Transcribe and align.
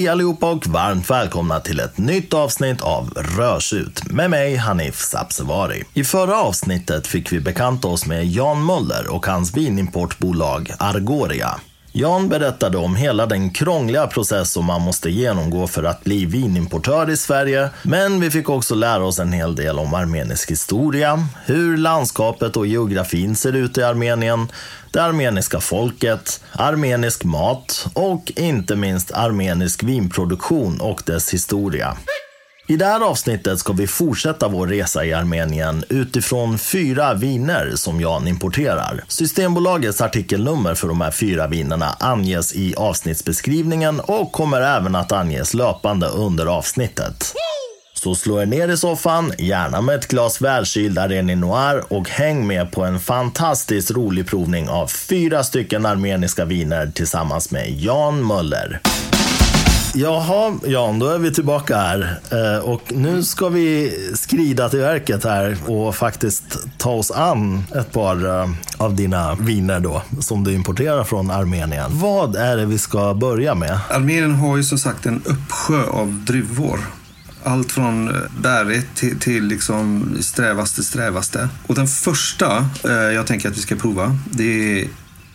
Hej 0.00 0.08
allihopa 0.08 0.50
och 0.50 0.66
varmt 0.66 1.10
välkomna 1.10 1.60
till 1.60 1.80
ett 1.80 1.98
nytt 1.98 2.34
avsnitt 2.34 2.82
av 2.82 3.10
Rörsut 3.10 4.12
med 4.12 4.30
mig 4.30 4.56
Hanif 4.56 5.00
Sabsevari. 5.00 5.84
I 5.94 6.04
förra 6.04 6.36
avsnittet 6.36 7.06
fick 7.06 7.32
vi 7.32 7.40
bekanta 7.40 7.88
oss 7.88 8.06
med 8.06 8.26
Jan 8.26 8.66
Möller 8.66 9.14
och 9.14 9.26
hans 9.26 9.56
vinimportbolag 9.56 10.72
Argoria. 10.78 11.60
Jan 11.92 12.28
berättade 12.28 12.78
om 12.78 12.96
hela 12.96 13.26
den 13.26 13.50
krångliga 13.50 14.06
process 14.06 14.52
som 14.52 14.64
man 14.64 14.80
måste 14.80 15.10
genomgå 15.10 15.66
för 15.66 15.82
att 15.82 16.04
bli 16.04 16.26
vinimportör 16.26 17.10
i 17.10 17.16
Sverige. 17.16 17.70
Men 17.82 18.20
vi 18.20 18.30
fick 18.30 18.48
också 18.48 18.74
lära 18.74 19.04
oss 19.04 19.18
en 19.18 19.32
hel 19.32 19.54
del 19.54 19.78
om 19.78 19.94
armenisk 19.94 20.50
historia, 20.50 21.26
hur 21.44 21.76
landskapet 21.76 22.56
och 22.56 22.66
geografin 22.66 23.36
ser 23.36 23.52
ut 23.52 23.78
i 23.78 23.82
Armenien, 23.82 24.48
det 24.92 25.02
armeniska 25.02 25.60
folket, 25.60 26.40
armenisk 26.52 27.24
mat 27.24 27.86
och 27.94 28.32
inte 28.36 28.76
minst 28.76 29.12
armenisk 29.12 29.82
vinproduktion 29.82 30.80
och 30.80 31.02
dess 31.06 31.34
historia. 31.34 31.96
I 32.70 32.76
det 32.76 32.84
här 32.84 33.00
avsnittet 33.00 33.58
ska 33.58 33.72
vi 33.72 33.86
fortsätta 33.86 34.48
vår 34.48 34.66
resa 34.66 35.04
i 35.04 35.12
Armenien 35.12 35.84
utifrån 35.88 36.58
fyra 36.58 37.14
viner 37.14 37.72
som 37.74 38.00
Jan 38.00 38.28
importerar. 38.28 39.04
Systembolagets 39.08 40.00
artikelnummer 40.00 40.74
för 40.74 40.88
de 40.88 41.00
här 41.00 41.10
fyra 41.10 41.46
vinerna 41.46 41.96
anges 42.00 42.54
i 42.54 42.74
avsnittsbeskrivningen 42.76 44.00
och 44.00 44.32
kommer 44.32 44.60
även 44.60 44.94
att 44.94 45.12
anges 45.12 45.54
löpande 45.54 46.06
under 46.06 46.46
avsnittet. 46.46 47.34
Så 48.02 48.14
slå 48.14 48.38
er 48.40 48.46
ner 48.46 48.68
i 48.68 48.76
soffan, 48.76 49.32
gärna 49.38 49.80
med 49.80 49.94
ett 49.94 50.08
glas 50.08 50.40
välkyld 50.40 50.98
Areni 50.98 51.36
Noir 51.36 51.84
och 51.88 52.08
häng 52.08 52.46
med 52.46 52.72
på 52.72 52.84
en 52.84 53.00
fantastiskt 53.00 53.90
rolig 53.90 54.26
provning 54.26 54.68
av 54.68 54.86
fyra 54.86 55.44
stycken 55.44 55.86
armeniska 55.86 56.44
viner 56.44 56.90
tillsammans 56.94 57.50
med 57.50 57.70
Jan 57.70 58.26
Möller. 58.26 58.80
Jaha, 59.94 60.58
Jan, 60.66 60.98
då 60.98 61.08
är 61.08 61.18
vi 61.18 61.34
tillbaka 61.34 61.76
här. 61.76 62.20
Eh, 62.30 62.64
och 62.64 62.92
nu 62.92 63.22
ska 63.22 63.48
vi 63.48 63.92
skrida 64.14 64.68
till 64.68 64.80
verket 64.80 65.24
här 65.24 65.56
och 65.66 65.96
faktiskt 65.96 66.58
ta 66.78 66.90
oss 66.90 67.10
an 67.10 67.64
ett 67.76 67.92
par 67.92 68.26
eh, 68.26 68.50
av 68.76 68.94
dina 68.94 69.34
viner 69.34 69.80
då, 69.80 70.02
som 70.20 70.44
du 70.44 70.52
importerar 70.52 71.04
från 71.04 71.30
Armenien. 71.30 71.90
Vad 71.90 72.36
är 72.36 72.56
det 72.56 72.66
vi 72.66 72.78
ska 72.78 73.14
börja 73.14 73.54
med? 73.54 73.78
Armenien 73.90 74.34
har 74.34 74.56
ju 74.56 74.64
som 74.64 74.78
sagt 74.78 75.06
en 75.06 75.22
uppsjö 75.26 75.84
av 75.84 76.12
druvor. 76.12 76.99
Allt 77.44 77.72
från 77.72 78.08
eh, 78.08 78.20
bärigt 78.40 78.96
till, 78.96 79.18
till 79.18 79.44
liksom 79.44 80.08
strävaste 80.20 80.82
strävaste. 80.82 81.48
Och 81.66 81.74
den 81.74 81.86
första 81.86 82.68
eh, 82.84 82.92
jag 82.92 83.26
tänker 83.26 83.48
att 83.48 83.56
vi 83.56 83.62
ska 83.62 83.76
prova, 83.76 84.18
det 84.30 84.80
är 84.80 84.88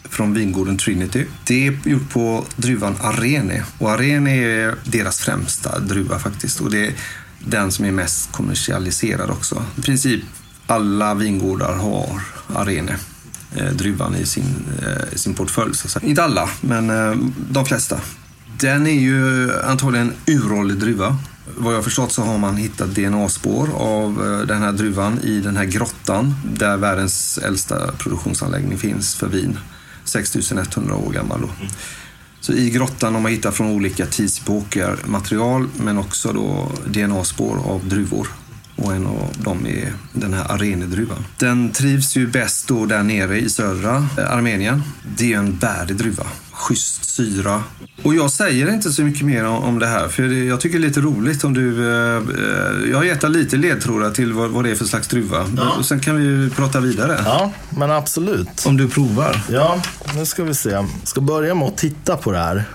från 0.10 0.34
vingården 0.34 0.78
Trinity. 0.78 1.26
Det 1.44 1.68
är 1.68 1.78
gjort 1.84 2.10
på 2.10 2.46
druvan 2.56 2.96
Arene. 3.02 3.64
Och 3.78 3.92
Arene 3.92 4.36
är 4.36 4.76
deras 4.84 5.20
främsta 5.20 5.80
druva 5.80 6.20
faktiskt. 6.20 6.62
Och 6.62 6.72
det 6.72 6.88
är 6.88 6.94
den 7.40 7.72
som 7.72 7.86
är 7.86 7.92
mest 7.92 8.32
kommersialiserad 8.32 9.30
också. 9.30 9.66
I 9.78 9.82
princip 9.82 10.24
alla 10.68 11.14
vingårdar 11.14 11.74
har 11.74 12.22
Arene 12.56 12.98
eh, 13.56 13.72
druvan 13.72 14.16
i 14.16 14.26
sin, 14.26 14.66
eh, 14.82 15.16
sin 15.16 15.34
portfölj. 15.34 15.76
Så 15.76 16.00
Inte 16.00 16.24
alla, 16.24 16.50
men 16.62 16.90
eh, 16.90 17.18
de 17.50 17.66
flesta. 17.66 18.00
Den 18.60 18.88
är 18.88 19.00
ju 19.00 19.54
antagligen 19.64 20.14
en 20.26 20.36
uråldrig 20.36 20.80
druva. 20.80 21.18
Vad 21.58 21.76
jag 21.76 21.84
förstått 21.84 22.12
så 22.12 22.22
har 22.22 22.38
man 22.38 22.58
hittat 22.58 22.96
DNA-spår 22.96 23.70
av 23.74 24.26
eh, 24.26 24.48
den 24.48 24.62
här 24.62 24.72
druvan 24.72 25.20
i 25.24 25.40
den 25.40 25.58
här 25.58 25.66
grottan 25.66 26.34
där 26.54 26.78
världens 26.78 27.38
äldsta 27.38 27.92
produktionsanläggning 27.92 28.78
finns 28.78 29.16
för 29.16 29.28
vin. 29.28 29.60
6100 30.04 30.96
år 30.96 31.12
gammal. 31.12 31.42
Då. 31.42 31.50
Så 32.42 32.54
i 32.54 32.70
grottan 32.70 33.14
har 33.14 33.22
man 33.22 33.32
hittat 33.32 33.56
från 33.56 33.68
olika 33.68 34.06
tidsepoker 34.06 34.98
material 35.06 35.68
men 35.78 35.98
också 35.98 36.34
då 36.34 36.72
DNA-spår 36.86 37.58
av 37.66 37.88
druvor. 37.88 38.28
Och 38.76 38.94
en 38.94 39.08
av 39.08 39.34
dem 39.38 39.68
är 39.68 39.94
den 40.14 40.34
här 40.34 40.52
arenedruvan. 40.52 41.26
Den 41.38 41.72
trivs 41.72 42.16
ju 42.18 42.28
bäst 42.28 42.68
då 42.68 42.86
där 42.86 43.04
nere 43.04 43.40
i 43.40 43.50
södra 43.50 44.08
Armenien. 44.18 44.84
Det 45.18 45.34
är 45.34 45.38
en 45.38 45.58
bärig 45.58 45.96
druva. 45.96 46.24
Schysst 46.52 47.06
syra. 47.06 47.64
Och 48.04 48.16
jag 48.16 48.32
säger 48.32 48.74
inte 48.74 48.92
så 48.92 49.02
mycket 49.02 49.26
mer 49.26 49.46
om 49.46 49.80
det 49.80 49.88
här 49.88 50.08
för 50.08 50.24
jag 50.24 50.62
tycker 50.62 50.80
det 50.80 50.86
är 50.86 50.88
lite 50.88 51.02
roligt 51.02 51.44
om 51.44 51.54
du... 51.54 51.92
Eh, 51.92 52.22
jag 52.92 52.98
har 52.98 53.04
gett 53.04 53.30
lite 53.30 53.58
ledtrådar 53.58 54.12
till 54.12 54.34
vad, 54.34 54.50
vad 54.50 54.64
det 54.64 54.72
är 54.72 54.76
för 54.76 54.86
slags 54.86 55.08
druva. 55.08 55.46
Ja. 55.58 55.76
Och 55.78 55.86
sen 55.86 56.00
kan 56.00 56.16
vi 56.16 56.50
prata 56.50 56.80
vidare. 56.80 57.20
Ja, 57.26 57.52
men 57.70 57.92
absolut. 57.92 58.66
Om 58.66 58.78
du 58.78 58.90
provar. 58.90 59.42
Ja, 59.50 59.82
nu 60.16 60.26
ska 60.26 60.44
vi 60.44 60.54
se. 60.54 60.70
Jag 60.70 60.88
ska 61.04 61.22
börja 61.22 61.56
med 61.56 61.68
att 61.68 61.78
titta 61.78 62.18
på 62.18 62.32
det 62.32 62.38
här. 62.38 62.66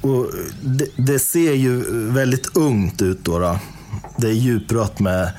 Och 0.00 0.30
det, 0.62 0.86
det 0.96 1.18
ser 1.18 1.52
ju 1.52 1.84
väldigt 2.10 2.56
ungt 2.56 3.02
ut 3.02 3.24
då. 3.24 3.38
då. 3.38 3.58
Det 4.16 4.28
är 4.28 4.32
djuprött 4.32 5.00
med, 5.00 5.32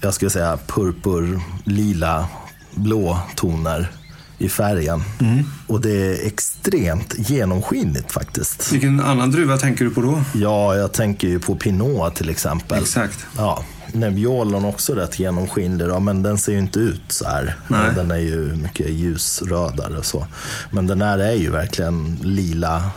jag 0.00 0.14
skulle 0.14 0.30
säga 0.30 0.58
purpur, 0.66 1.40
lila, 1.64 2.28
blå 2.74 3.18
toner 3.36 3.90
i 4.38 4.48
färgen. 4.48 5.02
Mm. 5.20 5.44
Och 5.66 5.80
det 5.80 5.90
är 5.90 6.26
extremt 6.26 7.14
genomskinligt 7.18 8.12
faktiskt. 8.12 8.72
Vilken 8.72 9.00
annan 9.00 9.30
druva 9.30 9.58
tänker 9.58 9.84
du 9.84 9.90
på 9.90 10.00
då? 10.00 10.22
Ja, 10.34 10.76
jag 10.76 10.92
tänker 10.92 11.28
ju 11.28 11.40
på 11.40 11.54
Pinot 11.54 12.14
till 12.14 12.30
exempel. 12.30 12.82
Exakt. 12.82 13.26
Ja, 13.36 13.64
Nebbiolen 13.92 14.64
också 14.64 14.94
rätt 14.94 15.18
genomskinlig 15.18 15.88
då, 15.88 16.00
men 16.00 16.22
den 16.22 16.38
ser 16.38 16.52
ju 16.52 16.58
inte 16.58 16.78
ut 16.78 17.02
så 17.08 17.24
här. 17.24 17.56
Nej. 17.68 17.94
Den 17.96 18.10
är 18.10 18.18
ju 18.18 18.56
mycket 18.56 18.90
ljusrödare 18.90 19.98
och 19.98 20.04
så. 20.04 20.26
Men 20.70 20.86
den 20.86 21.02
här 21.02 21.18
är 21.18 21.34
ju 21.34 21.50
verkligen 21.50 22.18
lila 22.22 22.90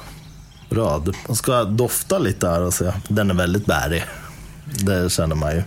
röd. 0.70 1.16
Man 1.28 1.36
ska 1.36 1.64
dofta 1.64 2.20
lite 2.20 2.48
här 2.48 2.62
och 2.62 2.74
se. 2.74 2.92
Den 3.08 3.30
är 3.30 3.36
väldigt 3.36 3.66
bärig. 3.66 4.04
Det 4.76 5.12
känner 5.12 5.36
man 5.36 5.56
ju. 5.56 5.64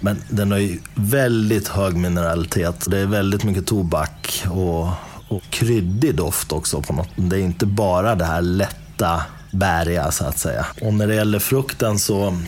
Men 0.00 0.22
den 0.28 0.50
har 0.50 0.58
ju 0.58 0.78
väldigt 0.94 1.68
hög 1.68 1.96
mineralitet. 1.96 2.84
Det 2.90 2.98
är 2.98 3.06
väldigt 3.06 3.44
mycket 3.44 3.66
tobak 3.66 4.44
och, 4.50 4.88
och 5.28 5.42
kryddig 5.50 6.14
doft 6.14 6.52
också. 6.52 6.82
på 6.82 6.92
något. 6.92 7.08
Det 7.16 7.36
är 7.36 7.40
inte 7.40 7.66
bara 7.66 8.14
det 8.14 8.24
här 8.24 8.42
lätta, 8.42 9.22
bäriga 9.52 10.10
så 10.10 10.24
att 10.24 10.38
säga. 10.38 10.66
Och 10.80 10.94
när 10.94 11.06
det 11.06 11.14
gäller 11.14 11.38
frukten 11.38 11.98
så 11.98 12.38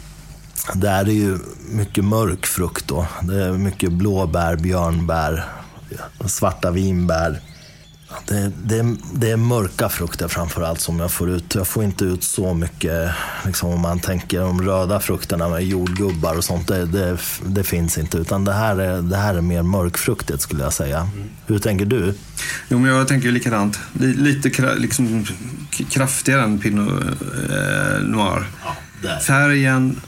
det 0.75 0.89
är 0.89 1.05
ju 1.07 1.39
mycket 1.71 2.05
mörk 2.05 2.47
frukt 2.47 2.89
då. 2.89 3.07
Det 3.23 3.45
är 3.45 3.53
mycket 3.53 3.93
blåbär, 3.93 4.57
björnbär, 4.57 5.45
svarta 6.27 6.71
vinbär. 6.71 7.41
Det, 8.27 8.53
det, 8.65 8.97
det, 9.15 9.31
är 9.31 9.37
mörka 9.37 9.89
frukter 9.89 10.29
framförallt 10.29 10.81
som 10.81 11.01
jag 11.01 11.13
får 11.13 11.31
ut. 11.31 11.55
Jag 11.55 11.67
får 11.67 11.85
inte 11.85 12.05
ut 12.05 12.25
så 12.25 12.55
mycket, 12.55 13.11
liksom, 13.47 13.71
om 13.71 13.81
man 13.81 14.01
tänker 14.01 14.41
de 14.41 14.63
röda 14.63 15.01
frukterna 15.01 15.49
med 15.49 15.65
jordgubbar 15.65 16.37
och 16.37 16.45
sånt. 16.45 16.69
Det, 16.69 16.87
det, 16.87 17.19
det, 17.47 17.65
finns 17.65 17.99
inte. 17.99 18.19
Utan 18.19 18.45
det 18.45 18.53
här, 18.53 18.77
är, 18.77 19.03
det 19.03 19.17
här 19.17 19.35
är 19.35 19.41
mer 19.41 19.63
mörkfruktigt 19.63 20.41
skulle 20.41 20.63
jag 20.63 20.73
säga. 20.73 20.99
Mm. 20.99 21.31
Hur 21.47 21.59
tänker 21.59 21.87
du? 21.87 22.15
Jo, 22.69 22.79
men 22.79 22.91
jag 22.91 23.09
tänker 23.09 23.31
likadant. 23.31 23.79
Lite 24.01 24.75
liksom, 24.77 25.27
kraftigare 25.91 26.43
än 26.43 26.59
Pinot 26.59 27.03
eh, 27.51 28.03
Noir. 28.03 28.47
Ja, 29.03 29.19
Färgen 29.21 30.01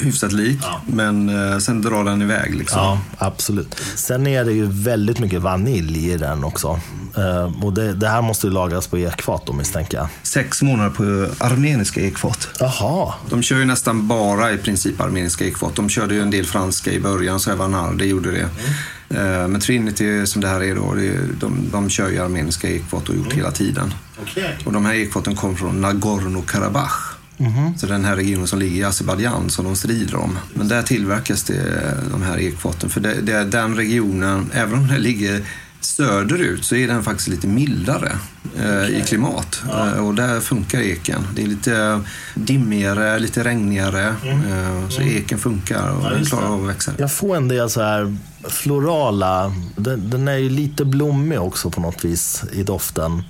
hyfsat 0.00 0.32
lik, 0.32 0.58
ja. 0.62 0.80
men 0.86 1.28
eh, 1.52 1.58
sen 1.58 1.82
drar 1.82 2.04
den 2.04 2.22
iväg. 2.22 2.54
Liksom. 2.54 2.80
Ja, 2.80 3.00
absolut. 3.18 3.76
Sen 3.94 4.26
är 4.26 4.44
det 4.44 4.52
ju 4.52 4.66
väldigt 4.66 5.18
mycket 5.18 5.42
vanilj 5.42 6.10
i 6.10 6.16
den 6.16 6.44
också. 6.44 6.80
Eh, 7.16 7.64
och 7.64 7.72
det, 7.72 7.94
det, 7.94 8.08
här 8.08 8.22
måste 8.22 8.46
ju 8.46 8.52
lagras 8.52 8.86
på 8.86 8.98
ekfat 8.98 9.46
då 9.46 9.52
misstänker 9.52 9.98
jag. 9.98 10.08
Sex 10.22 10.62
månader 10.62 10.90
på 10.90 11.02
armeniska 11.44 12.00
ekfat. 12.00 12.48
Jaha. 12.60 13.12
De 13.30 13.42
kör 13.42 13.58
ju 13.58 13.64
nästan 13.64 14.08
bara 14.08 14.52
i 14.52 14.58
princip 14.58 15.00
armeniska 15.00 15.44
ekfat. 15.44 15.74
De 15.74 15.88
körde 15.88 16.14
ju 16.14 16.20
en 16.20 16.30
del 16.30 16.44
franska 16.44 16.92
i 16.92 17.00
början, 17.00 17.40
så 17.40 17.50
Evanar, 17.50 17.94
det 17.94 18.06
gjorde 18.06 18.30
det. 18.30 18.38
Mm. 18.38 19.52
Men 19.52 19.60
Trinity 19.60 20.26
som 20.26 20.42
det 20.42 20.48
här 20.48 20.62
är 20.62 20.74
då, 20.74 20.94
det, 20.94 21.18
de, 21.40 21.68
de 21.72 21.90
kör 21.90 22.08
ju 22.08 22.18
armeniska 22.18 22.68
ekfat 22.68 23.08
och 23.08 23.14
gjort 23.14 23.26
mm. 23.26 23.36
hela 23.36 23.50
tiden. 23.50 23.94
Okay. 24.22 24.52
Och 24.64 24.72
de 24.72 24.84
här 24.84 24.94
ekfaten 24.94 25.36
kom 25.36 25.56
från 25.56 25.84
Nagorno-Karabach. 25.84 27.13
Mm. 27.38 27.78
Så 27.78 27.86
den 27.86 28.04
här 28.04 28.16
regionen 28.16 28.46
som 28.46 28.58
ligger 28.58 28.76
i 28.76 28.84
Azerbajdzjan 28.84 29.50
som 29.50 29.64
de 29.64 29.76
strider 29.76 30.16
om. 30.16 30.38
Men 30.54 30.68
där 30.68 30.82
tillverkas 30.82 31.44
det, 31.44 31.94
de 32.10 32.22
här 32.22 32.38
ekfaten. 32.38 32.90
För 32.90 33.00
det, 33.00 33.20
det 33.22 33.32
är 33.32 33.44
den 33.44 33.76
regionen, 33.76 34.50
även 34.54 34.74
om 34.74 34.86
den 34.86 35.02
ligger 35.02 35.42
söderut 35.84 36.64
så 36.64 36.76
är 36.76 36.88
den 36.88 37.02
faktiskt 37.02 37.28
lite 37.28 37.46
mildare 37.46 38.12
eh, 38.58 38.98
i 38.98 39.02
klimat. 39.06 39.62
Ja. 39.68 39.86
Eh, 39.88 40.06
och 40.06 40.14
där 40.14 40.40
funkar 40.40 40.80
eken. 40.80 41.26
Det 41.34 41.42
är 41.42 41.46
lite 41.46 42.00
dimmigare, 42.34 43.18
lite 43.18 43.44
regnigare. 43.44 44.14
Mm. 44.22 44.38
Eh, 44.38 44.88
så 44.88 45.00
mm. 45.00 45.16
eken 45.16 45.38
funkar 45.38 45.90
och 45.90 46.04
ja, 46.04 46.10
den 46.10 46.24
klarar 46.24 46.46
av 46.46 46.62
att 46.62 46.68
växa. 46.68 46.92
Jag 46.98 47.12
får 47.12 47.36
en 47.36 47.48
del 47.48 47.70
så 47.70 47.82
här 47.82 48.16
florala, 48.48 49.52
den, 49.76 50.10
den, 50.10 50.28
är 50.28 50.36
ju 50.36 50.48
lite 50.48 50.84
blommig 50.84 51.40
också 51.40 51.70
på 51.70 51.80
något 51.80 52.04
vis 52.04 52.44
i 52.52 52.62
doften. 52.62 53.22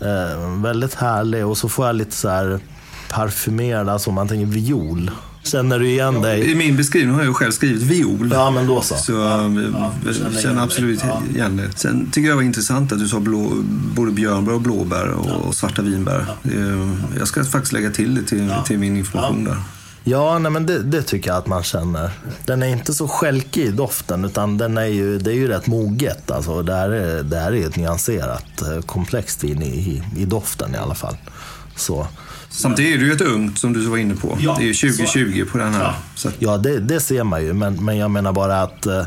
Mm. 0.00 0.32
Eh, 0.32 0.62
väldigt 0.62 0.94
härlig 0.94 1.46
och 1.46 1.58
så 1.58 1.68
får 1.68 1.86
jag 1.86 1.96
lite 1.96 2.16
så 2.16 2.28
här 2.28 2.60
parfymerad, 3.08 3.88
alltså 3.88 4.10
man 4.10 4.28
tänker 4.28 4.46
viol. 4.46 5.10
Känner 5.42 5.78
du 5.78 5.88
igen 5.88 6.22
dig? 6.22 6.50
I 6.50 6.54
min 6.54 6.76
beskrivning 6.76 7.14
har 7.14 7.20
jag 7.20 7.28
ju 7.28 7.34
själv 7.34 7.50
skrivit 7.50 7.82
viol. 7.82 8.30
Ja, 8.32 8.50
men 8.50 8.66
då 8.66 8.80
så. 8.80 8.94
Så 8.94 9.12
jag 9.12 10.42
känner 10.42 10.62
absolut 10.62 11.04
igen 11.34 11.56
det. 11.56 11.78
Sen 11.78 12.10
tycker 12.10 12.28
jag 12.28 12.32
det 12.32 12.36
var 12.36 12.42
intressant 12.42 12.92
att 12.92 12.98
du 12.98 13.08
sa 13.08 13.20
blå, 13.20 13.52
både 13.96 14.12
björnbär 14.12 14.52
och 14.52 14.60
blåbär 14.60 15.08
och 15.46 15.54
svarta 15.54 15.82
vinbär. 15.82 16.26
Jag 17.18 17.28
ska 17.28 17.44
faktiskt 17.44 17.72
lägga 17.72 17.90
till 17.90 18.14
det 18.14 18.22
till, 18.22 18.54
till 18.66 18.78
min 18.78 18.96
information 18.96 19.44
där. 19.44 19.56
Ja, 20.08 20.38
nej, 20.38 20.52
men 20.52 20.66
det, 20.66 20.82
det 20.82 21.02
tycker 21.02 21.30
jag 21.30 21.36
att 21.36 21.46
man 21.46 21.62
känner. 21.62 22.10
Den 22.44 22.62
är 22.62 22.66
inte 22.66 22.94
så 22.94 23.08
skälkig 23.08 23.62
i 23.62 23.70
doften, 23.70 24.24
utan 24.24 24.58
den 24.58 24.78
är 24.78 24.86
ju, 24.86 25.18
det 25.18 25.30
är 25.30 25.34
ju 25.34 25.48
rätt 25.48 25.66
moget. 25.66 26.30
Alltså, 26.30 26.62
det, 26.62 26.74
här 26.74 26.90
är, 26.90 27.22
det 27.22 27.38
här 27.38 27.52
är 27.52 27.66
ett 27.66 27.76
nyanserat, 27.76 28.62
eh, 28.62 28.80
komplext 28.80 29.44
vin 29.44 29.62
i, 29.62 29.66
i, 29.66 30.02
i 30.16 30.24
doften 30.24 30.74
i 30.74 30.78
alla 30.78 30.94
fall. 30.94 31.16
Så, 31.76 32.06
Samtidigt 32.56 32.94
är 32.94 32.98
det 32.98 33.04
ju 33.04 33.12
ett 33.12 33.20
ungt 33.20 33.58
som 33.58 33.72
du 33.72 33.80
var 33.86 33.96
inne 33.96 34.14
på. 34.14 34.38
Ja, 34.40 34.54
det 34.58 34.64
är 34.64 34.66
ju 34.66 34.74
så 34.74 34.86
är 34.86 34.90
2020 34.90 35.44
på 35.52 35.58
den 35.58 35.74
här. 35.74 35.92
Så 36.14 36.28
att, 36.28 36.34
ja, 36.38 36.56
det, 36.56 36.80
det 36.80 37.00
ser 37.00 37.24
man 37.24 37.44
ju, 37.44 37.52
men, 37.52 37.84
men 37.84 37.96
jag 37.96 38.10
menar 38.10 38.32
bara 38.32 38.62
att 38.62 38.86
eh, 38.86 39.02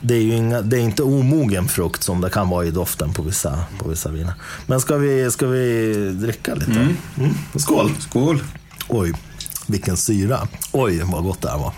det 0.00 0.14
är 0.14 0.20
ju 0.20 0.34
inga, 0.34 0.62
det 0.62 0.76
är 0.76 0.80
inte 0.80 1.02
omogen 1.02 1.68
frukt 1.68 2.02
som 2.02 2.20
det 2.20 2.30
kan 2.30 2.48
vara 2.48 2.64
i 2.64 2.70
doften 2.70 3.12
på 3.12 3.22
vissa, 3.22 3.58
på 3.78 3.88
vissa 3.88 4.10
viner. 4.10 4.32
Men 4.66 4.80
ska 4.80 4.96
vi, 4.96 5.30
ska 5.30 5.46
vi 5.46 5.94
dricka 6.12 6.54
lite? 6.54 6.70
Mm. 6.70 7.34
Skål! 7.54 7.90
skål! 7.98 8.42
Oj, 8.88 9.12
vilken 9.68 9.96
syra. 9.96 10.48
Oj, 10.72 11.02
vad 11.04 11.22
gott 11.22 11.42
det 11.42 11.50
här 11.50 11.58
var. 11.58 11.72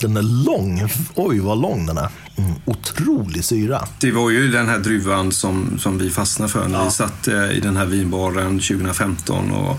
Den 0.00 0.16
är 0.16 0.22
lång. 0.22 0.88
Oj, 1.14 1.38
vad 1.38 1.60
lång 1.60 1.86
den 1.86 1.98
är. 1.98 2.08
Mm, 2.38 2.52
otrolig 2.64 3.44
syra. 3.44 3.84
Det 4.00 4.10
var 4.12 4.30
ju 4.30 4.48
den 4.50 4.68
här 4.68 4.78
druvan 4.78 5.32
som, 5.32 5.78
som 5.78 5.98
vi 5.98 6.10
fastnade 6.10 6.52
för 6.52 6.68
när 6.68 6.84
vi 6.84 6.90
satt 6.90 7.28
eh, 7.28 7.50
i 7.50 7.60
den 7.60 7.76
här 7.76 7.86
vinbaren 7.86 8.58
2015 8.58 9.50
och 9.50 9.78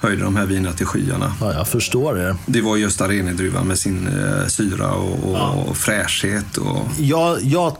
höjde 0.00 0.22
de 0.22 0.36
här 0.36 0.46
vinerna 0.46 0.76
till 0.76 0.86
skyarna. 0.86 1.34
Ja, 1.40 1.52
jag 1.52 1.68
förstår 1.68 2.14
det. 2.14 2.36
Det 2.46 2.60
var 2.60 2.76
just 2.76 3.00
Arenidruvan 3.00 3.66
med 3.66 3.78
sin 3.78 4.06
eh, 4.08 4.46
syra 4.46 4.90
och, 4.92 5.34
och, 5.34 5.68
och 5.68 5.76
fräschhet. 5.76 6.56
Och, 6.56 6.82
Jag, 6.98 7.42
jag 7.42 7.76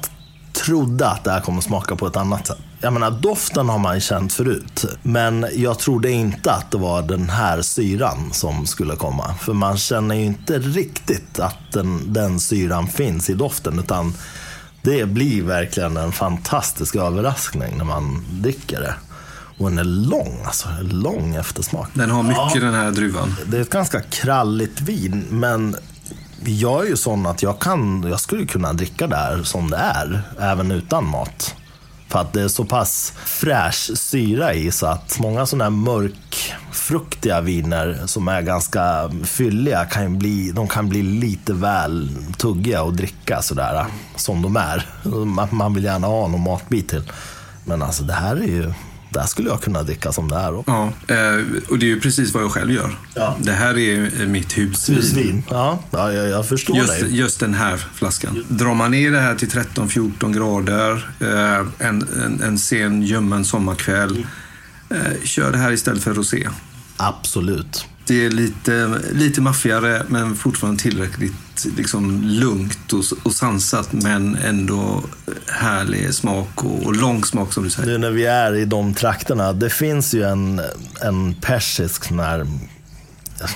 trodde 0.53 1.09
att 1.09 1.25
det 1.25 1.31
här 1.31 1.41
kommer 1.41 1.61
smaka 1.61 1.97
på 1.97 2.07
ett 2.07 2.17
annat 2.17 2.47
sätt. 2.47 2.59
Jag 2.81 2.93
menar, 2.93 3.11
doften 3.11 3.69
har 3.69 3.79
man 3.79 3.95
ju 3.95 4.01
känt 4.01 4.33
förut. 4.33 4.85
Men 5.03 5.47
jag 5.55 5.79
trodde 5.79 6.11
inte 6.11 6.53
att 6.53 6.71
det 6.71 6.79
var 6.79 7.03
den 7.03 7.31
här 7.31 7.63
syran 7.63 8.33
som 8.33 8.67
skulle 8.67 8.97
komma. 8.97 9.35
För 9.41 9.53
man 9.53 9.77
känner 9.77 10.15
ju 10.15 10.25
inte 10.25 10.59
riktigt 10.59 11.39
att 11.39 11.73
den, 11.73 12.13
den 12.13 12.41
syran 12.41 12.89
finns 12.89 13.31
i 13.31 13.35
doften. 13.35 13.79
Utan 13.79 14.15
det 14.83 15.07
blir 15.07 15.43
verkligen 15.43 15.97
en 15.97 16.13
fantastisk 16.13 16.97
överraskning 16.97 17.79
när 17.79 17.85
man 17.85 18.25
dricker 18.31 18.81
det. 18.81 18.95
Och 19.59 19.71
den 19.71 19.79
är 19.79 19.85
lång, 19.85 20.43
alltså. 20.45 20.69
Lång 20.83 21.35
eftersmak. 21.35 21.89
den 21.95 22.11
har 22.11 22.23
mycket 22.23 22.61
den 22.61 22.75
här 22.75 22.91
druvan. 22.91 23.35
Det 23.47 23.57
är 23.57 23.61
ett 23.61 23.71
ganska 23.71 24.01
kralligt 24.01 24.81
vin, 24.81 25.27
men 25.31 25.77
jag 26.45 26.85
är 26.85 26.89
ju 26.89 26.97
sån 26.97 27.27
att 27.27 27.43
jag, 27.43 27.59
kan, 27.59 28.05
jag 28.11 28.21
skulle 28.21 28.47
kunna 28.47 28.73
dricka 28.73 29.07
det 29.07 29.17
här 29.17 29.43
som 29.43 29.71
det 29.71 29.77
är, 29.77 30.23
även 30.41 30.71
utan 30.71 31.05
mat. 31.05 31.55
För 32.09 32.19
att 32.19 32.33
det 32.33 32.43
är 32.43 32.49
så 32.49 32.65
pass 32.65 33.13
fräsch 33.25 33.91
syra 33.99 34.55
i 34.55 34.73
så 34.73 34.87
att 34.87 35.19
många 35.19 35.47
sådana 35.47 35.65
här 35.65 35.71
mörkfruktiga 35.71 37.41
viner 37.41 38.01
som 38.07 38.29
är 38.29 38.43
ganska 38.43 39.11
fylliga 39.25 39.85
kan 39.85 40.03
ju 40.03 40.09
bli, 40.19 40.53
de 40.55 40.69
kan 40.69 40.89
bli 40.89 41.03
lite 41.03 41.53
väl 41.53 42.09
tuggiga 42.39 42.83
att 42.83 42.97
dricka 42.97 43.43
sådär 43.43 43.87
som 44.17 44.43
de 44.43 44.57
är. 44.57 44.87
Man- 45.25 45.49
Man 45.51 45.75
vill 45.75 45.85
gärna 45.85 46.07
ha 46.07 46.29
någon 46.29 46.41
matbit 46.43 46.89
till. 46.89 47.13
Men 47.65 47.83
alltså 47.83 48.03
det 48.05 48.13
här 48.13 48.37
är 48.37 48.47
ju, 48.47 48.73
det 49.11 49.21
här 49.21 49.27
skulle 49.27 49.49
jag 49.49 49.63
kunna 49.63 49.83
dricka 49.83 50.13
som 50.13 50.29
det 50.29 50.37
är. 50.37 50.63
Ja, 50.67 50.93
eh, 51.09 51.45
och 51.69 51.79
det 51.79 51.87
är 51.87 51.89
ju 51.89 52.01
precis 52.01 52.35
vad 52.35 52.43
jag 52.43 52.51
själv 52.51 52.73
gör. 52.73 52.99
Ja. 53.15 53.37
Det 53.41 53.53
här 53.53 53.79
är 53.79 54.21
eh, 54.21 54.27
mitt 54.29 54.59
husvin. 54.59 54.97
Husvin. 54.97 55.43
Ja, 55.51 55.79
ja 55.91 56.13
jag, 56.13 56.29
jag 56.29 56.49
förstår 56.49 56.77
Just, 56.77 57.01
dig. 57.01 57.17
just 57.17 57.41
den 57.41 57.55
här 57.55 57.77
flaskan. 57.95 58.45
Drar 58.49 58.75
man 58.75 58.91
ner 58.91 59.11
det 59.11 59.21
här 59.21 59.35
till 59.35 59.49
13-14 59.49 60.33
grader 60.35 61.11
eh, 61.21 61.87
en, 61.87 62.09
en, 62.25 62.43
en 62.43 62.59
sen 62.59 63.03
ljummen 63.03 63.45
sommarkväll. 63.45 64.27
Eh, 64.91 64.97
kör 65.25 65.53
det 65.53 65.59
här 65.59 65.73
istället 65.73 66.03
för 66.05 66.15
rosé. 66.15 66.49
Absolut. 66.97 67.87
Det 68.07 68.27
är 68.27 68.31
lite, 68.31 69.01
lite 69.13 69.41
maffigare 69.41 70.03
men 70.09 70.37
fortfarande 70.37 70.83
tillräckligt 70.83 71.67
liksom, 71.77 72.23
lugnt 72.23 72.93
och, 72.93 73.05
och 73.23 73.33
sansat 73.33 73.93
men 73.93 74.37
ändå 74.37 75.05
härlig 75.47 76.15
smak 76.15 76.65
och, 76.65 76.87
och 76.87 76.97
lång 76.97 77.25
smak 77.25 77.53
som 77.53 77.65
du 77.65 77.71
säger. 77.71 77.89
Nu 77.89 77.99
när 77.99 78.11
vi 78.11 78.27
är 78.27 78.55
i 78.55 78.65
de 78.65 78.95
trakterna, 78.95 79.53
det 79.53 79.71
finns 79.71 80.15
ju 80.15 80.23
en, 80.23 80.61
en 81.01 81.35
persisk 81.35 82.05
sån 82.05 82.19
här 82.19 82.47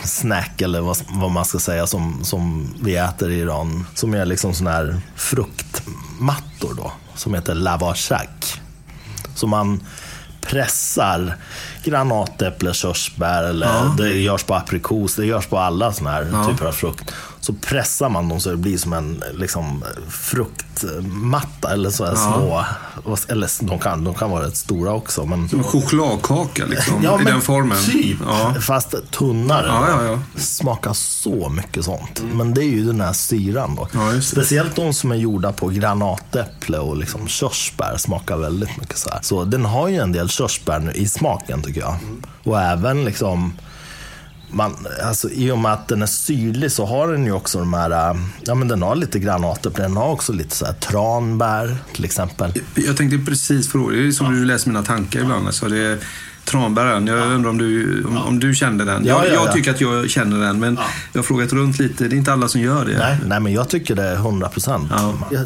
snack 0.04 0.60
eller 0.60 0.80
vad, 0.80 0.96
vad 1.08 1.30
man 1.30 1.44
ska 1.44 1.58
säga 1.58 1.86
som, 1.86 2.24
som 2.24 2.74
vi 2.82 2.96
äter 2.96 3.30
i 3.30 3.38
Iran. 3.38 3.86
Som 3.94 4.14
är 4.14 4.26
liksom 4.26 4.54
sån 4.54 4.66
här 4.66 5.00
fruktmattor 5.16 6.74
då, 6.76 6.92
som 7.14 7.34
heter 7.34 7.54
lavashak. 7.54 8.60
Så 9.34 9.46
man 9.46 9.80
pressar 10.40 11.36
granatäpple, 11.84 12.74
körsbär 12.74 13.44
eller 13.44 13.96
det 13.98 14.08
görs 14.08 14.42
på 14.44 14.54
aprikos, 14.54 15.14
det 15.16 15.26
görs 15.26 15.46
på 15.46 15.58
alla 15.58 15.92
såna 15.92 16.10
här 16.10 16.50
typer 16.50 16.66
av 16.66 16.72
frukt. 16.72 17.14
Så 17.40 17.52
pressar 17.52 18.08
man 18.08 18.28
dem 18.28 18.40
så 18.40 18.50
det 18.50 18.56
blir 18.56 18.78
som 18.78 18.92
en 18.92 19.22
liksom, 19.34 19.84
fruktmatta 20.08 21.72
eller 21.72 21.90
så 21.90 22.04
här 22.04 22.14
små. 22.14 22.64
Eller 23.28 23.64
de 23.66 23.78
kan, 23.78 24.04
de 24.04 24.14
kan 24.14 24.30
vara 24.30 24.46
rätt 24.46 24.56
stora 24.56 24.92
också. 24.92 25.24
Men, 25.26 25.48
Som 25.48 25.58
en 25.58 25.64
chokladkaka 25.64 26.64
liksom, 26.66 26.94
Ja, 27.02 27.20
i 27.20 27.24
den 27.24 27.40
formen. 27.40 27.78
Typ, 27.86 28.18
Ja. 28.26 28.54
fast 28.60 28.94
tunnare. 29.10 29.66
Ja, 29.66 29.86
ja, 29.88 30.04
ja. 30.04 30.40
Smakar 30.40 30.92
så 30.92 31.48
mycket 31.48 31.84
sånt. 31.84 32.22
Men 32.34 32.54
det 32.54 32.60
är 32.64 32.68
ju 32.70 32.84
den 32.84 33.00
här 33.00 33.12
syran 33.12 33.74
då. 33.76 33.88
Ja. 33.92 34.20
Speciellt 34.20 34.76
de 34.76 34.94
som 34.94 35.12
är 35.12 35.16
gjorda 35.16 35.52
på 35.52 35.68
granatäpple 35.68 36.78
och 36.78 36.96
liksom 36.96 37.28
körsbär 37.28 37.96
smakar 37.96 38.36
väldigt 38.36 38.76
mycket 38.80 38.98
så 38.98 39.10
här. 39.10 39.18
Så 39.22 39.44
den 39.44 39.64
har 39.64 39.88
ju 39.88 39.96
en 39.96 40.12
del 40.12 40.28
körsbär 40.28 40.78
nu 40.78 40.92
i 40.92 41.08
smaken 41.08 41.62
tycker 41.62 41.80
jag. 41.80 41.96
Och 42.44 42.60
även 42.60 43.04
liksom 43.04 43.52
man, 44.50 44.86
alltså, 45.02 45.30
I 45.30 45.50
och 45.50 45.58
med 45.58 45.72
att 45.72 45.88
den 45.88 46.02
är 46.02 46.06
syrlig 46.06 46.72
så 46.72 46.86
har 46.86 47.12
den 47.12 47.24
ju 47.24 47.32
också 47.32 47.58
de 47.58 47.74
här, 47.74 47.90
äh, 47.90 48.20
ja 48.40 48.54
men 48.54 48.68
den 48.68 48.82
har 48.82 48.96
lite 48.96 49.18
granatäpple, 49.18 49.82
den 49.82 49.96
har 49.96 50.08
också 50.08 50.32
lite 50.32 50.56
så 50.56 50.66
här 50.66 50.72
tranbär 50.72 51.78
till 51.92 52.04
exempel. 52.04 52.52
Jag 52.74 52.96
tänkte 52.96 53.30
precis 53.30 53.72
fråga, 53.72 53.96
det 53.96 54.06
är 54.06 54.12
som 54.12 54.34
du 54.34 54.44
läser 54.44 54.68
mina 54.68 54.82
tankar 54.82 55.20
ibland. 55.20 55.46
Alltså 55.46 55.68
det 55.68 55.98
är 56.58 56.60
tranbären, 56.60 57.06
jag 57.06 57.32
undrar 57.32 57.50
om 57.50 57.58
du, 57.58 58.04
om, 58.04 58.16
om 58.16 58.40
du 58.40 58.54
kände 58.54 58.84
den. 58.84 59.04
Ja, 59.04 59.24
jag, 59.24 59.26
ja, 59.26 59.34
jag 59.34 59.48
ja. 59.48 59.52
tycker 59.52 59.70
att 59.70 59.80
jag 59.80 60.10
känner 60.10 60.46
den, 60.46 60.60
men 60.60 60.78
jag 61.12 61.18
har 61.18 61.22
frågat 61.22 61.52
runt 61.52 61.78
lite. 61.78 62.08
Det 62.08 62.14
är 62.14 62.18
inte 62.18 62.32
alla 62.32 62.48
som 62.48 62.60
gör 62.60 62.84
det. 62.84 62.98
Nej, 62.98 63.16
nej, 63.26 63.40
men 63.40 63.52
jag 63.52 63.68
tycker 63.68 63.94
det 63.94 64.02
är 64.02 64.14
100 64.14 64.48
procent. 64.48 64.92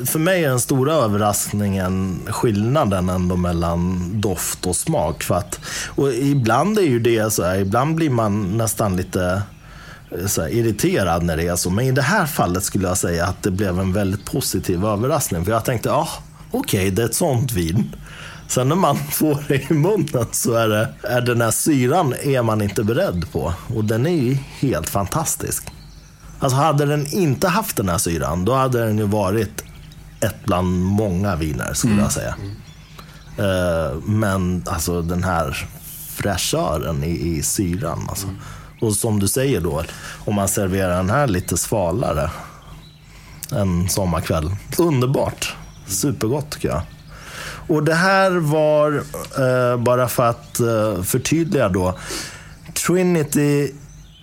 För 0.07 0.19
mig 0.19 0.45
är 0.45 0.49
den 0.49 0.61
stora 0.61 0.93
överraskningen 0.95 2.21
skillnaden 2.27 3.09
ändå 3.09 3.37
mellan 3.37 4.11
doft 4.21 4.67
och 4.67 4.77
smak. 4.77 5.23
För 5.23 5.35
att, 5.35 5.61
och 5.87 6.13
ibland 6.13 6.79
är 6.79 6.83
ju 6.83 6.99
det 6.99 7.33
så 7.33 7.45
här, 7.45 7.59
ibland 7.59 7.95
blir 7.95 8.11
man 8.11 8.57
nästan 8.57 8.97
lite 8.97 9.43
eh, 10.11 10.59
irriterad 10.59 11.23
när 11.23 11.37
det 11.37 11.47
är 11.47 11.57
så. 11.57 11.71
Men 11.71 11.85
i 11.85 11.93
det 11.93 12.03
här 12.03 12.27
fallet 12.27 12.65
skulle 12.65 12.89
jag 12.89 12.99
säga 12.99 13.27
att 13.27 13.43
det 13.43 13.51
blev 13.51 13.81
en 13.81 13.93
väldigt 13.93 14.25
positiv 14.25 14.85
överraskning. 14.85 15.45
För 15.45 15.53
jag 15.53 15.65
tänkte, 15.65 15.89
ja, 15.89 16.09
okej, 16.51 16.91
det 16.91 17.03
är 17.03 17.07
ett 17.07 17.15
sånt 17.15 17.53
vin. 17.53 17.95
Sen 18.49 18.69
när 18.69 18.77
man 18.77 18.97
får 19.11 19.45
det 19.49 19.71
i 19.71 19.75
munnen 19.75 20.27
så 20.33 20.55
är, 20.55 20.69
det, 20.69 20.89
är 21.03 21.21
den 21.21 21.41
här 21.41 21.51
syran 21.51 22.15
är 22.23 22.43
man 22.43 22.63
inte 22.63 22.85
beredd 22.85 23.33
på. 23.33 23.55
Och 23.75 23.85
den 23.85 24.07
är 24.07 24.23
ju 24.23 24.35
helt 24.35 24.89
fantastisk. 24.89 25.69
Alltså 26.39 26.57
hade 26.57 26.87
den 26.87 27.07
inte 27.07 27.49
haft 27.49 27.77
den 27.77 27.89
här 27.89 27.99
syran, 27.99 28.45
då 28.45 28.55
hade 28.55 28.87
den 28.87 28.99
ju 28.99 29.05
varit 29.05 29.65
ett 30.21 30.45
bland 30.45 30.81
många 30.81 31.37
viner 31.37 31.75
skulle 31.75 32.03
jag 32.03 32.13
säga. 32.13 32.35
Eh, 33.39 33.99
men 34.05 34.65
alltså 34.67 35.03
den 35.03 35.25
här 35.25 35.67
fräschören 36.09 37.05
i, 37.05 37.37
i 37.37 37.43
syran. 37.43 38.07
Alltså. 38.09 38.27
Och 38.81 38.95
som 38.95 39.21
du 39.21 39.29
säger 39.29 39.61
då, 39.61 39.85
om 40.25 40.35
man 40.35 40.49
serverar 40.49 40.97
den 40.97 41.11
här 41.11 41.27
lite 41.27 41.57
svalare 41.57 42.31
en 43.53 43.89
sommarkväll. 43.89 44.51
Underbart. 44.79 45.57
Supergott 45.87 46.51
tycker 46.51 46.69
jag. 46.69 46.83
Och 47.67 47.85
det 47.85 47.95
här 47.95 48.31
var, 48.31 48.93
eh, 49.39 49.77
bara 49.83 50.09
för 50.09 50.31
att 50.31 50.61
eh, 50.61 51.03
förtydliga 51.03 51.69
då, 51.69 51.99
Trinity 52.87 53.73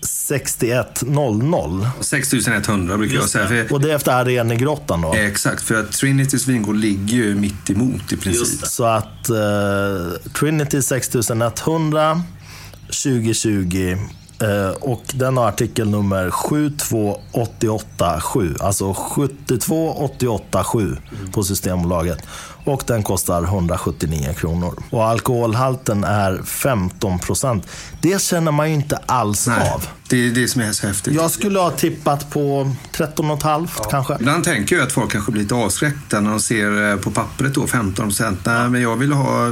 6100. 0.03 1.91
6100 2.01 2.97
brukar 2.97 3.15
jag 3.15 3.29
säga. 3.29 3.47
För, 3.47 3.73
Och 3.73 3.81
det 3.81 3.91
är 3.91 3.95
efter 3.95 4.11
Arenegrottan 4.11 5.01
då. 5.01 5.13
exakt, 5.13 5.63
för 5.63 5.75
att 5.79 5.91
Trinitys 5.91 6.47
vingård 6.47 6.75
ligger 6.75 7.17
ju 7.17 7.35
mitt 7.35 7.69
emot 7.69 8.13
i 8.13 8.17
princip. 8.17 8.67
Så 8.67 8.83
att 8.85 9.29
eh, 9.29 9.35
Trinity 10.39 10.81
6100 10.81 12.21
2020 13.03 13.97
eh, 14.41 14.69
och 14.69 15.03
den 15.13 15.37
har 15.37 15.47
artikelnummer 15.47 16.29
72887. 16.29 18.55
Alltså 18.59 18.93
72887 18.93 20.97
på 21.31 21.43
Systembolaget. 21.43 22.19
Och 22.63 22.83
den 22.87 23.03
kostar 23.03 23.43
179 23.43 24.33
kronor. 24.37 24.83
Och 24.89 25.05
alkoholhalten 25.05 26.03
är 26.03 26.41
15 26.43 27.19
procent. 27.19 27.67
Det 28.01 28.21
känner 28.21 28.51
man 28.51 28.69
ju 28.69 28.75
inte 28.75 28.97
alls 29.05 29.47
Nej, 29.47 29.71
av. 29.73 29.87
det 30.09 30.27
är 30.27 30.31
det 30.31 30.47
som 30.47 30.61
är 30.61 30.71
så 30.71 30.87
häftigt. 30.87 31.13
Jag 31.13 31.31
skulle 31.31 31.59
ha 31.59 31.71
tippat 31.71 32.29
på 32.29 32.71
13,5 32.93 33.67
kanske. 33.89 34.15
Ibland 34.19 34.43
tänker 34.43 34.75
jag 34.75 34.85
att 34.85 34.91
folk 34.91 35.11
kanske 35.11 35.31
blir 35.31 35.41
lite 35.41 35.55
avskräckta 35.55 36.19
när 36.21 36.29
de 36.29 36.39
ser 36.39 36.91
eh, 36.91 36.97
på 36.97 37.11
pappret 37.11 37.53
då 37.53 37.67
15 37.67 38.05
procent. 38.05 38.39
Nej, 38.45 38.69
men 38.69 38.81
jag 38.81 38.95
vill, 38.95 39.11
ha, 39.11 39.45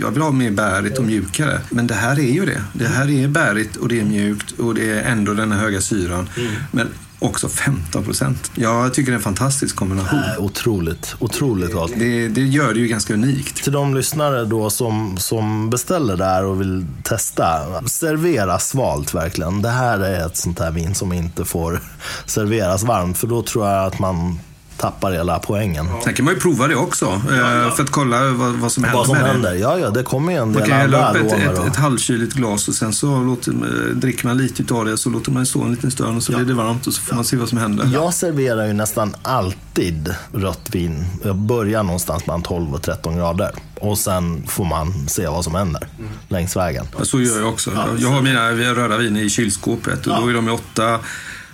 jag 0.00 0.10
vill 0.10 0.22
ha 0.22 0.30
mer 0.30 0.50
bärigt 0.50 0.98
och 0.98 1.04
mjukare. 1.04 1.60
Men 1.70 1.86
det 1.86 1.94
här 1.94 2.18
är 2.18 2.32
ju 2.32 2.46
det. 2.46 2.62
Det 2.72 2.86
här 2.88 3.10
är 3.10 3.28
bärigt 3.28 3.76
och 3.76 3.88
det 3.88 4.00
är 4.00 4.04
mjukt 4.04 4.52
och 4.58 4.74
det 4.74 4.90
är 4.90 5.02
ändå 5.02 5.34
den 5.34 5.52
här 5.52 5.58
höga 5.58 5.80
syran. 5.80 6.28
Men 6.70 6.88
också 7.24 7.48
15 7.48 8.04
procent. 8.04 8.50
Jag 8.54 8.94
tycker 8.94 9.12
det 9.12 9.14
är 9.14 9.16
en 9.16 9.22
fantastisk 9.22 9.76
kombination. 9.76 10.20
Nej, 10.20 10.38
Otroligt, 10.38 11.14
otroligt 11.18 11.72
gott. 11.72 11.92
Det, 11.96 12.28
det 12.28 12.40
gör 12.40 12.74
det 12.74 12.80
ju 12.80 12.88
ganska 12.88 13.14
unikt. 13.14 13.62
Till 13.62 13.72
de 13.72 13.94
lyssnare 13.94 14.44
då 14.44 14.70
som, 14.70 15.16
som 15.18 15.70
beställer 15.70 16.16
där 16.16 16.44
och 16.44 16.60
vill 16.60 16.86
testa, 17.02 17.82
servera 17.86 18.58
svalt 18.58 19.14
verkligen. 19.14 19.62
Det 19.62 19.68
här 19.68 19.98
är 19.98 20.26
ett 20.26 20.36
sånt 20.36 20.58
här 20.58 20.70
vin 20.70 20.94
som 20.94 21.12
inte 21.12 21.44
får 21.44 21.80
serveras 22.26 22.82
varmt, 22.82 23.18
för 23.18 23.26
då 23.26 23.42
tror 23.42 23.68
jag 23.68 23.86
att 23.86 23.98
man 23.98 24.38
tappar 24.82 25.12
hela 25.12 25.38
poängen. 25.38 25.88
Sen 26.04 26.14
kan 26.14 26.24
man 26.24 26.34
ju 26.34 26.40
prova 26.40 26.66
det 26.68 26.76
också 26.76 27.06
eh, 27.06 27.74
för 27.74 27.82
att 27.82 27.90
kolla 27.90 28.30
vad, 28.30 28.52
vad 28.52 28.72
som 28.72 28.84
händer 28.84 28.98
Vad 28.98 29.06
som 29.06 29.16
med 29.16 29.24
det. 29.24 29.28
händer? 29.32 29.54
Ja, 29.54 29.78
ja, 29.78 29.90
det 29.90 30.02
kommer 30.02 30.32
ju 30.32 30.38
en 30.38 30.48
Man 30.52 30.56
del 30.60 30.68
kan 30.68 30.78
hälla 30.78 31.06
andra 31.06 31.20
upp 31.20 31.26
ett, 31.32 31.58
ett, 31.58 31.66
ett 31.66 31.76
halvkyligt 31.76 32.34
glas 32.34 32.68
och 32.68 32.74
sen 32.74 32.92
så 32.92 33.20
låter, 33.20 33.50
eh, 33.52 33.94
dricker 33.96 34.26
man 34.26 34.36
lite 34.38 34.62
utav 34.62 34.84
det 34.84 34.96
så 34.98 35.10
låter 35.10 35.30
man 35.32 35.42
det 35.42 35.46
stå 35.46 35.62
en 35.62 35.70
liten 35.70 35.90
stund 35.90 36.16
och 36.16 36.22
så 36.22 36.32
blir 36.32 36.44
det 36.44 36.54
varmt 36.54 36.86
och 36.86 36.94
så 36.94 37.02
får 37.02 37.14
man 37.14 37.24
se 37.24 37.36
vad 37.36 37.48
som 37.48 37.58
händer. 37.58 37.90
Jag 37.92 38.14
serverar 38.14 38.66
ju 38.66 38.72
nästan 38.72 39.14
alltid 39.22 40.14
rött 40.32 40.68
vin. 40.72 41.04
Jag 41.24 41.36
börjar 41.36 41.82
någonstans 41.82 42.26
mellan 42.26 42.42
12 42.42 42.74
och 42.74 42.82
13 42.82 43.16
grader. 43.16 43.50
Och 43.80 43.98
sen 43.98 44.46
får 44.48 44.64
man 44.64 45.08
se 45.08 45.26
vad 45.28 45.44
som 45.44 45.54
händer 45.54 45.86
längs 46.28 46.56
vägen. 46.56 46.86
Ja, 46.98 47.04
Så 47.04 47.20
gör 47.20 47.38
jag 47.40 47.48
också. 47.48 47.70
Jag 47.98 48.08
har 48.08 48.22
mina 48.22 48.50
röda 48.52 48.96
viner 48.96 49.20
i 49.22 49.30
kylskåpet 49.30 50.06
och 50.06 50.20
då 50.22 50.28
är 50.28 50.34
de 50.34 50.46
ju 50.46 50.52
åtta 50.52 50.98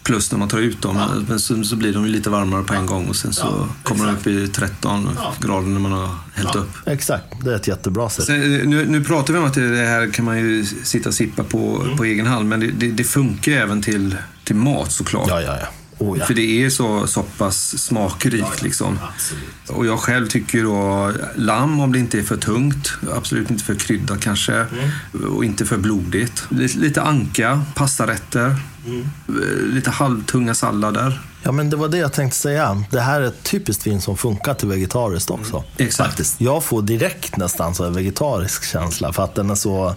plus 0.09 0.33
när 0.33 0.39
man 0.39 0.49
tar 0.49 0.59
ut 0.59 0.83
dem. 0.83 1.25
Men 1.29 1.41
så, 1.41 1.65
så 1.65 1.77
blir 1.77 1.93
de 1.93 2.07
ju 2.07 2.13
lite 2.13 2.31
varmare 2.31 2.63
på 2.63 2.75
en 2.75 2.87
gång 2.87 3.09
och 3.09 3.17
sen 3.17 3.33
så 3.33 3.69
kommer 3.83 4.07
de 4.07 4.15
upp 4.15 4.27
i 4.27 4.49
13 4.49 5.09
grader 5.41 5.69
när 5.69 5.81
man 5.81 5.93
har 5.93 6.09
hällt 6.35 6.57
upp. 6.57 6.71
Exakt, 6.87 7.25
det 7.45 7.51
är 7.51 7.57
ett 7.57 7.69
jättebra 7.69 8.11
sätt. 8.11 8.25
Sen, 8.25 8.41
nu, 8.71 8.87
nu 8.87 9.05
pratar 9.05 9.33
vi 9.33 9.39
om 9.39 9.45
att 9.45 9.55
det 9.55 9.87
här 9.87 10.13
kan 10.13 10.25
man 10.25 10.39
ju 10.39 10.65
sitta 10.65 11.09
och 11.09 11.15
sippa 11.15 11.45
på, 11.45 11.87
på 11.97 12.05
egen 12.05 12.27
hand, 12.27 12.49
men 12.49 12.61
det, 12.61 12.67
det, 12.67 12.91
det 12.91 13.05
funkar 13.05 13.53
ju 13.53 13.59
även 13.59 13.83
till, 13.83 14.17
till 14.45 14.57
mat 14.57 14.93
såklart. 14.93 15.29
Ja, 15.29 15.41
ja, 15.41 15.57
ja. 15.61 15.69
Oh, 15.99 16.19
ja. 16.19 16.25
För 16.25 16.35
det 16.35 16.65
är 16.65 16.71
så, 16.71 17.07
så 17.07 17.23
pass 17.23 17.79
smakrikt 17.79 18.63
liksom. 18.63 18.99
Och 19.69 19.87
jag 19.87 19.99
själv 19.99 20.27
tycker 20.27 20.63
då 20.63 21.13
lamm 21.37 21.81
om 21.81 21.93
det 21.93 21.99
inte 21.99 22.19
är 22.19 22.23
för 22.23 22.37
tungt, 22.37 22.93
absolut 23.15 23.51
inte 23.51 23.65
för 23.65 23.75
kryddat 23.75 24.21
kanske 24.21 24.67
och 25.31 25.45
inte 25.45 25.65
för 25.67 25.77
blodigt. 25.77 26.45
Lite, 26.49 26.79
lite 26.79 27.03
anka, 27.03 27.63
pastarätter, 27.75 28.47
eh, 28.47 29.67
lite 29.67 29.91
halvtunga 29.91 30.55
sallader. 30.55 31.21
Ja, 31.43 31.53
men 31.53 31.71
det 31.71 31.77
var 31.77 31.89
det 31.89 31.99
jag 31.99 32.13
tänkte 32.13 32.39
säga. 32.39 32.85
Det 32.91 33.01
här 33.01 33.21
är 33.21 33.27
ett 33.27 33.43
typiskt 33.43 33.87
vin 33.87 34.01
som 34.01 34.17
funkar 34.17 34.55
till 34.55 34.69
vegetariskt 34.69 35.31
också. 35.31 35.65
Exakt. 35.77 36.09
Faktiskt. 36.09 36.41
Jag 36.41 36.65
får 36.65 36.83
direkt 36.83 37.37
nästan 37.37 37.75
så 37.75 37.85
här 37.85 37.91
vegetarisk 37.91 38.65
känsla 38.65 39.13
för 39.13 39.25
att 39.25 39.35
den 39.35 39.51
är 39.51 39.55
så 39.55 39.95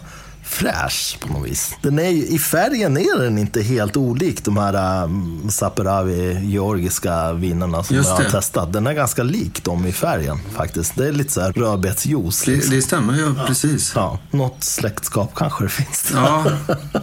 fräsch 0.51 1.17
på 1.20 1.34
något 1.34 1.48
vis. 1.50 1.75
Den 1.81 2.00
är, 2.00 2.10
I 2.10 2.39
färgen 2.39 2.98
är 2.98 3.20
den 3.24 3.38
inte 3.38 3.62
helt 3.62 3.98
olik 3.98 4.46
de 4.46 4.58
här 4.58 5.03
um, 5.03 5.50
Saperavi 5.50 6.39
georgiska 6.46 7.34
vinerna 7.34 7.84
som 7.84 7.96
Just 7.96 8.10
jag 8.10 8.15
har 8.15 8.24
det. 8.24 8.31
testat. 8.31 8.74
Den 8.74 8.88
är 8.88 8.93
ganska 8.93 9.24
lik 9.24 9.63
dem 9.63 9.86
i 9.86 9.91
färgen 9.91 10.39
faktiskt. 10.55 10.96
Det 10.96 11.08
är 11.08 11.12
lite 11.12 11.31
så 11.34 11.41
här 11.41 11.51
rödbetsjuice. 11.53 12.43
Det, 12.46 12.51
Liksom. 12.51 12.75
det 12.75 12.81
stämmer 12.81 13.13
ju 13.13 13.36
precis. 13.48 13.91
Ja, 13.96 14.20
något 14.31 14.63
släktskap 14.63 15.31
kanske 15.36 15.63
det 15.63 15.70
finns. 15.70 16.12
Ja, 16.15 16.46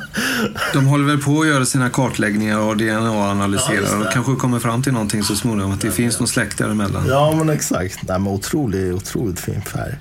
de 0.72 0.86
håller 0.86 1.04
väl 1.04 1.18
på 1.22 1.40
att 1.40 1.46
göra 1.46 1.64
sina 1.64 1.90
kartläggningar 1.90 2.58
och 2.58 2.68
Ja, 2.68 2.74
DNA-analyserar 2.74 3.98
det. 3.98 4.06
och 4.06 4.12
kanske 4.12 4.34
kommer 4.34 4.58
fram 4.58 4.82
till 4.82 4.92
någonting 4.92 5.22
så 5.24 5.36
småningom 5.36 5.72
att 5.72 5.80
det 5.80 5.90
finns 5.90 6.18
någon 6.18 6.28
släkt 6.28 6.58
däremellan. 6.58 7.02
Ja, 7.08 7.34
men 7.38 7.50
exakt. 7.50 7.98
Nej, 8.02 8.18
men 8.18 8.32
otroligt, 8.32 8.94
otroligt 8.94 9.40
fin 9.40 9.62
färg. 9.62 9.94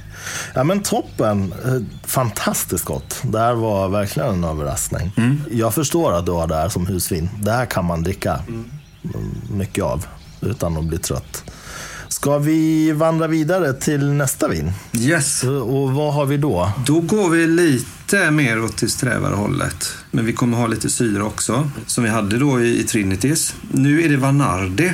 Ja, 0.53 0.63
men 0.63 0.79
toppen. 0.83 1.53
Eh, 1.65 2.07
Fantastiskt 2.07 2.86
gott. 2.86 3.15
Det 3.24 3.39
här 3.39 3.53
var 3.53 3.89
verkligen 3.89 4.29
en 4.29 4.43
överraskning. 4.43 5.12
Jag 5.51 5.74
förstår 5.74 6.13
att 6.13 6.25
du 6.25 6.31
har 6.31 6.47
det 6.47 6.55
här 6.55 6.69
som 6.69 6.88
husvin. 6.88 7.29
Det 7.41 7.51
här 7.51 7.65
kan 7.65 7.86
man 7.86 8.03
dricka 8.03 8.39
mm, 8.47 8.65
mycket 9.51 9.83
av 9.83 10.05
utan 10.41 10.77
att 10.77 10.83
bli 10.86 10.97
trött. 10.97 11.43
Ska 12.07 12.38
vi 12.38 12.91
vandra 12.91 13.27
vidare 13.27 13.74
till 13.74 14.05
nästa 14.05 14.47
vin? 14.47 14.71
Yes. 14.93 15.43
Och 15.43 15.91
vad 15.93 16.13
har 16.13 16.25
vi 16.25 16.38
då? 16.38 16.71
Då 16.86 17.00
går 17.00 17.29
vi 17.29 17.47
lite 17.47 18.31
mer 18.31 18.63
åt 18.63 18.77
det 18.77 18.89
strävare 18.89 19.36
hållet. 19.36 19.88
Men 20.12 20.25
vi 20.25 20.33
kommer 20.33 20.57
ha 20.57 20.67
lite 20.67 20.89
syra 20.89 21.24
också, 21.24 21.69
som 21.86 22.03
vi 22.03 22.09
hade 22.09 22.38
då 22.38 22.62
i, 22.62 22.79
i 22.79 22.83
Trinities. 22.83 23.55
Nu 23.71 24.03
är 24.03 24.09
det 24.09 24.17
Vanardi. 24.17 24.91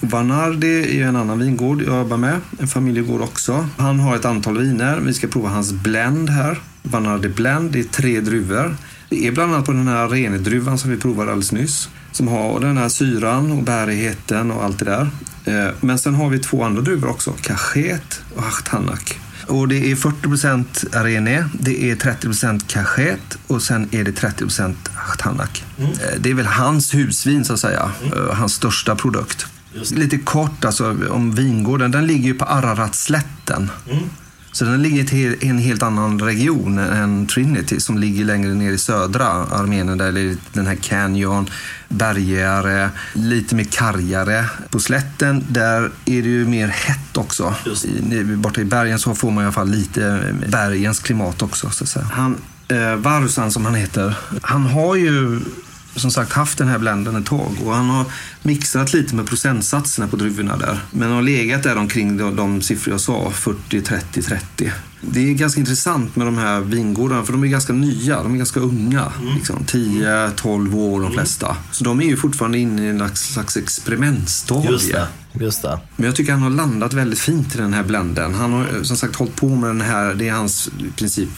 Vanardi 0.00 0.82
är 0.82 0.92
ju 0.94 1.02
en 1.02 1.16
annan 1.16 1.38
vingård 1.38 1.82
jag 1.82 1.98
jobbar 1.98 2.16
med, 2.16 2.40
en 2.58 2.68
familjegård 2.68 3.20
också. 3.20 3.68
Han 3.76 4.00
har 4.00 4.16
ett 4.16 4.24
antal 4.24 4.58
viner. 4.58 5.00
Vi 5.00 5.14
ska 5.14 5.26
prova 5.26 5.48
hans 5.48 5.72
blend 5.72 6.30
här. 6.30 6.60
Vanardi 6.82 7.28
Blend, 7.28 7.70
det 7.72 7.78
är 7.80 7.84
tre 7.84 8.20
druvor. 8.20 8.76
Det 9.08 9.26
är 9.26 9.32
bland 9.32 9.54
annat 9.54 9.66
på 9.66 9.72
den 9.72 9.88
här 9.88 10.08
renedruvan 10.08 10.78
som 10.78 10.90
vi 10.90 10.96
provade 10.96 11.30
alldeles 11.30 11.52
nyss. 11.52 11.88
Som 12.12 12.28
har 12.28 12.60
den 12.60 12.76
här 12.78 12.88
syran 12.88 13.50
och 13.52 13.62
bärigheten 13.62 14.50
och 14.50 14.64
allt 14.64 14.78
det 14.78 14.84
där. 14.84 15.10
Eh, 15.44 15.74
Men 15.80 15.98
sen 15.98 16.14
har 16.14 16.28
vi 16.28 16.38
två 16.38 16.62
andra 16.64 16.82
druvor 16.82 17.08
också, 17.10 17.32
Cachet 17.40 18.20
och 18.36 18.42
Hachtanak. 18.42 19.20
Och 19.46 19.68
det 19.68 19.90
är 19.90 19.96
40% 19.96 20.96
Arene, 20.96 21.48
det 21.60 21.90
är 21.90 21.96
30% 21.96 22.66
Cachet 22.66 23.38
och 23.46 23.62
sen 23.62 23.88
är 23.90 24.04
det 24.04 24.12
30 24.12 24.44
Hachtanak. 24.94 25.64
Eh, 25.78 25.86
Det 26.20 26.30
är 26.30 26.34
väl 26.34 26.46
hans 26.46 26.94
husvin 26.94 27.44
så 27.44 27.52
att 27.52 27.60
säga, 27.60 27.90
Eh, 28.16 28.34
hans 28.34 28.52
största 28.54 28.96
produkt. 28.96 29.46
Lite 29.90 30.18
kort 30.18 30.64
alltså 30.64 30.96
om 31.10 31.34
vingården, 31.34 31.90
den 31.90 32.06
ligger 32.06 32.24
ju 32.24 32.34
på 32.34 32.44
Araratslätten. 32.44 33.70
Så 34.56 34.64
den 34.64 34.82
ligger 34.82 35.14
i 35.14 35.48
en 35.48 35.58
helt 35.58 35.82
annan 35.82 36.20
region 36.20 36.78
än 36.78 37.26
Trinity 37.26 37.80
som 37.80 37.98
ligger 37.98 38.24
längre 38.24 38.54
ner 38.54 38.72
i 38.72 38.78
södra 38.78 39.26
Armenien. 39.26 39.98
Där 39.98 40.12
det 40.12 40.20
är 40.20 40.36
den 40.52 40.66
här 40.66 40.74
canyon, 40.74 41.50
bergigare, 41.88 42.90
lite 43.12 43.54
mer 43.54 43.64
kargare. 43.64 44.44
På 44.70 44.80
slätten 44.80 45.44
där 45.48 45.82
är 46.04 46.22
det 46.22 46.28
ju 46.28 46.46
mer 46.46 46.68
hett 46.68 47.16
också. 47.16 47.54
I, 48.12 48.24
borta 48.24 48.60
i 48.60 48.64
bergen 48.64 48.98
så 48.98 49.14
får 49.14 49.30
man 49.30 49.42
i 49.42 49.46
alla 49.46 49.52
fall 49.52 49.68
lite 49.68 50.34
bergens 50.48 51.00
klimat 51.00 51.42
också. 51.42 51.70
Så 51.70 51.84
att 51.84 51.90
säga. 51.90 52.04
Han, 52.12 52.36
eh, 52.68 52.94
Varusan 52.96 53.52
som 53.52 53.64
han 53.64 53.74
heter, 53.74 54.16
han 54.42 54.62
har 54.66 54.94
ju 54.94 55.40
som 55.96 56.10
sagt 56.10 56.32
haft 56.32 56.58
den 56.58 56.68
här 56.68 56.78
blenden 56.78 57.16
ett 57.16 57.26
tag 57.26 57.56
och 57.64 57.74
han 57.74 57.90
har 57.90 58.04
mixat 58.42 58.92
lite 58.92 59.14
med 59.14 59.26
procentsatserna 59.26 60.08
på 60.08 60.16
druvorna 60.16 60.56
där. 60.56 60.78
Men 60.90 61.12
har 61.12 61.22
legat 61.22 61.62
där 61.62 61.76
omkring 61.76 62.16
de, 62.16 62.36
de 62.36 62.62
siffror 62.62 62.94
jag 62.94 63.00
sa, 63.00 63.30
40, 63.30 63.82
30, 63.82 64.22
30. 64.22 64.72
Det 65.00 65.30
är 65.30 65.34
ganska 65.34 65.60
intressant 65.60 66.16
med 66.16 66.26
de 66.26 66.38
här 66.38 66.60
vingårdarna 66.60 67.24
för 67.24 67.32
de 67.32 67.44
är 67.44 67.48
ganska 67.48 67.72
nya, 67.72 68.22
de 68.22 68.32
är 68.32 68.36
ganska 68.36 68.60
unga. 68.60 69.12
Liksom, 69.36 69.64
10, 69.64 70.30
12 70.36 70.76
år 70.76 71.00
de 71.00 71.12
flesta. 71.12 71.56
Så 71.72 71.84
de 71.84 72.00
är 72.00 72.04
ju 72.04 72.16
fortfarande 72.16 72.58
inne 72.58 72.82
i 72.82 72.88
en 72.88 73.16
slags, 73.16 73.56
experimentstadie. 73.56 74.70
Just 74.70 74.92
det. 74.92 75.08
Just 75.40 75.62
det. 75.62 75.78
Men 75.96 76.06
jag 76.06 76.16
tycker 76.16 76.32
han 76.32 76.42
har 76.42 76.50
landat 76.50 76.92
väldigt 76.92 77.18
fint 77.18 77.54
i 77.54 77.58
den 77.58 77.72
här 77.72 77.82
blenden. 77.82 78.34
Han 78.34 78.52
har 78.52 78.60
eh, 78.60 78.82
som 78.82 78.96
sagt 78.96 79.16
hållit 79.16 79.36
på 79.36 79.48
med 79.48 79.70
den 79.70 79.80
här, 79.80 80.14
det 80.14 80.28
är 80.28 80.32
hans 80.32 80.68
i 80.68 80.90
princip 80.96 81.28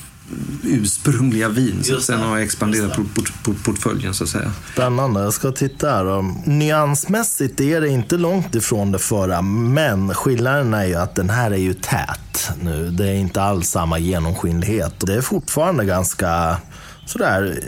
ursprungliga 0.62 1.48
vin. 1.48 1.84
Så 1.84 2.00
sen 2.00 2.20
har 2.20 2.36
jag 2.36 2.44
expanderat 2.44 2.96
port, 2.96 3.14
port, 3.14 3.32
port, 3.44 3.64
portföljen 3.64 4.14
så 4.14 4.24
att 4.24 4.30
säga. 4.30 4.52
Spännande. 4.72 5.20
Jag 5.20 5.32
ska 5.32 5.52
titta 5.52 5.90
här. 5.90 6.04
då. 6.04 6.34
Nyansmässigt 6.44 7.60
är 7.60 7.80
det 7.80 7.88
inte 7.88 8.16
långt 8.16 8.54
ifrån 8.54 8.92
det 8.92 8.98
förra, 8.98 9.42
men 9.42 10.14
skillnaden 10.14 10.74
är 10.74 10.84
ju 10.84 10.94
att 10.94 11.14
den 11.14 11.30
här 11.30 11.50
är 11.50 11.56
ju 11.56 11.74
tät 11.74 12.50
nu. 12.62 12.90
Det 12.90 13.08
är 13.08 13.14
inte 13.14 13.42
alls 13.42 13.68
samma 13.68 13.98
genomskinlighet. 13.98 15.06
Det 15.06 15.14
är 15.14 15.20
fortfarande 15.20 15.84
ganska 15.84 16.56
sådär 17.06 17.58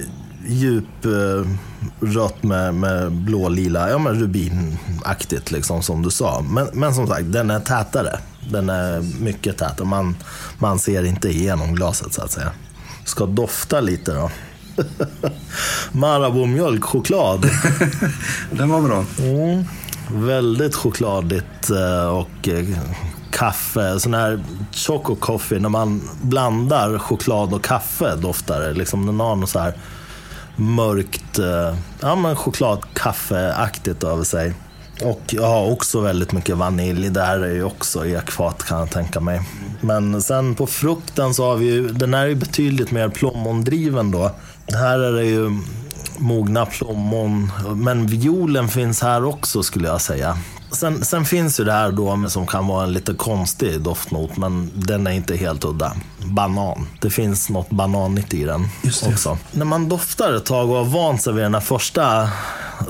djup 0.47 1.05
eh, 1.05 1.51
rött 2.01 2.43
med, 2.43 2.75
med 2.75 3.13
blå-lila, 3.13 3.91
ja 3.91 3.99
men 3.99 4.21
rubinaktigt 4.21 5.51
liksom 5.51 5.83
som 5.83 6.03
du 6.03 6.11
sa. 6.11 6.45
Men, 6.51 6.69
men 6.73 6.95
som 6.95 7.07
sagt, 7.07 7.33
den 7.33 7.51
är 7.51 7.61
tätare. 7.61 8.19
Den 8.51 8.71
är 8.71 9.01
mycket 9.21 9.59
tätare. 9.59 9.87
Man, 9.87 10.17
man 10.59 10.79
ser 10.79 11.05
inte 11.05 11.29
igenom 11.29 11.75
glaset 11.75 12.13
så 12.13 12.23
att 12.23 12.33
säga. 12.33 12.53
Ska 13.05 13.27
dofta 13.27 13.81
lite 13.81 14.15
då. 14.15 14.31
Marabou 15.93 16.47
mjölkchoklad. 16.47 17.51
Den 18.51 18.71
var 18.71 18.81
bra. 18.81 19.05
Mm. 19.19 19.65
Väldigt 20.13 20.75
chokladigt 20.75 21.71
eh, 21.71 22.09
och 22.09 22.49
eh, 22.49 22.65
kaffe. 23.31 24.01
Sån 24.01 24.15
här 24.15 24.45
choco 24.73 25.15
coffee, 25.17 25.59
när 25.59 25.69
man 25.69 26.03
blandar 26.23 26.99
choklad 26.99 27.55
och 27.55 27.65
kaffe 27.65 28.17
doftar 28.17 28.61
det. 28.61 28.73
Liksom 28.73 29.07
den 29.07 29.21
har 29.21 29.37
något 29.37 29.51
så 29.51 29.59
här 29.59 29.75
mörkt, 30.57 31.39
eh, 31.39 31.77
ja 32.01 32.15
men 32.15 32.37
chokladkaffeaktigt 32.37 34.05
över 34.05 34.25
sig. 34.25 34.55
Och 35.03 35.21
jag 35.31 35.47
har 35.47 35.73
också 35.73 36.01
väldigt 36.01 36.33
mycket 36.33 36.57
vanilj. 36.57 37.11
Det 37.11 37.23
här 37.23 37.41
är 37.41 37.55
ju 37.55 37.65
också 37.65 38.07
ekfat 38.07 38.63
kan 38.63 38.79
jag 38.79 38.91
tänka 38.91 39.21
mig. 39.21 39.41
Men 39.81 40.23
sen 40.23 40.55
på 40.55 40.67
frukten 40.67 41.35
så 41.35 41.45
har 41.45 41.57
vi 41.57 41.67
ju, 41.67 41.89
den 41.89 42.15
här 42.15 42.23
är 42.23 42.29
ju 42.29 42.35
betydligt 42.35 42.91
mer 42.91 43.09
plommondriven 43.09 44.11
då. 44.11 44.31
Här 44.73 44.99
är 44.99 45.13
det 45.13 45.25
ju 45.25 45.59
mogna 46.19 46.67
plommon, 46.67 47.53
men 47.75 48.07
violen 48.07 48.69
finns 48.69 49.03
här 49.03 49.25
också 49.25 49.63
skulle 49.63 49.89
jag 49.89 50.01
säga. 50.01 50.39
Sen, 50.73 51.05
sen, 51.05 51.25
finns 51.25 51.61
ju 51.61 51.65
det 51.65 51.73
här 51.73 51.93
då 51.93 52.29
som 52.29 52.47
kan 52.47 52.67
vara 52.67 52.85
en 52.85 52.93
lite 52.93 53.15
konstig 53.15 53.81
doftnot, 53.81 54.37
men 54.37 54.71
den 54.75 55.07
är 55.07 55.11
inte 55.11 55.37
helt 55.37 55.65
udda. 55.65 55.93
Banan. 56.25 56.87
Det 57.01 57.11
finns 57.11 57.51
något 57.51 57.71
bananigt 57.71 58.35
i 58.35 58.45
den 58.45 58.69
också. 59.07 59.39
När 59.53 59.65
man 59.65 59.89
doftar 59.89 60.33
ett 60.33 60.45
tag 60.45 60.71
och 60.71 60.77
har 60.77 60.85
vant 60.85 61.23
sig 61.23 61.33
vid 61.33 61.45
den 61.45 61.55
här 61.55 61.61
första 61.61 62.29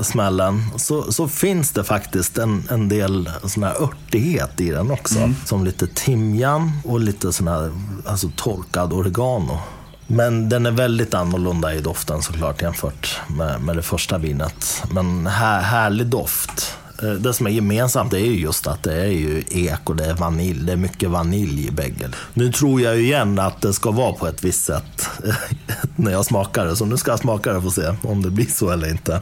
smällen 0.02 0.62
så, 0.76 1.12
så 1.12 1.28
finns 1.28 1.72
det 1.72 1.84
faktiskt 1.84 2.38
en, 2.38 2.68
en 2.70 2.88
del 2.88 3.30
sån 3.44 3.62
här 3.62 3.82
örtighet 3.82 4.60
i 4.60 4.70
den 4.70 4.90
också. 4.90 5.18
Mm. 5.18 5.36
Som 5.44 5.64
lite 5.64 5.86
timjan 5.86 6.72
och 6.84 7.00
lite 7.00 7.32
sån 7.32 7.48
här 7.48 7.70
alltså 8.06 8.30
torkad 8.36 8.92
oregano. 8.92 9.58
Men 10.06 10.48
den 10.48 10.66
är 10.66 10.70
väldigt 10.70 11.14
annorlunda 11.14 11.74
i 11.74 11.80
doften 11.80 12.22
såklart 12.22 12.62
jämfört 12.62 13.20
med, 13.28 13.60
med 13.60 13.76
det 13.76 13.82
första 13.82 14.18
vinet. 14.18 14.82
Men 14.90 15.26
här, 15.26 15.60
härlig 15.60 16.06
doft. 16.06 16.76
Eh, 17.02 17.10
det 17.10 17.32
som 17.32 17.46
är 17.46 17.50
gemensamt 17.50 18.12
är 18.12 18.18
ju 18.18 18.40
just 18.40 18.66
att 18.66 18.82
det 18.82 18.94
är 18.94 19.10
ju 19.10 19.44
ek 19.50 19.90
och 19.90 19.96
det 19.96 20.04
är 20.04 20.14
vanilj. 20.14 20.66
Det 20.66 20.72
är 20.72 20.76
mycket 20.76 21.10
vanilj 21.10 21.66
i 21.66 21.70
bägge. 21.70 22.08
Nu 22.34 22.52
tror 22.52 22.80
jag 22.80 22.96
ju 22.96 23.02
igen 23.02 23.38
att 23.38 23.60
det 23.60 23.72
ska 23.72 23.90
vara 23.90 24.12
på 24.12 24.26
ett 24.26 24.44
visst 24.44 24.64
sätt 24.64 25.08
när 25.96 26.12
jag 26.12 26.24
smakar 26.24 26.66
det. 26.66 26.76
Så 26.76 26.84
nu 26.84 26.96
ska 26.96 27.10
jag 27.10 27.20
smaka 27.20 27.50
det 27.50 27.56
och 27.56 27.62
få 27.62 27.70
se 27.70 27.94
om 28.02 28.22
det 28.22 28.30
blir 28.30 28.46
så 28.46 28.70
eller 28.70 28.90
inte. 28.90 29.20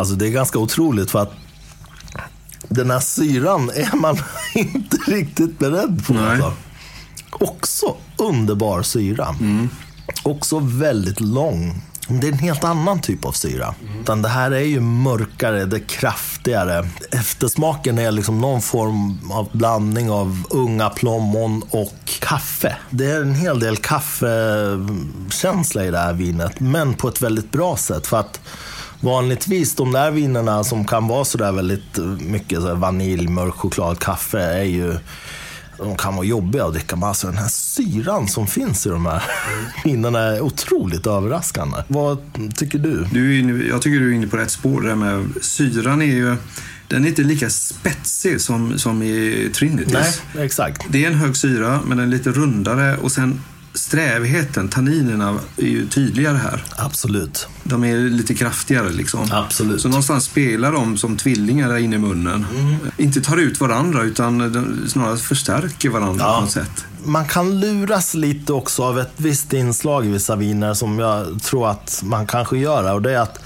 Alltså 0.00 0.14
det 0.14 0.26
är 0.26 0.30
ganska 0.30 0.58
otroligt 0.58 1.10
för 1.10 1.18
att 1.18 1.32
den 2.68 2.90
här 2.90 3.00
syran 3.00 3.70
är 3.70 3.96
man 3.96 4.18
inte 4.54 4.96
riktigt 4.96 5.58
beredd 5.58 6.06
på. 6.06 6.18
Alltså. 6.18 6.52
Också 7.30 7.96
underbar 8.16 8.82
syra. 8.82 9.36
Mm. 9.40 9.68
Också 10.22 10.58
väldigt 10.58 11.20
lång. 11.20 11.82
Det 12.08 12.28
är 12.28 12.32
en 12.32 12.38
helt 12.38 12.64
annan 12.64 13.00
typ 13.00 13.24
av 13.24 13.32
syra. 13.32 13.74
Mm. 13.80 14.00
Utan 14.00 14.22
det 14.22 14.28
här 14.28 14.50
är 14.50 14.60
ju 14.60 14.80
mörkare, 14.80 15.64
det 15.64 15.76
är 15.76 15.88
kraftigare. 15.88 16.88
Eftersmaken 17.10 17.98
är 17.98 18.12
liksom 18.12 18.40
någon 18.40 18.62
form 18.62 19.30
av 19.32 19.48
blandning 19.52 20.10
av 20.10 20.44
unga 20.50 20.90
plommon 20.90 21.62
och 21.70 22.20
kaffe. 22.20 22.76
Det 22.90 23.10
är 23.10 23.20
en 23.20 23.34
hel 23.34 23.60
del 23.60 23.76
kaffekänsla 23.76 25.84
i 25.84 25.90
det 25.90 25.98
här 25.98 26.12
vinet, 26.12 26.60
men 26.60 26.94
på 26.94 27.08
ett 27.08 27.22
väldigt 27.22 27.52
bra 27.52 27.76
sätt. 27.76 28.06
För 28.06 28.20
att 28.20 28.40
Vanligtvis 29.00 29.74
de 29.74 29.92
där 29.92 30.10
vinerna 30.10 30.64
som 30.64 30.84
kan 30.86 31.08
vara 31.08 31.24
sådär 31.24 31.52
väldigt 31.52 31.98
mycket 32.18 32.60
så 32.60 32.74
vanilj, 32.74 33.28
mörk 33.28 33.54
choklad, 33.54 33.98
kaffe 33.98 34.40
är 34.40 34.64
ju 34.64 34.96
de 35.78 35.96
kan 35.96 36.16
vara 36.16 36.26
jobbiga 36.26 36.64
att 36.64 36.72
dricka, 36.72 36.96
men 36.96 37.08
alltså 37.08 37.26
den 37.26 37.36
här 37.36 37.48
syran 37.48 38.28
som 38.28 38.46
finns 38.46 38.86
i 38.86 38.88
de 38.88 39.06
här 39.06 39.22
vinerna 39.84 40.18
är 40.18 40.40
otroligt 40.40 41.06
överraskande. 41.06 41.76
Vad 41.88 42.18
tycker 42.56 42.78
du? 42.78 43.06
du 43.12 43.38
inne, 43.38 43.64
jag 43.64 43.82
tycker 43.82 44.00
du 44.00 44.10
är 44.10 44.14
inne 44.14 44.26
på 44.26 44.36
rätt 44.36 44.50
spår. 44.50 44.80
Det 44.80 44.96
med 44.96 45.28
syran 45.40 46.02
är 46.02 46.06
ju 46.06 46.36
den 46.88 47.04
är 47.04 47.08
inte 47.08 47.22
lika 47.22 47.50
spetsig 47.50 48.40
som, 48.40 48.78
som 48.78 49.02
i 49.02 49.50
Trinities. 49.54 50.22
Nej, 50.34 50.44
exakt. 50.44 50.86
Det 50.88 51.04
är 51.04 51.08
en 51.08 51.14
hög 51.14 51.36
syra, 51.36 51.80
men 51.86 51.98
den 51.98 52.06
är 52.06 52.10
lite 52.10 52.30
rundare 52.30 52.96
och 52.96 53.12
sen 53.12 53.40
strävheten, 53.74 54.68
tanninerna, 54.68 55.38
är 55.56 55.66
ju 55.66 55.86
tydligare 55.86 56.36
här. 56.36 56.64
Absolut. 56.76 57.48
De 57.64 57.84
är 57.84 57.96
lite 57.96 58.34
kraftigare 58.34 58.90
liksom. 58.90 59.28
Absolut. 59.32 59.80
Så 59.80 59.88
någonstans 59.88 60.24
spelar 60.24 60.72
de 60.72 60.96
som 60.96 61.16
tvillingar 61.16 61.68
där 61.68 61.76
inne 61.76 61.96
i 61.96 61.98
munnen. 61.98 62.46
Mm. 62.58 62.76
Inte 62.96 63.20
tar 63.20 63.36
ut 63.36 63.60
varandra 63.60 64.02
utan 64.02 64.86
snarare 64.88 65.16
förstärker 65.16 65.88
varandra 65.88 66.24
ja. 66.24 66.34
på 66.34 66.40
något 66.40 66.50
sätt. 66.50 66.84
Man 67.04 67.28
kan 67.28 67.60
luras 67.60 68.14
lite 68.14 68.52
också 68.52 68.82
av 68.82 68.98
ett 68.98 69.12
visst 69.16 69.52
inslag 69.52 70.06
i 70.06 70.08
vissa 70.08 70.36
viner 70.36 70.74
som 70.74 70.98
jag 70.98 71.42
tror 71.42 71.70
att 71.70 72.00
man 72.04 72.26
kanske 72.26 72.58
gör. 72.58 72.92
Och 72.92 73.02
det 73.02 73.12
är 73.12 73.20
att 73.20 73.38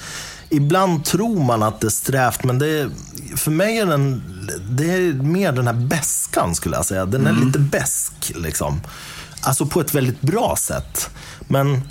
Ibland 0.48 1.04
tror 1.04 1.44
man 1.44 1.62
att 1.62 1.80
det 1.80 1.86
är 1.86 1.90
strävt, 1.90 2.44
men 2.44 2.58
det 2.58 2.68
är, 2.68 2.90
för 3.36 3.50
mig 3.50 3.78
är 3.78 3.86
den, 3.86 4.22
det 4.70 4.90
är 4.90 5.12
mer 5.12 5.52
den 5.52 5.66
här 5.66 5.74
bäskan 5.74 6.54
skulle 6.54 6.76
jag 6.76 6.86
säga. 6.86 7.06
Den 7.06 7.26
är 7.26 7.30
mm. 7.30 7.46
lite 7.46 7.58
bäsk 7.58 8.32
liksom. 8.34 8.80
Alltså 9.46 9.66
på 9.66 9.80
ett 9.80 9.94
väldigt 9.94 10.20
bra 10.20 10.56
sätt. 10.58 11.10
Men 11.48 11.82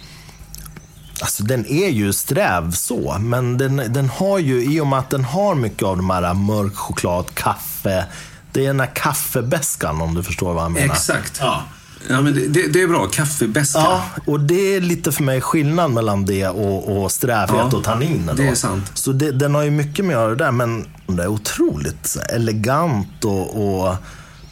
Alltså 1.21 1.43
den 1.43 1.65
är 1.65 1.89
ju 1.89 2.13
sträv 2.13 2.71
så, 2.71 3.17
men 3.19 3.57
den, 3.57 3.75
den 3.75 4.09
har 4.09 4.39
ju, 4.39 4.73
i 4.73 4.79
och 4.79 4.87
med 4.87 4.99
att 4.99 5.09
den 5.09 5.23
har 5.23 5.55
mycket 5.55 5.83
av 5.83 5.97
de 5.97 6.09
här 6.09 6.33
mörk 6.33 6.75
choklad, 6.75 7.25
kaffe. 7.33 8.05
Det 8.51 8.63
är 8.63 8.67
den 8.67 8.79
här 8.79 8.91
kaffebäskan 8.95 10.01
om 10.01 10.15
du 10.15 10.23
förstår 10.23 10.53
vad 10.53 10.63
jag 10.63 10.71
menar. 10.71 10.93
Exakt. 10.93 11.37
Ja. 11.39 11.63
Ja, 12.09 12.21
men 12.21 12.33
det, 12.33 12.67
det, 12.67 12.81
är 12.81 12.87
bra. 12.87 13.07
Kaffebäska. 13.07 13.79
Ja, 13.79 14.03
och 14.25 14.39
det 14.39 14.75
är 14.75 14.81
lite 14.81 15.11
för 15.11 15.23
mig 15.23 15.41
skillnad 15.41 15.91
mellan 15.91 16.25
det 16.25 16.47
och, 16.47 17.03
och 17.03 17.11
strävhet 17.11 17.65
ja, 17.71 17.77
och 17.77 17.83
tanniner. 17.83 18.33
Det 18.33 18.47
är 18.47 18.55
sant. 18.55 18.91
Så 18.93 19.11
det, 19.11 19.31
den 19.31 19.55
har 19.55 19.63
ju 19.63 19.71
mycket 19.71 20.05
med 20.05 20.17
att 20.17 20.21
göra 20.21 20.35
där, 20.35 20.51
men 20.51 20.85
det 21.07 21.23
är 21.23 21.27
otroligt 21.27 22.17
elegant 22.29 23.25
och, 23.25 23.63
och 23.63 23.95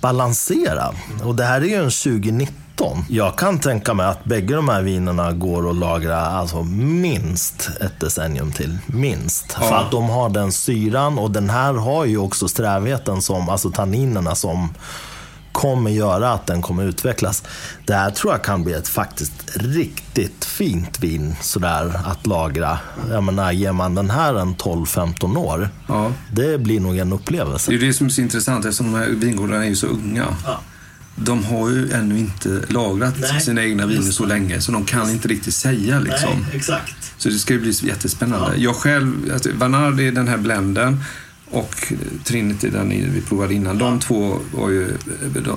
balanserad. 0.01 0.95
Och 1.23 1.35
det 1.35 1.43
här 1.43 1.61
är 1.61 1.65
ju 1.65 1.75
en 1.75 1.91
2019 1.91 2.60
13. 2.77 3.05
Jag 3.09 3.37
kan 3.37 3.59
tänka 3.59 3.93
mig 3.93 4.05
att 4.05 4.23
bägge 4.25 4.55
de 4.55 4.69
här 4.69 4.81
vinerna 4.81 5.31
går 5.31 5.69
att 5.69 5.75
lagra 5.75 6.19
alltså 6.19 6.63
minst 6.63 7.69
ett 7.81 7.99
decennium 7.99 8.51
till. 8.51 8.77
Minst. 8.85 9.57
Ja. 9.59 9.67
För 9.67 9.75
att 9.75 9.91
de 9.91 10.09
har 10.09 10.29
den 10.29 10.51
syran 10.51 11.17
och 11.19 11.31
den 11.31 11.49
här 11.49 11.73
har 11.73 12.05
ju 12.05 12.17
också 12.17 12.47
strävheten, 12.47 13.21
som, 13.21 13.49
alltså 13.49 13.71
tanninerna 13.71 14.35
som 14.35 14.73
kommer 15.51 15.91
göra 15.91 16.31
att 16.31 16.47
den 16.47 16.61
kommer 16.61 16.83
utvecklas. 16.83 17.43
Det 17.85 17.93
här 17.93 18.11
tror 18.11 18.33
jag 18.33 18.43
kan 18.43 18.63
bli 18.63 18.73
ett 18.73 18.87
faktiskt 18.87 19.33
riktigt 19.55 20.45
fint 20.45 20.99
vin 20.99 21.35
sådär 21.41 21.99
att 22.05 22.27
lagra. 22.27 22.79
Jag 23.09 23.23
menar, 23.23 23.51
ger 23.51 23.71
man 23.71 23.95
den 23.95 24.09
här 24.09 24.35
en 24.35 24.55
12-15 24.55 25.37
år, 25.37 25.69
ja. 25.87 26.11
det 26.31 26.57
blir 26.57 26.79
nog 26.79 26.97
en 26.97 27.13
upplevelse. 27.13 27.71
Det 27.71 27.77
är 27.77 27.79
det 27.79 27.93
som 27.93 28.05
är 28.05 28.11
så 28.11 28.21
intressant 28.21 28.65
eftersom 28.65 28.91
de 28.91 28.99
här 28.99 29.07
vingårdarna 29.07 29.63
är 29.65 29.69
ju 29.69 29.75
så 29.75 29.87
unga. 29.87 30.25
Ja 30.45 30.59
de 31.23 31.43
har 31.43 31.69
ju 31.69 31.91
ännu 31.91 32.19
inte 32.19 32.61
lagrat 32.67 33.15
Nej, 33.17 33.41
sina 33.41 33.63
egna 33.63 33.85
viner 33.85 34.11
så 34.11 34.25
länge 34.25 34.61
så 34.61 34.71
de 34.71 34.85
kan 34.85 35.09
inte 35.09 35.27
riktigt 35.27 35.53
säga. 35.53 35.99
Liksom. 35.99 36.29
Nej, 36.29 36.55
exakt. 36.55 37.13
Så 37.17 37.29
det 37.29 37.35
ska 37.35 37.53
ju 37.53 37.59
bli 37.59 37.71
jättespännande. 37.71 38.47
Ja. 38.55 38.63
Jag 38.63 38.75
själv, 38.75 39.31
alltså, 39.33 39.49
Vanard 39.53 39.99
är 39.99 40.11
den 40.11 40.27
här 40.27 40.37
blenden 40.37 41.03
och 41.51 41.93
Trinity, 42.23 42.69
den 42.69 42.89
vi 42.89 43.21
provade 43.21 43.53
innan. 43.53 43.77
Ja. 43.79 43.85
De 43.85 43.99
två 43.99 44.39
var 44.51 44.69
ju 44.69 44.93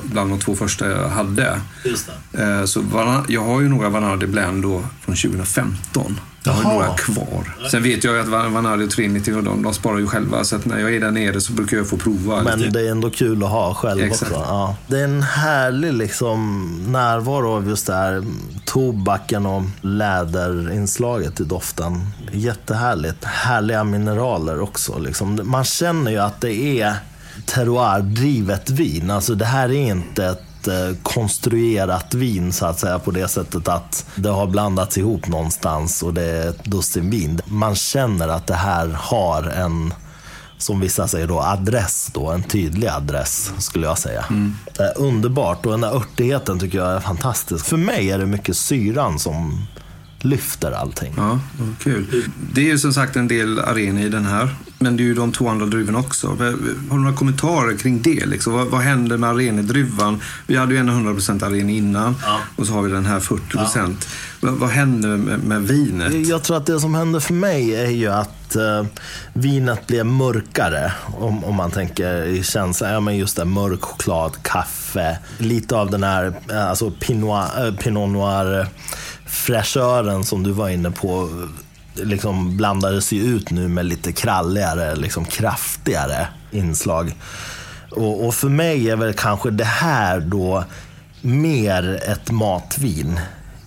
bland 0.04 0.30
de 0.30 0.38
två 0.38 0.56
första 0.56 0.90
jag 0.90 1.08
hade. 1.08 1.60
Just 1.84 2.10
det. 2.32 2.42
Eh, 2.42 2.64
så 2.64 2.84
jag 3.28 3.44
har 3.44 3.60
ju 3.60 3.68
några 3.68 3.88
Vanardi 3.88 4.26
Blend 4.26 4.62
då 4.62 4.84
från 5.00 5.16
2015. 5.16 6.20
Jag 6.46 6.52
har 6.52 6.62
Jaha. 6.62 6.72
några 6.72 6.94
kvar. 6.94 7.68
Sen 7.70 7.82
vet 7.82 8.04
jag 8.04 8.18
att 8.18 8.28
Vanardi 8.28 8.86
och 8.86 8.90
Trinity 8.90 9.30
de, 9.30 9.62
de 9.62 9.74
sparar 9.74 9.98
ju 9.98 10.06
själva, 10.06 10.44
så 10.44 10.56
att 10.56 10.64
när 10.64 10.78
jag 10.78 10.94
är 10.94 11.00
där 11.00 11.10
nere 11.10 11.40
så 11.40 11.52
brukar 11.52 11.76
jag 11.76 11.88
få 11.88 11.96
prova. 11.96 12.42
Men 12.42 12.58
lite. 12.58 12.70
det 12.78 12.86
är 12.86 12.90
ändå 12.90 13.10
kul 13.10 13.44
att 13.44 13.50
ha 13.50 13.74
själv 13.74 14.02
Exakt. 14.02 14.32
också. 14.32 14.44
Ja. 14.46 14.76
Det 14.86 15.00
är 15.00 15.04
en 15.04 15.22
härlig 15.22 15.92
liksom, 15.92 16.68
närvaro 16.88 17.56
av 17.56 17.68
just 17.68 17.86
det 17.86 17.94
här 17.94 18.24
tobaken 18.64 19.46
och 19.46 19.62
läderinslaget 19.80 21.40
i 21.40 21.44
doften. 21.44 22.00
Jättehärligt. 22.32 23.24
Härliga 23.24 23.84
mineraler 23.84 24.60
också. 24.60 24.98
Liksom. 24.98 25.40
Man 25.44 25.64
känner 25.64 26.10
ju 26.10 26.18
att 26.18 26.40
det 26.40 26.80
är 26.80 26.94
terroir-drivet 27.46 28.70
vin. 28.70 29.10
Alltså 29.10 29.34
det 29.34 29.44
här 29.44 29.68
är 29.68 29.72
inte 29.90 30.26
ett 30.26 30.43
Eh, 30.68 30.96
konstruerat 31.02 32.14
vin 32.14 32.52
så 32.52 32.66
att 32.66 32.80
säga 32.80 32.98
på 32.98 33.10
det 33.10 33.28
sättet 33.28 33.68
att 33.68 34.06
det 34.14 34.28
har 34.28 34.46
blandats 34.46 34.98
ihop 34.98 35.28
någonstans 35.28 36.02
och 36.02 36.14
det 36.14 36.22
är 36.22 36.48
ett 36.48 36.64
dussin 36.64 37.10
vin. 37.10 37.40
Man 37.46 37.74
känner 37.74 38.28
att 38.28 38.46
det 38.46 38.54
här 38.54 38.88
har 38.88 39.42
en 39.42 39.94
som 40.58 40.80
vissa 40.80 41.08
säger 41.08 41.26
då, 41.26 41.40
adress 41.40 42.10
då, 42.14 42.30
en 42.30 42.42
tydlig 42.42 42.88
adress 42.88 43.52
skulle 43.58 43.86
jag 43.86 43.98
säga. 43.98 44.24
Mm. 44.30 44.56
Är 44.78 44.98
underbart 44.98 45.66
och 45.66 45.72
den 45.72 45.80
där 45.80 45.96
örtigheten 45.96 46.58
tycker 46.58 46.78
jag 46.78 46.92
är 46.92 47.00
fantastisk. 47.00 47.66
För 47.66 47.76
mig 47.76 48.10
är 48.10 48.18
det 48.18 48.26
mycket 48.26 48.56
syran 48.56 49.18
som 49.18 49.66
lyfter 50.18 50.72
allting. 50.72 51.14
Ja, 51.16 51.40
kul. 51.80 52.30
Det 52.52 52.60
är 52.60 52.64
ju 52.64 52.78
som 52.78 52.92
sagt 52.92 53.16
en 53.16 53.28
del 53.28 53.58
arenor 53.58 54.02
i 54.02 54.08
den 54.08 54.24
här. 54.24 54.56
Men 54.84 54.96
det 54.96 55.02
är 55.02 55.04
ju 55.04 55.14
de 55.14 55.32
två 55.32 55.48
andra 55.48 55.66
druvorna 55.66 55.98
också. 55.98 56.28
Har 56.28 56.96
du 56.96 57.02
några 57.02 57.16
kommentarer 57.16 57.76
kring 57.76 58.02
det? 58.02 58.26
Liksom? 58.26 58.52
Vad, 58.52 58.66
vad 58.66 58.80
händer 58.80 59.16
med 59.16 59.30
arenedruvan? 59.30 60.20
Vi 60.46 60.56
hade 60.56 60.74
ju 60.74 60.80
en 60.80 60.90
100% 60.90 61.44
aren 61.44 61.70
innan 61.70 62.16
ja. 62.22 62.38
och 62.56 62.66
så 62.66 62.72
har 62.72 62.82
vi 62.82 62.92
den 62.92 63.06
här 63.06 63.20
40%. 63.20 63.40
Ja. 63.54 63.88
Vad, 64.40 64.54
vad 64.54 64.70
händer 64.70 65.08
med, 65.08 65.44
med, 65.44 65.62
vinet? 65.62 66.28
Jag 66.28 66.42
tror 66.42 66.56
att 66.56 66.66
det 66.66 66.80
som 66.80 66.94
händer 66.94 67.20
för 67.20 67.34
mig 67.34 67.74
är 67.74 67.90
ju 67.90 68.08
att 68.08 68.56
uh, 68.56 68.86
vinet 69.32 69.86
blir 69.86 70.04
mörkare. 70.04 70.92
Om, 71.18 71.44
om 71.44 71.54
man 71.54 71.70
tänker 71.70 72.24
i 72.26 72.42
känslan. 72.42 72.92
Ja, 72.92 73.00
men 73.00 73.16
just 73.16 73.36
det, 73.36 73.44
mörk 73.44 73.82
choklad, 73.82 74.42
kaffe. 74.42 75.18
Lite 75.38 75.76
av 75.76 75.90
den 75.90 76.02
här 76.02 76.26
uh, 76.50 76.68
alltså 76.68 76.90
pinot, 76.90 77.48
pinot 77.78 78.10
noir 78.10 78.68
fräschören 79.26 80.24
som 80.24 80.42
du 80.42 80.50
var 80.50 80.68
inne 80.68 80.90
på 80.90 81.28
liksom 81.94 82.56
blandades 82.56 83.12
ju 83.12 83.22
ut 83.22 83.50
nu 83.50 83.68
med 83.68 83.86
lite 83.86 84.12
kralligare, 84.12 84.96
liksom 84.96 85.24
kraftigare 85.24 86.28
inslag. 86.50 87.14
Och, 87.90 88.26
och 88.26 88.34
för 88.34 88.48
mig 88.48 88.90
är 88.90 88.96
väl 88.96 89.12
kanske 89.12 89.50
det 89.50 89.64
här 89.64 90.20
då 90.20 90.64
mer 91.20 92.02
ett 92.08 92.30
matvin 92.30 93.20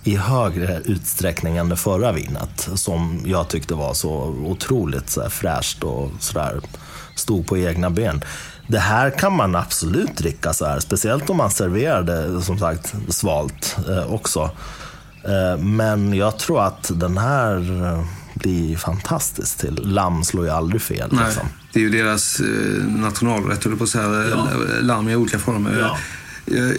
i 0.04 0.16
högre 0.16 0.82
utsträckning 0.86 1.58
än 1.58 1.70
det 1.70 1.76
förra 1.76 2.12
vinet. 2.12 2.70
Som 2.76 3.22
jag 3.26 3.48
tyckte 3.48 3.76
var 3.76 3.94
så 3.94 4.12
otroligt 4.46 5.10
så 5.10 5.22
här 5.22 5.30
fräscht 5.30 5.84
och 5.84 6.12
sådär 6.20 6.62
stod 7.16 7.48
på 7.48 7.58
egna 7.58 7.90
ben. 7.90 8.24
Det 8.68 8.80
här 8.80 9.10
kan 9.10 9.34
man 9.34 9.56
absolut 9.56 10.18
dricka 10.18 10.54
så 10.54 10.66
här. 10.66 10.80
Speciellt 10.80 11.30
om 11.30 11.38
man 11.38 11.52
serverar 11.52 12.04
det 12.04 12.42
som 12.42 12.60
sagt 12.60 12.96
svalt 13.10 13.78
eh, 13.90 14.14
också. 14.14 14.52
Eh, 15.24 15.64
men 15.64 16.14
jag 16.14 16.40
tror 16.40 16.64
att 16.64 16.92
den 16.94 17.18
här 17.18 17.84
eh, 17.86 18.04
blir 18.34 18.78
fantastisk 18.78 19.58
till. 19.58 19.80
Lamm 19.84 20.24
slår 20.24 20.46
ju 20.46 20.52
aldrig 20.52 20.82
fel. 20.82 21.10
Nej, 21.12 21.26
Liksom. 21.26 21.48
det 21.74 21.80
är 21.80 21.84
ju 21.84 21.90
deras 21.90 22.40
eh, 22.40 22.46
nationalrätt, 22.86 23.64
höll 23.64 23.78
på 23.78 23.84
att 23.84 23.90
säga. 23.90 24.26
Ja. 24.30 24.48
Lamm 24.82 25.10
i 25.10 25.16
olika 25.16 25.40
former. 25.40 25.78
Ja. 25.80 25.98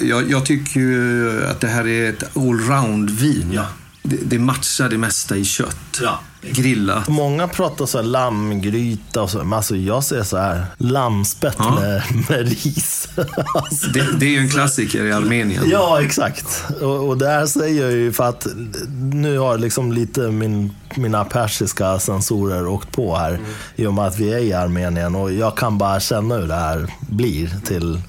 Jag, 0.01 0.31
jag 0.31 0.47
tycker 0.47 0.81
ju 0.81 1.45
att 1.47 1.61
det 1.61 1.69
här 1.69 1.87
är 1.87 2.09
ett 2.11 2.37
allround-vin. 2.37 3.51
Ja. 3.53 3.67
Det, 4.09 4.17
det 4.25 4.39
matchar 4.39 4.89
det 4.89 4.99
mesta 4.99 5.37
i 5.37 5.45
kött. 5.45 6.01
Grillat. 6.43 7.09
Många 7.09 7.49
pratar 7.49 7.87
så 7.87 7.99
här 7.99 8.05
lammgryta 8.05 9.23
och 9.23 9.31
så, 9.31 9.39
men 9.39 9.53
alltså 9.53 9.77
jag 9.77 10.05
säger 10.05 10.23
så 10.23 10.37
här, 10.37 10.67
lammspett 10.79 11.57
Ja. 11.59 11.81
med, 11.81 12.03
med 12.29 12.49
ris. 12.49 13.09
alltså, 13.55 13.89
Det, 13.93 14.07
det 14.19 14.27
är 14.27 14.31
ju 14.31 14.39
en 14.39 14.49
klassiker 14.51 15.05
i 15.05 15.13
Armenien. 15.13 15.65
Ja, 15.71 16.03
exakt. 16.03 16.65
Och, 16.81 17.09
och 17.09 17.19
det 17.19 17.29
här 17.29 17.47
säger 17.47 17.83
jag 17.83 17.93
ju 17.93 18.13
för 18.13 18.25
att 18.29 18.47
nu 19.13 19.39
har 19.39 19.59
liksom 19.59 19.93
lite 19.93 20.21
min, 20.21 20.75
mina 20.97 21.25
persiska 21.25 21.99
sensorer 21.99 22.67
åkt 22.67 22.93
på 22.93 23.17
här 23.17 23.41
i 23.77 23.87
och 23.87 23.95
med 23.95 24.05
att 24.07 24.19
vi 24.19 24.33
är 24.35 24.39
i 24.39 24.53
Armenien 24.53 25.15
och 25.15 25.33
jag 25.33 25.57
kan 25.57 25.79
bara 25.79 26.01
känna 26.01 26.35
hur 26.37 26.47
det 26.49 26.55
här 26.55 26.95
blir 27.01 27.51
till 27.67 28.01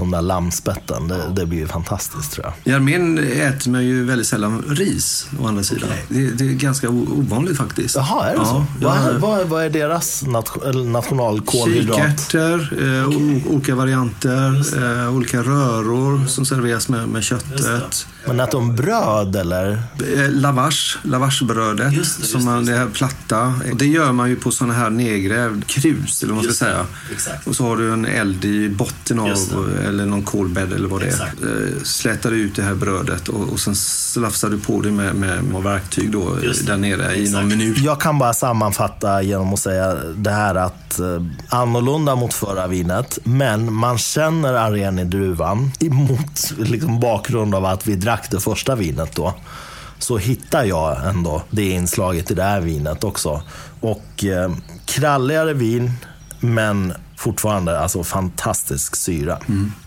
de 0.00 0.10
där 0.10 0.22
lammspetten. 0.22 1.08
Det, 1.08 1.22
det 1.36 1.46
blir 1.46 1.58
ju 1.58 1.66
fantastiskt 1.68 2.32
tror 2.32 2.46
jag. 2.64 2.72
I 2.72 2.76
Armenien 2.76 3.18
äter 3.18 3.70
man 3.70 3.84
ju 3.84 4.04
väldigt 4.04 4.26
sällan 4.26 4.64
ris, 4.68 5.28
å 5.40 5.46
andra 5.46 5.62
sidan. 5.62 5.88
Det, 6.08 6.30
det 6.30 6.44
är 6.44 6.52
ganska 6.52 6.88
ovanligt 6.88 7.56
faktiskt. 7.56 7.96
Jaha, 7.96 8.26
är 8.26 8.30
det 8.32 8.36
Ja, 8.36 8.44
så? 8.44 8.66
Vad, 8.86 9.20
vad, 9.20 9.46
vad 9.48 9.64
är 9.64 9.70
deras 9.70 10.22
nation, 10.22 10.92
nationalkolhydrat? 10.92 11.96
Kikärtor, 11.96 12.78
eh, 12.82 13.08
o- 13.08 13.42
olika 13.54 13.74
varianter, 13.74 14.64
eh, 15.06 15.14
olika 15.16 15.42
röror 15.42 16.26
som 16.26 16.44
serveras 16.44 16.88
med, 16.88 17.08
med 17.08 17.22
köttet. 17.24 18.06
Men 18.26 18.40
att 18.40 18.50
de 18.50 18.76
bröd 18.76 19.36
eller? 19.36 19.72
Eh, 20.16 20.30
Lavash, 20.30 20.96
lavashbrödet, 21.02 21.92
Just 21.92 22.20
det, 22.20 22.26
som 22.26 22.44
man, 22.44 22.64
det, 22.64 22.72
här 22.76 22.86
platta. 22.86 23.54
Det 23.74 23.86
gör 23.86 24.12
man 24.12 24.28
ju 24.30 24.36
på 24.36 24.50
sådana 24.50 24.74
här 24.74 24.90
nedgrävd 24.90 25.66
krus, 25.66 26.22
eller 26.22 26.34
vad 26.34 26.44
man 26.44 26.52
ska 26.52 26.64
säga. 26.64 26.86
exakt. 27.12 27.46
Och 27.46 27.56
så 27.56 27.64
har 27.64 27.76
du 27.76 27.92
en 27.92 28.06
eld 28.06 28.44
i 28.44 28.68
botten 28.68 29.18
av, 29.18 29.28
eller 29.88 30.06
någon 30.06 30.22
kolbädd 30.22 30.72
eller 30.72 30.88
vad 30.88 31.00
det 31.00 31.06
Exakt. 31.06 31.42
är. 31.42 31.46
Eh, 31.76 31.82
Slätar 31.82 32.30
du 32.30 32.36
ut 32.36 32.56
det 32.56 32.62
här 32.62 32.74
brödet 32.74 33.28
och, 33.28 33.48
och 33.48 33.60
sen 33.60 33.76
slafsar 33.76 34.48
du 34.50 34.58
på 34.60 34.80
det 34.80 34.90
med, 34.90 35.14
med, 35.14 35.44
med 35.44 35.62
verktyg 35.62 36.10
då, 36.12 36.36
där 36.66 36.76
nere 36.76 37.14
i 37.16 37.30
någon 37.30 37.44
exakt. 37.44 37.46
minut. 37.46 37.78
Jag 37.78 38.00
kan 38.00 38.18
bara 38.18 38.32
sammanfatta 38.34 39.22
genom 39.22 39.54
att 39.54 39.60
säga 39.60 39.94
det 40.16 40.30
här 40.30 40.54
att 40.54 40.98
eh, 40.98 41.06
annorlunda 41.48 42.14
mot 42.16 42.34
förra 42.34 42.66
vinet, 42.66 43.18
men 43.24 43.72
man 43.72 43.98
känner 43.98 44.54
aren 44.54 44.98
i 44.98 45.04
druvan 45.04 45.72
emot 45.80 46.52
liksom, 46.58 47.00
bakgrund 47.00 47.54
av 47.54 47.64
att 47.64 47.86
vi 47.86 47.96
drack 47.96 48.09
det 48.30 48.40
första 48.40 48.74
vinet 48.74 49.16
då. 49.16 49.34
Så 49.98 50.18
hittar 50.18 50.64
jag 50.64 51.08
ändå 51.08 51.42
det 51.50 51.70
inslaget 51.70 52.30
i 52.30 52.34
det 52.34 52.42
här 52.42 52.60
vinet 52.60 53.04
också. 53.04 53.42
Och 53.80 54.24
eh, 54.24 54.50
kralligare 54.84 55.52
vin, 55.52 55.92
men 56.40 56.94
fortfarande 57.20 57.78
alltså 57.80 58.04
fantastisk 58.04 58.96
syra. 58.96 59.38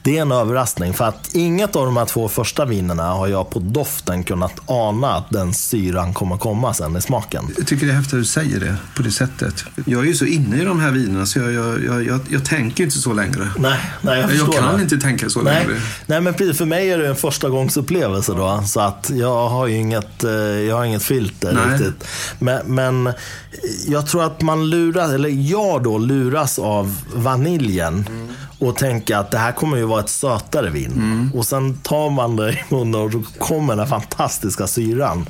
Det 0.03 0.17
är 0.17 0.21
en 0.21 0.31
överraskning 0.31 0.93
för 0.93 1.05
att 1.05 1.29
inget 1.35 1.75
av 1.75 1.85
de 1.85 1.97
här 1.97 2.05
två 2.05 2.29
första 2.29 2.65
vinerna 2.65 3.03
har 3.03 3.27
jag 3.27 3.49
på 3.49 3.59
doften 3.59 4.23
kunnat 4.23 4.53
ana 4.65 5.15
att 5.15 5.29
den 5.29 5.53
syran 5.53 6.13
kommer 6.13 6.37
komma 6.37 6.73
sen 6.73 6.97
i 6.97 7.01
smaken. 7.01 7.53
Jag 7.57 7.67
tycker 7.67 7.85
det 7.85 7.91
är 7.91 7.95
häftigt 7.95 8.13
att 8.13 8.19
du 8.19 8.25
säger 8.25 8.59
det 8.59 8.75
på 8.95 9.01
det 9.03 9.11
sättet. 9.11 9.63
Jag 9.85 10.01
är 10.01 10.07
ju 10.07 10.13
så 10.13 10.25
inne 10.25 10.61
i 10.61 10.65
de 10.65 10.79
här 10.79 10.91
vinerna 10.91 11.25
så 11.25 11.39
jag, 11.39 11.53
jag, 11.53 11.83
jag, 11.83 12.05
jag, 12.05 12.19
jag 12.29 12.45
tänker 12.45 12.83
inte 12.83 12.97
så 12.97 13.13
längre. 13.13 13.47
Nej, 13.57 13.79
nej 14.01 14.19
jag 14.19 14.35
Jag 14.35 14.53
kan 14.53 14.75
det. 14.75 14.81
inte 14.83 14.97
tänka 14.97 15.29
så 15.29 15.41
Nej, 15.41 15.65
längre. 15.67 15.81
nej, 16.05 16.21
men 16.21 16.33
precis. 16.33 16.57
För 16.57 16.65
mig 16.65 16.91
är 16.91 16.97
det 16.97 17.07
en 17.07 17.15
första 17.15 17.49
gångsupplevelse 17.49 18.33
då. 18.33 18.63
Så 18.67 18.79
att 18.79 19.11
jag 19.13 19.49
har 19.49 19.67
ju 19.67 19.75
inget, 19.75 20.23
eh, 20.23 20.31
jag 20.31 20.75
har 20.75 20.85
inget 20.85 21.03
filter 21.03 21.53
Nej. 21.53 21.73
riktigt. 21.77 22.07
Men, 22.39 22.75
men 22.75 23.13
jag 23.87 24.07
tror 24.07 24.23
att 24.23 24.41
man 24.41 24.69
luras, 24.69 25.11
eller 25.11 25.29
jag 25.29 25.83
då 25.83 25.97
luras 25.97 26.59
av 26.59 26.97
vaniljen. 27.23 28.05
Och 28.59 28.75
tänker 28.75 29.17
att 29.17 29.31
det 29.31 29.37
här 29.37 29.51
kommer 29.51 29.77
ju 29.77 29.83
vara 29.83 29.99
ett 29.99 30.09
sötare 30.09 30.69
vin. 30.69 31.31
Och 31.35 31.45
sen 31.45 31.73
tar 31.77 32.09
man 32.09 32.35
det 32.35 32.51
i 32.51 32.63
munnen 32.69 33.01
och 33.01 33.09
då 33.11 33.23
kommer 33.39 33.75
den 33.75 33.87
fantastiska 33.87 34.67
syran. 34.67 35.29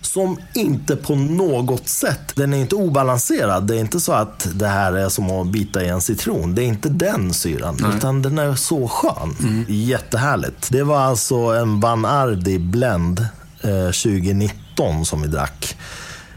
Som 0.00 0.38
inte 0.54 0.96
på 0.96 1.14
något 1.14 1.88
sätt, 1.88 2.32
den 2.34 2.54
är 2.54 2.58
inte 2.58 2.74
obalanserad. 2.74 3.66
Det 3.66 3.76
är 3.76 3.80
inte 3.80 4.00
så 4.00 4.12
att 4.12 4.48
det 4.54 4.66
här 4.68 4.92
är 4.92 5.08
som 5.08 5.30
att 5.30 5.46
bita 5.46 5.84
i 5.84 5.88
en 5.88 6.00
citron. 6.00 6.54
Det 6.54 6.62
är 6.62 6.66
inte 6.66 6.88
den 6.88 7.32
syran. 7.34 7.76
Utan 7.96 8.22
den 8.22 8.38
är 8.38 8.54
så 8.54 8.88
skön. 8.88 9.34
Jättehärligt. 9.68 10.68
Det 10.70 10.82
var 10.82 10.98
alltså 11.00 11.36
en 11.36 11.80
Van 11.80 12.04
Ardi 12.04 12.58
Blend 12.58 13.26
eh, 13.60 13.84
2019 13.84 15.04
som 15.04 15.22
vi 15.22 15.28
drack. 15.28 15.76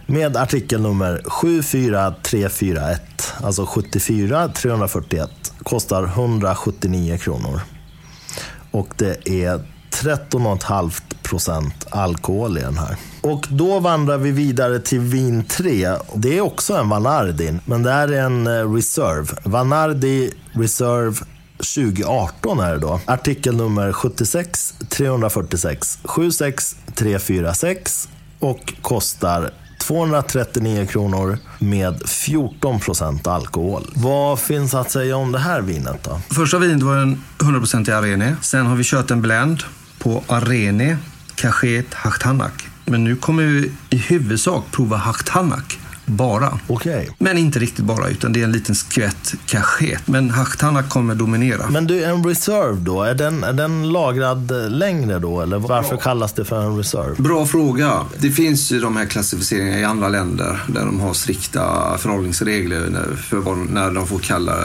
Med 0.07 0.37
artikelnummer 0.37 1.21
74341. 1.25 3.01
Alltså 3.43 3.65
74 3.65 4.47
341. 4.47 5.29
Kostar 5.63 6.03
179 6.03 7.17
kronor. 7.17 7.61
Och 8.71 8.93
det 8.97 9.29
är 9.29 9.59
13,5 9.91 11.01
procent 11.23 11.87
alkohol 11.89 12.57
i 12.57 12.61
den 12.61 12.77
här. 12.77 12.97
Och 13.21 13.47
då 13.49 13.79
vandrar 13.79 14.17
vi 14.17 14.31
vidare 14.31 14.79
till 14.79 14.99
vin 14.99 15.43
3. 15.43 15.89
Det 16.15 16.37
är 16.37 16.41
också 16.41 16.73
en 16.73 16.89
Vanardi, 16.89 17.53
men 17.65 17.83
det 17.83 17.91
här 17.91 18.07
är 18.07 18.21
en 18.21 18.47
eh, 18.47 18.73
Reserve. 18.73 19.27
Vanardi 19.43 20.31
Reserve 20.51 21.17
2018 21.57 22.59
är 22.59 22.71
det 22.71 22.79
då. 22.79 22.99
Artikelnummer 23.05 23.93
76 23.93 24.73
346 24.89 25.99
76 26.03 26.75
346 26.95 28.09
och 28.39 28.73
kostar 28.81 29.51
239 29.87 30.85
kronor 30.85 31.37
med 31.59 32.09
14 32.09 32.79
procent 32.79 33.27
alkohol. 33.27 33.83
Vad 33.93 34.39
finns 34.39 34.73
att 34.73 34.91
säga 34.91 35.17
om 35.17 35.31
det 35.31 35.39
här 35.39 35.61
vinet 35.61 36.03
då? 36.03 36.19
Första 36.29 36.59
vinet 36.59 36.83
var 36.83 36.97
en 36.97 37.21
100% 37.37 37.89
i 37.89 37.93
Arene. 37.93 38.35
Sen 38.41 38.65
har 38.65 38.75
vi 38.75 38.83
kört 38.83 39.11
en 39.11 39.21
blend 39.21 39.63
på 39.99 40.23
Arene, 40.27 40.97
Cachet, 41.35 41.93
Hachtanak. 41.93 42.67
Men 42.85 43.03
nu 43.03 43.15
kommer 43.15 43.43
vi 43.43 43.71
i 43.89 43.97
huvudsak 43.97 44.63
prova 44.71 44.97
Hachtanak 44.97 45.79
bara. 46.05 46.59
Okej. 46.67 47.09
Men 47.17 47.37
inte 47.37 47.59
riktigt 47.59 47.85
bara, 47.85 48.09
utan 48.09 48.33
det 48.33 48.39
är 48.39 48.43
en 48.43 48.51
liten 48.51 48.75
skvätt 48.75 49.35
Cachet. 49.45 50.07
Men 50.07 50.29
Hachtanak 50.29 50.89
kommer 50.89 51.15
dominera. 51.15 51.69
Men 51.69 51.87
du, 51.87 52.03
en 52.03 52.23
reserve 52.23 52.79
då, 52.79 53.03
är 53.03 53.15
den, 53.15 53.43
är 53.43 53.53
den 53.53 53.91
lagrad 53.91 54.51
längre 54.69 55.19
då? 55.19 55.41
Eller 55.41 55.59
varför 55.59 55.97
kallas 55.97 56.33
det 56.33 56.45
för 56.45 56.61
en 56.61 56.77
reserve? 56.77 57.15
Bra 57.17 57.45
fråga. 57.45 58.01
Det 58.19 58.31
finns 58.31 58.71
ju 58.71 58.79
de 58.79 58.97
här 58.97 59.05
klassificeringarna 59.05 59.79
i 59.79 59.83
andra 59.83 60.09
länder 60.09 60.63
där 60.67 60.85
de 60.85 60.99
har 60.99 61.13
strikta 61.13 61.97
förhållningsregler 61.97 63.15
för 63.29 63.37
vad, 63.37 63.57
när 63.57 63.91
de 63.91 64.07
får 64.07 64.19
kalla 64.19 64.55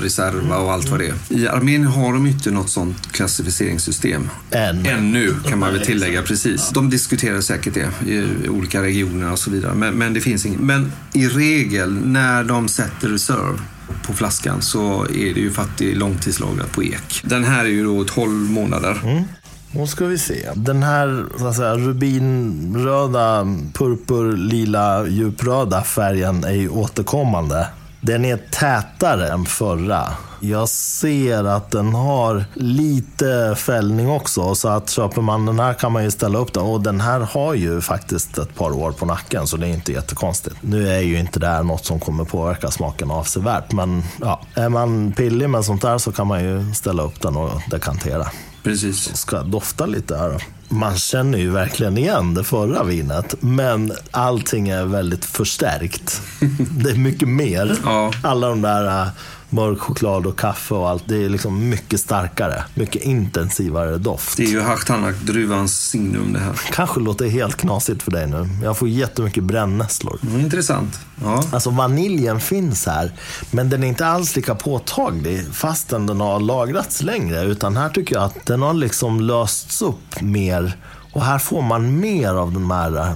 reserva 0.00 0.56
och 0.56 0.72
allt 0.72 0.88
vad 0.88 1.00
det 1.00 1.06
är. 1.06 1.14
I 1.28 1.48
Armenien 1.48 1.86
har 1.86 2.12
de 2.12 2.26
inte 2.26 2.50
något 2.50 2.70
sånt 2.70 3.12
klassificeringssystem. 3.12 4.30
Än. 4.50 4.86
Ännu 4.86 5.34
kan 5.48 5.58
man 5.58 5.72
väl 5.72 5.86
tillägga, 5.86 6.22
precis. 6.22 6.70
De 6.70 6.90
diskuterar 6.90 7.40
säkert 7.40 7.74
det 7.74 8.10
i 8.10 8.48
olika 8.48 8.82
regioner 8.82 9.32
och 9.32 9.38
så 9.38 9.50
vidare. 9.50 9.74
Men, 9.74 9.94
men 9.94 10.14
det 10.14 10.20
finns 10.20 10.46
inget. 10.46 10.60
Men 10.76 10.92
i 11.12 11.28
regel 11.28 11.92
när 11.92 12.44
de 12.44 12.68
sätter 12.68 13.08
reserve 13.08 13.58
på 14.02 14.12
flaskan 14.12 14.62
så 14.62 15.04
är 15.04 15.34
det 15.34 15.40
ju 15.40 15.50
för 15.50 15.62
att 15.62 15.78
det 15.78 15.92
är 15.92 15.94
långtidslagrat 15.94 16.72
på 16.72 16.84
ek. 16.84 17.22
Den 17.24 17.44
här 17.44 17.64
är 17.64 17.68
ju 17.68 17.84
då 17.84 18.04
12 18.04 18.32
månader. 18.32 19.00
Mm. 19.04 19.24
Då 19.72 19.86
ska 19.86 20.06
vi 20.06 20.18
se. 20.18 20.50
Den 20.54 20.82
här 20.82 21.24
så 21.38 21.46
att 21.46 21.56
säga, 21.56 21.74
rubinröda, 21.76 23.46
purpurlila, 23.72 25.06
djupröda 25.06 25.82
färgen 25.82 26.44
är 26.44 26.52
ju 26.52 26.68
återkommande. 26.68 27.66
Den 28.06 28.24
är 28.24 28.36
tätare 28.36 29.28
än 29.28 29.44
förra. 29.44 30.02
Jag 30.40 30.68
ser 30.68 31.44
att 31.44 31.70
den 31.70 31.94
har 31.94 32.44
lite 32.54 33.54
fällning 33.56 34.10
också. 34.10 34.54
Så 34.54 34.68
att 34.68 34.90
köper 34.90 35.22
man 35.22 35.46
den 35.46 35.60
här 35.60 35.74
kan 35.74 35.92
man 35.92 36.04
ju 36.04 36.10
ställa 36.10 36.38
upp 36.38 36.52
den. 36.52 36.62
Och 36.62 36.80
den 36.80 37.00
här 37.00 37.20
har 37.20 37.54
ju 37.54 37.80
faktiskt 37.80 38.38
ett 38.38 38.54
par 38.54 38.70
år 38.70 38.92
på 38.92 39.06
nacken. 39.06 39.46
Så 39.46 39.56
det 39.56 39.66
är 39.66 39.70
inte 39.70 39.92
jättekonstigt. 39.92 40.56
Nu 40.60 40.88
är 40.88 41.00
ju 41.00 41.18
inte 41.18 41.40
det 41.40 41.46
här 41.46 41.62
något 41.62 41.84
som 41.84 42.00
kommer 42.00 42.24
påverka 42.24 42.70
smaken 42.70 43.10
avsevärt. 43.10 43.72
Men 43.72 44.02
ja, 44.20 44.40
är 44.54 44.68
man 44.68 45.12
pillig 45.12 45.50
med 45.50 45.64
sånt 45.64 45.82
där 45.82 45.98
så 45.98 46.12
kan 46.12 46.26
man 46.26 46.44
ju 46.44 46.74
ställa 46.74 47.02
upp 47.02 47.20
den 47.20 47.36
och 47.36 47.50
dekantera. 47.70 48.26
Precis. 48.66 49.16
Ska 49.16 49.42
dofta 49.42 49.86
lite 49.86 50.16
här 50.16 50.28
då. 50.28 50.38
man 50.76 50.96
känner 50.96 51.38
ju 51.38 51.50
verkligen 51.50 51.98
igen 51.98 52.34
det 52.34 52.44
förra 52.44 52.84
vinet. 52.84 53.34
Men 53.40 53.92
allting 54.10 54.68
är 54.68 54.84
väldigt 54.84 55.24
förstärkt. 55.24 56.22
Det 56.70 56.90
är 56.90 56.98
mycket 56.98 57.28
mer. 57.28 57.76
Ja. 57.84 58.12
Alla 58.22 58.48
de 58.48 58.62
där 58.62 59.02
äh, 59.02 59.08
mörk 59.50 59.80
choklad 59.80 60.26
och 60.26 60.38
kaffe 60.38 60.74
och 60.74 60.88
allt. 60.88 61.04
Det 61.08 61.24
är 61.24 61.28
liksom 61.28 61.68
mycket 61.68 62.00
starkare. 62.00 62.64
Mycket 62.74 63.02
intensivare 63.02 63.98
doft. 63.98 64.36
Det 64.36 64.42
är 64.42 64.48
ju 64.48 64.60
Hachtanak, 64.60 65.14
druvans 65.22 65.88
signum 65.88 66.32
det 66.32 66.38
här. 66.38 66.60
Kanske 66.72 67.00
låter 67.00 67.28
helt 67.28 67.56
knasigt 67.56 68.02
för 68.02 68.10
dig 68.10 68.26
nu. 68.26 68.48
Jag 68.62 68.76
får 68.76 68.88
jättemycket 68.88 69.44
brännässlor. 69.44 70.18
Mm, 70.22 70.40
intressant. 70.40 71.00
Ja. 71.22 71.42
Alltså 71.52 71.70
vaniljen 71.70 72.40
finns 72.40 72.86
här, 72.86 73.12
men 73.50 73.70
den 73.70 73.84
är 73.84 73.88
inte 73.88 74.06
alls 74.06 74.36
lika 74.36 74.54
påtaglig 74.54 75.46
fastän 75.52 76.06
den 76.06 76.20
har 76.20 76.40
lagrats 76.40 77.02
längre. 77.02 77.42
Utan 77.42 77.76
här 77.76 77.88
tycker 77.88 78.14
jag 78.14 78.24
att 78.24 78.46
den 78.46 78.62
har 78.62 78.74
liksom 78.74 79.20
lösts 79.20 79.82
upp 79.82 80.20
mer. 80.20 80.76
Och 81.12 81.24
här 81.24 81.38
får 81.38 81.62
man 81.62 82.00
mer 82.00 82.34
av 82.34 82.52
den 82.52 82.70
här, 82.70 83.14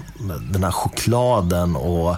den 0.53 0.65
här 0.65 0.71
chokladen 0.71 1.77
och, 1.77 2.17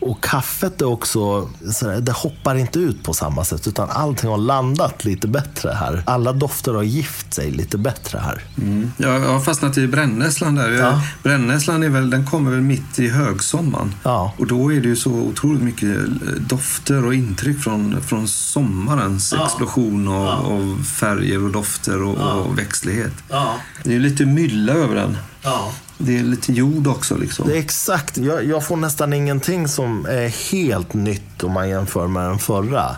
och 0.00 0.22
kaffet 0.24 0.80
är 0.80 0.86
också, 0.86 1.48
sådär, 1.72 2.00
det 2.00 2.12
hoppar 2.12 2.54
inte 2.54 2.78
ut 2.78 3.02
på 3.02 3.14
samma 3.14 3.44
sätt. 3.44 3.66
Utan 3.66 3.90
allting 3.90 4.30
har 4.30 4.38
landat 4.38 5.04
lite 5.04 5.28
bättre 5.28 5.70
här. 5.72 6.02
Alla 6.06 6.32
dofter 6.32 6.74
har 6.74 6.82
gift 6.82 7.34
sig 7.34 7.50
lite 7.50 7.78
bättre 7.78 8.18
här. 8.18 8.42
Mm. 8.58 8.92
Jag 8.96 9.20
har 9.20 9.40
fastnat 9.40 9.78
i 9.78 9.86
brännässlan 9.86 10.54
där. 10.54 10.70
Ja. 10.70 11.02
Brännässlan 11.22 11.82
är 11.82 11.88
väl, 11.88 12.10
den 12.10 12.26
kommer 12.26 12.50
väl 12.50 12.60
mitt 12.60 12.98
i 12.98 13.08
högsommaren. 13.08 13.94
Ja. 14.02 14.34
Och 14.38 14.46
då 14.46 14.72
är 14.72 14.80
det 14.80 14.88
ju 14.88 14.96
så 14.96 15.10
otroligt 15.10 15.62
mycket 15.62 15.98
eh, 15.98 16.04
dofter 16.40 17.04
och 17.04 17.14
intryck 17.14 17.60
från, 17.60 18.00
från 18.02 18.28
sommarens 18.28 19.34
Ja. 19.36 19.44
explosion 19.46 20.08
av, 20.08 20.24
Ja. 20.24 20.32
av 20.32 20.84
färger 20.84 21.44
och 21.44 21.50
dofter 21.50 22.02
och, 22.02 22.46
och 22.46 22.58
växtlighet. 22.58 23.12
Ja, 23.28 23.54
Det 23.84 23.90
är 23.90 23.94
ju 23.94 24.00
lite 24.00 24.26
mylla 24.26 24.72
över 24.72 24.94
den. 24.94 25.16
ja. 25.42 25.72
Det 25.98 26.18
är 26.18 26.22
lite 26.22 26.52
jord 26.52 26.86
också 26.86 27.16
liksom. 27.16 27.50
Exakt. 27.50 28.16
Jag, 28.16 28.44
jag 28.44 28.66
får 28.66 28.76
nästan 28.76 29.12
ingenting 29.12 29.68
som 29.68 30.06
är 30.06 30.52
helt 30.52 30.94
nytt 30.94 31.44
om 31.44 31.52
man 31.52 31.68
jämför 31.68 32.06
med 32.06 32.24
den 32.24 32.38
förra. 32.38 32.96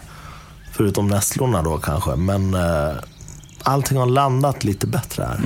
Förutom 0.73 1.09
nässlorna 1.09 1.63
då 1.63 1.79
kanske. 1.79 2.17
Men 2.17 2.55
eh, 2.55 2.97
allting 3.63 3.99
har 3.99 4.07
landat 4.07 4.65
lite 4.65 4.87
bättre 4.87 5.23
här. 5.25 5.41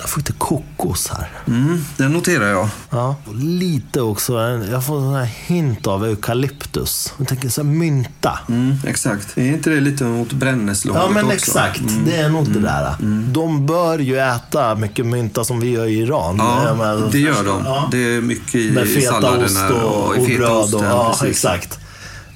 Jag 0.00 0.08
får 0.10 0.20
lite 0.20 0.32
kokos 0.32 1.08
här. 1.08 1.28
Mm, 1.46 1.84
den 1.96 2.12
noterar 2.12 2.48
jag. 2.50 2.68
Ja. 2.90 3.16
Och 3.26 3.34
lite 3.34 4.00
också. 4.00 4.40
Jag 4.70 4.86
får 4.86 5.18
en 5.18 5.26
hint 5.26 5.86
av 5.86 6.04
eukalyptus. 6.04 7.12
Jag 7.18 7.28
tänker 7.28 7.48
så 7.48 7.62
här 7.62 7.68
mynta. 7.68 8.38
Mm, 8.48 8.76
exakt. 8.86 9.38
Är 9.38 9.42
inte 9.46 9.70
det 9.70 9.80
lite 9.80 10.04
mot 10.04 10.32
brännässlehållet 10.32 11.06
Ja 11.08 11.14
men 11.14 11.24
också? 11.24 11.34
exakt, 11.36 11.82
det 12.06 12.16
är 12.16 12.28
nog 12.28 12.52
det 12.52 12.60
där. 12.60 12.94
De 13.32 13.66
bör 13.66 13.98
ju 13.98 14.18
äta 14.18 14.74
mycket 14.74 15.06
mynta 15.06 15.44
som 15.44 15.60
vi 15.60 15.70
gör 15.70 15.86
i 15.86 15.98
Iran. 15.98 16.36
Ja, 16.38 16.74
menar, 16.74 17.08
det 17.12 17.18
gör 17.18 17.44
de. 17.44 17.62
Ja. 17.64 17.88
Det 17.90 17.98
är 18.16 18.20
mycket 18.20 18.54
i, 18.54 18.70
Med 18.70 18.84
i 18.84 18.86
fetaost 18.86 19.54
salladerna 19.54 19.84
och, 19.84 20.08
och, 20.08 20.28
i 20.28 20.36
bröd. 20.36 20.74
Och, 20.74 20.84
ja, 20.84 21.16
precis. 21.20 21.28
exakt. 21.28 21.78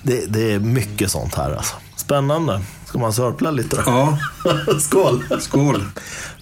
Det, 0.02 0.26
det 0.28 0.52
är 0.52 0.58
mycket 0.58 1.10
sånt 1.10 1.34
här 1.34 1.56
alltså. 1.56 1.74
Spännande. 1.96 2.60
Ska 2.86 2.98
man 2.98 3.12
sörpla 3.12 3.50
lite 3.50 3.76
då? 3.76 3.82
Ja, 3.86 4.18
Skål! 4.80 5.24
skål. 5.40 5.84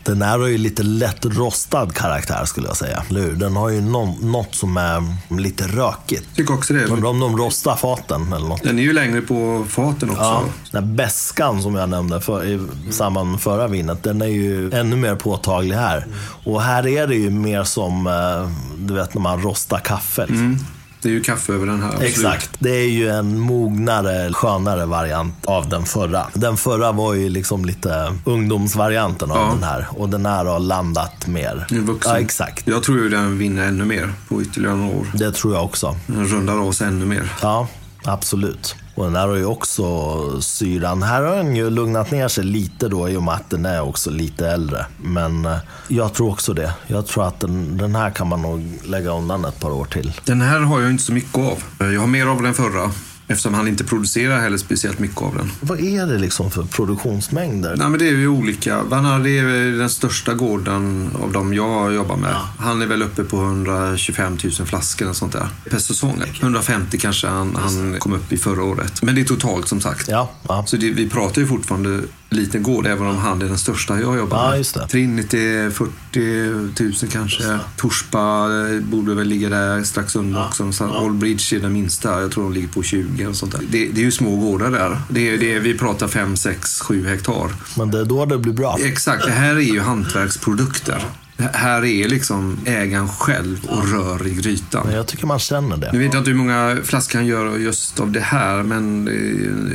Den 0.05 0.23
här 0.23 0.39
har 0.39 0.47
ju 0.47 0.59
lite 0.59 0.83
lätt 0.83 1.25
rostad 1.25 1.95
karaktär 1.95 2.45
skulle 2.45 2.67
jag 2.69 2.77
säga. 2.77 3.03
Den 3.37 3.57
har 3.57 3.69
ju 3.69 3.81
nå- 3.81 4.17
något 4.23 4.55
som 4.55 4.77
är 4.77 5.03
lite 5.41 5.65
rökigt. 5.67 6.37
Tycker 6.37 6.55
också 6.55 6.75
det. 6.75 6.85
Undrar 6.85 7.09
om 7.11 7.21
de 7.21 7.37
rostar 7.37 7.77
faten 7.77 8.33
eller 8.33 8.49
något. 8.49 8.63
Den 8.63 8.79
är 8.79 8.83
ju 8.83 8.93
längre 8.93 9.21
på 9.21 9.65
faten 9.69 10.11
också. 10.11 10.23
Ja, 10.23 10.45
den 10.73 10.85
här 10.85 10.93
beskan 10.95 11.63
som 11.63 11.75
jag 11.75 11.89
nämnde 11.89 12.21
för, 12.21 12.45
i 12.45 12.61
samband 12.91 13.31
med 13.31 13.41
förra 13.41 13.69
vinet, 13.69 14.03
den 14.03 14.23
är 14.23 14.27
ju 14.27 14.73
ännu 14.73 14.97
mer 14.97 15.15
påtaglig 15.15 15.77
här. 15.77 16.07
Och 16.45 16.63
här 16.63 16.87
är 16.87 17.07
det 17.07 17.15
ju 17.17 17.31
mer 17.31 17.65
som, 17.65 18.07
eh, 18.07 18.51
du 18.79 18.95
vet 18.95 19.15
när 19.15 19.23
man 19.23 19.43
rostar 19.43 19.79
kaffe. 19.79 20.21
Liksom. 20.27 20.37
Mm. 20.47 20.59
Det 21.03 21.09
är 21.09 21.13
ju 21.13 21.21
kaffe 21.23 21.53
över 21.53 21.67
den 21.67 21.81
här. 21.83 21.89
absolut. 21.89 22.11
Exakt. 22.11 22.51
Det 22.59 22.71
är 22.71 22.89
ju 22.89 23.09
en 23.09 23.39
mognare, 23.41 24.33
skönare 24.33 24.87
variant 24.87 25.47
av 25.47 25.69
den 25.69 25.85
förra. 25.85 26.27
Den 26.35 26.57
förra 26.57 26.93
var 26.93 27.15
ju 27.15 27.29
liksom 27.29 27.65
lite 27.65 28.13
ungdomsvarianten 28.25 29.31
av 29.31 29.37
Ja. 29.37 29.51
den 29.55 29.63
här. 29.63 29.87
Och 29.91 30.09
den 30.09 30.27
här 30.27 30.45
har 30.45 30.59
landat 30.59 31.27
mer. 31.27 31.67
Är 31.71 31.75
vuxen. 31.75 32.13
Ja, 32.13 32.19
exakt. 32.21 32.67
Jag 32.69 32.83
tror 32.83 32.99
ju 32.99 33.09
den 33.09 33.39
vinner 33.39 33.67
ännu 33.69 33.85
mer 33.85 34.13
på 34.29 34.43
ytterligare 34.43 34.77
några 34.77 34.97
år. 34.97 35.07
Det 35.15 35.33
tror 35.33 35.55
jag 35.55 35.65
också. 35.65 35.97
Den 36.07 36.27
rundar 36.27 36.59
av 36.69 36.73
sig 36.73 36.87
ännu 36.89 37.07
mer. 37.07 37.33
Ja, 37.43 37.69
absolut. 38.05 38.75
Och 39.01 39.07
den 39.07 39.17
här 39.17 39.29
har 39.29 39.37
ju 39.37 39.45
också 39.45 40.41
syran. 40.41 41.03
Här 41.03 41.23
har 41.23 41.37
den 41.37 41.57
ju 41.57 41.71
lugnat 41.71 42.11
ner 42.11 42.29
sig 42.29 42.45
lite 42.45 42.89
då 42.89 43.09
i 43.09 43.17
och 43.17 43.23
med 43.23 43.35
att 43.35 43.51
den 43.51 43.67
är 43.67 43.81
också 43.81 44.11
lite 44.11 44.49
äldre. 44.49 44.87
Men 44.97 45.47
eh, 45.47 45.57
jag 45.89 46.15
tror 46.15 46.31
också 46.31 46.55
det. 46.55 46.75
Jag 46.87 47.07
tror 47.07 47.27
att 47.27 47.41
den, 47.41 47.77
den 47.77 47.95
här 47.95 48.11
kan 48.11 48.29
man 48.29 48.43
nog 48.43 48.79
lägga 48.85 49.11
undan 49.11 49.45
ett 49.45 49.61
par 49.61 49.71
år 49.71 49.85
till. 49.85 50.21
Den 50.25 50.41
här 50.41 50.61
har 50.61 50.81
jag 50.81 50.91
inte 50.91 51.03
så 51.03 51.13
mycket 51.13 51.39
av. 51.39 51.63
Jag 51.79 52.01
har 52.01 52.07
mer 52.07 52.27
av 52.27 52.43
den 52.43 52.55
förra. 52.55 52.91
Eftersom 53.31 53.55
han 53.55 53.69
inte 53.69 53.85
producerar 53.85 54.41
heller 54.41 54.59
speciellt 54.59 54.99
mycket 54.99 55.23
av 55.23 55.37
den. 55.37 55.53
Vad 55.61 55.81
är 55.81 56.07
det 56.07 56.19
liksom 56.19 56.51
för 56.51 56.63
produktionsmängder? 56.63 57.77
Nej, 57.77 57.89
men 57.89 57.99
det 57.99 58.09
är 58.09 58.13
ju 58.13 58.29
olika. 58.29 58.83
Vanardi 58.83 59.39
är 59.39 59.79
den 59.79 59.91
största 59.91 60.35
gården 60.35 61.11
av 61.23 61.33
de 61.33 61.55
jag 61.55 61.95
jobbar 61.95 62.17
med. 62.17 62.35
Han 62.59 62.83
är 62.83 62.87
väl 62.87 63.03
uppe 63.03 63.25
på 63.25 63.37
125 63.37 64.39
000 64.45 64.53
flaskor 64.67 65.09
och 65.09 65.17
sånt 65.17 65.33
där 65.33 65.49
per 65.71 65.79
säsong. 65.79 66.23
150 66.41 66.99
kanske 66.99 67.27
han, 67.27 67.57
han 67.57 67.97
kom 67.99 68.13
upp 68.13 68.33
i 68.33 68.37
förra 68.37 68.65
året. 68.65 69.03
Men 69.03 69.15
det 69.15 69.21
är 69.21 69.25
totalt 69.25 69.69
som 69.69 69.81
sagt. 69.81 70.09
Ja, 70.09 70.31
ja. 70.49 70.65
Så 70.67 70.77
det, 70.77 70.91
vi 70.91 71.09
pratar 71.09 71.41
ju 71.41 71.47
fortfarande 71.49 72.01
liten 72.33 72.63
gård, 72.63 72.87
även 72.87 73.07
om 73.07 73.17
han 73.17 73.43
är 73.43 73.47
den 73.47 73.59
största 73.59 74.01
jag 74.01 74.17
jobbar 74.17 74.37
Ja, 74.45 74.49
med. 74.51 74.59
just 74.59 74.75
det. 74.75 74.87
Trinity 74.89 75.39
är 75.39 75.71
40 75.71 76.83
000 76.83 76.93
kanske. 77.13 77.59
Torspa 77.77 78.49
eh, 78.75 78.81
borde 78.81 79.15
väl 79.15 79.27
ligga 79.29 79.49
där 79.49 79.83
strax 79.83 80.17
under 80.17 80.47
också. 80.47 80.73
Så 80.73 80.85
Allbridge 80.85 81.57
är 81.57 81.61
den 81.61 81.73
minsta. 81.73 82.21
Jag 82.23 82.31
tror 82.33 82.45
de 82.45 82.53
ligger 82.53 82.69
på 82.69 82.83
20 82.83 83.27
och 83.27 83.37
sånt 83.37 83.53
där. 83.53 83.61
Det, 83.71 83.87
det 83.89 84.01
är 84.01 84.05
ju 84.05 84.11
små 84.13 84.37
gårdar 84.37 84.71
där. 84.71 85.01
Det, 85.09 85.29
är- 85.31 85.39
det, 85.39 85.55
är- 85.55 85.61
vi 85.61 85.79
pratar 85.79 86.09
5, 86.09 86.37
6, 86.37 86.81
7 86.81 87.07
hektar. 87.07 87.51
Men 87.77 87.91
det 87.91 88.01
är 88.01 88.05
då 88.05 88.27
det 88.27 88.39
blir 88.39 88.53
bra. 88.53 88.77
Exakt, 88.85 89.25
det 89.27 89.33
här 89.33 89.55
är 89.55 89.61
ju 89.61 89.81
hantverksprodukter. 89.81 91.05
Här 91.53 91.85
är 91.85 92.09
liksom 92.09 92.59
ägaren 92.65 93.09
själv 93.09 93.65
och 93.65 93.89
rör 93.89 94.27
i 94.27 94.35
grytan. 94.35 94.93
Jag 94.93 95.07
tycker 95.07 95.27
man 95.27 95.39
känner 95.39 95.77
Nu 95.77 95.87
det. 95.93 95.99
vet 95.99 96.15
jag 96.15 96.21
inte 96.21 96.31
hur 96.31 96.37
många 96.39 96.79
flaskor 96.85 97.19
han 97.19 97.27
gör 97.27 97.59
just 97.59 98.01
av 98.01 98.11
det 98.13 98.21
här, 98.21 98.63
men 98.63 99.05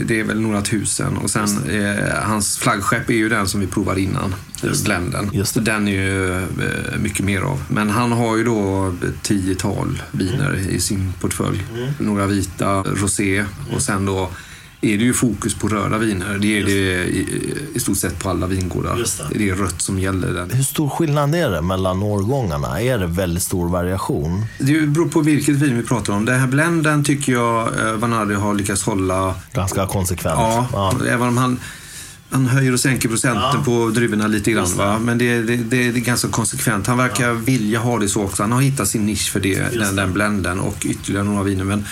det 0.06 0.20
är 0.20 0.24
väl 0.24 0.42
några 0.42 0.62
tusen. 0.62 1.18
Och 1.18 1.30
sen, 1.30 1.70
eh, 1.70 2.24
hans 2.24 2.58
flaggskepp 2.58 3.10
är 3.10 3.14
ju 3.14 3.30
den 3.30 3.48
som 3.48 3.60
vi 3.60 3.68
provade 3.68 4.02
innan, 4.02 4.36
Blenden. 4.84 5.32
Den 5.54 5.88
är 5.88 5.92
ju 5.92 6.34
eh, 6.38 7.00
mycket 7.00 7.26
mer 7.26 7.42
av. 7.42 7.64
Men 7.70 7.90
han 7.90 8.12
har 8.12 8.38
ju 8.38 8.44
då 8.44 8.94
tiotal 9.22 10.02
viner 10.12 10.60
i 10.70 10.80
sin 10.80 11.14
portfölj. 11.22 11.64
Mm. 11.76 11.94
Några 12.00 12.26
vita, 12.28 12.84
rosé 12.84 13.46
och 13.76 13.82
sen 13.82 14.06
då 14.06 14.30
är 14.94 14.98
det 14.98 15.04
ju 15.04 15.14
fokus 15.14 15.56
på 15.56 15.68
röda 15.68 15.98
viner. 15.98 16.38
Det 16.42 16.60
är 16.60 16.66
det 16.66 16.72
i, 16.72 17.54
i 17.74 17.80
stort 17.80 17.98
sett 17.98 18.20
på 18.20 18.30
alla 18.30 18.48
vingårdar. 18.48 18.96
Det. 18.96 19.38
Det 19.38 19.50
är 19.50 19.56
rött 19.56 19.82
som 19.82 20.00
gäller. 20.00 20.34
Den. 20.34 20.50
Hur 20.52 20.64
stor 20.64 20.90
skillnad 20.90 21.36
är 21.36 21.50
det 21.50 21.62
mellan 21.62 22.04
årgångarna? 22.04 22.82
Är 22.82 22.98
det 22.98 23.08
väldigt 23.08 23.44
stor 23.44 23.70
variation? 23.70 24.46
Det 24.60 24.82
beror 24.82 25.10
på 25.10 25.22
vilket 25.22 25.56
vin 25.56 25.78
vi 25.78 25.84
pratar 25.84 26.14
om. 26.14 26.26
Den 26.26 26.40
här 26.40 26.48
blenden 26.48 27.04
tycker 27.04 27.32
jag 27.32 27.68
eh, 27.68 27.94
Vanardi 27.94 28.36
har 28.36 28.54
lyckats 28.54 28.84
hålla 28.84 29.36
Ganska 29.54 29.88
konsekvent. 29.88 30.40
Ja, 30.40 30.94
även 31.10 31.28
om 31.28 31.38
han, 31.38 31.60
han 32.30 32.46
höjer 32.46 32.74
och 32.74 32.80
sänker 32.80 33.10
procenten 33.10 33.64
på 33.64 33.90
druvorna 33.90 34.28
lite 34.28 34.52
grann. 34.52 34.68
Va? 34.78 35.00
Men 35.00 35.18
det, 35.18 35.42
det, 35.42 35.56
det, 35.56 35.92
det 35.92 36.00
är 36.00 36.04
ganska 36.04 36.28
konsekvent. 36.28 36.88
Han 36.88 36.98
verkar 36.98 37.34
vilja 37.34 37.80
ha 37.80 38.00
det 38.00 38.10
så 38.10 38.24
också. 38.24 38.44
Han 38.44 38.52
har 38.52 38.62
hittat 38.62 38.88
sin 38.88 39.06
nisch 39.06 39.32
för 39.32 39.40
det, 39.40 39.80
den, 39.80 39.96
den 39.96 40.14
blenden 40.14 40.60
och 40.60 40.86
ytterligare 40.86 41.26
några 41.26 41.44
viner. 41.44 41.64
Men, 41.64 41.86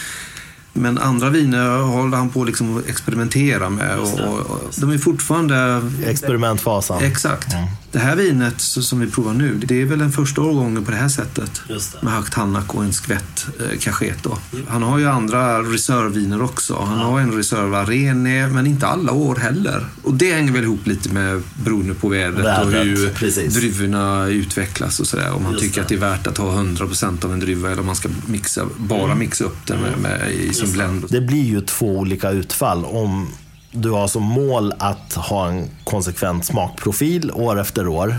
men 0.73 0.97
andra 0.97 1.29
viner 1.29 1.77
håller 1.77 2.17
han 2.17 2.29
på 2.29 2.43
liksom 2.43 2.77
att 2.77 2.89
experimentera 2.89 3.69
med. 3.69 3.99
Och, 3.99 4.19
och, 4.19 4.39
och, 4.39 4.73
de 4.77 4.91
är 4.91 4.97
fortfarande... 4.97 5.81
Experimentfasen. 6.05 7.03
Exakt. 7.03 7.55
Det 7.91 7.99
här 7.99 8.15
vinet 8.15 8.61
som 8.61 8.99
vi 8.99 9.07
provar 9.07 9.33
nu, 9.33 9.59
det 9.63 9.81
är 9.81 9.85
väl 9.85 9.99
den 9.99 10.11
första 10.11 10.41
årgången 10.41 10.85
på 10.85 10.91
det 10.91 10.97
här 10.97 11.09
sättet. 11.09 11.61
Just 11.69 11.91
det. 11.91 11.99
Med 12.01 12.13
högt 12.13 12.33
hannak 12.33 12.75
och 12.75 12.83
en 12.83 12.93
skvätt 12.93 13.47
eh, 13.59 13.79
cachet 13.79 14.23
då. 14.23 14.37
Han 14.67 14.83
har 14.83 14.99
ju 14.99 15.07
andra 15.07 15.59
reservviner 15.59 16.41
också. 16.41 16.85
Han 16.87 16.99
har 16.99 17.19
en 17.19 17.31
reserv 17.31 17.73
Arene, 17.73 18.47
men 18.47 18.67
inte 18.67 18.87
alla 18.87 19.11
år 19.11 19.35
heller. 19.35 19.85
Och 20.03 20.13
det 20.13 20.33
hänger 20.33 20.51
väl 20.51 20.63
ihop 20.63 20.87
lite 20.87 21.09
med 21.09 21.41
beroende 21.63 21.93
på 21.93 22.09
vädret 22.09 22.63
och 22.63 22.73
Vädret, 22.73 22.87
hur 22.87 23.09
precis. 23.09 23.53
druvorna 23.55 24.27
utvecklas 24.27 24.99
och 24.99 25.07
sådär. 25.07 25.31
Om 25.31 25.43
man 25.43 25.51
Just 25.51 25.63
tycker 25.63 25.75
det. 25.75 25.81
att 25.81 25.89
det 25.89 25.95
är 25.95 25.99
värt 25.99 26.27
att 26.27 26.37
ha 26.37 26.51
100% 26.51 27.25
av 27.25 27.33
en 27.33 27.39
druva 27.39 27.71
eller 27.71 27.79
om 27.79 27.85
man 27.85 27.95
ska 27.95 28.09
mixa, 28.25 28.65
bara 28.77 29.15
mixa 29.15 29.43
upp 29.43 29.65
den 29.65 29.81
med, 29.81 29.97
med, 29.99 30.31
i 30.31 30.53
sin 30.65 30.73
blend. 30.73 31.05
Det 31.09 31.21
blir 31.21 31.43
ju 31.43 31.61
två 31.61 31.97
olika 31.97 32.29
utfall 32.29 32.85
om 32.85 33.27
du 33.71 33.89
har 33.89 34.07
som 34.07 34.23
mål 34.23 34.73
att 34.79 35.13
ha 35.13 35.47
en 35.47 35.69
konsekvent 35.83 36.45
smakprofil 36.45 37.31
år 37.31 37.59
efter 37.61 37.87
år. 37.87 38.15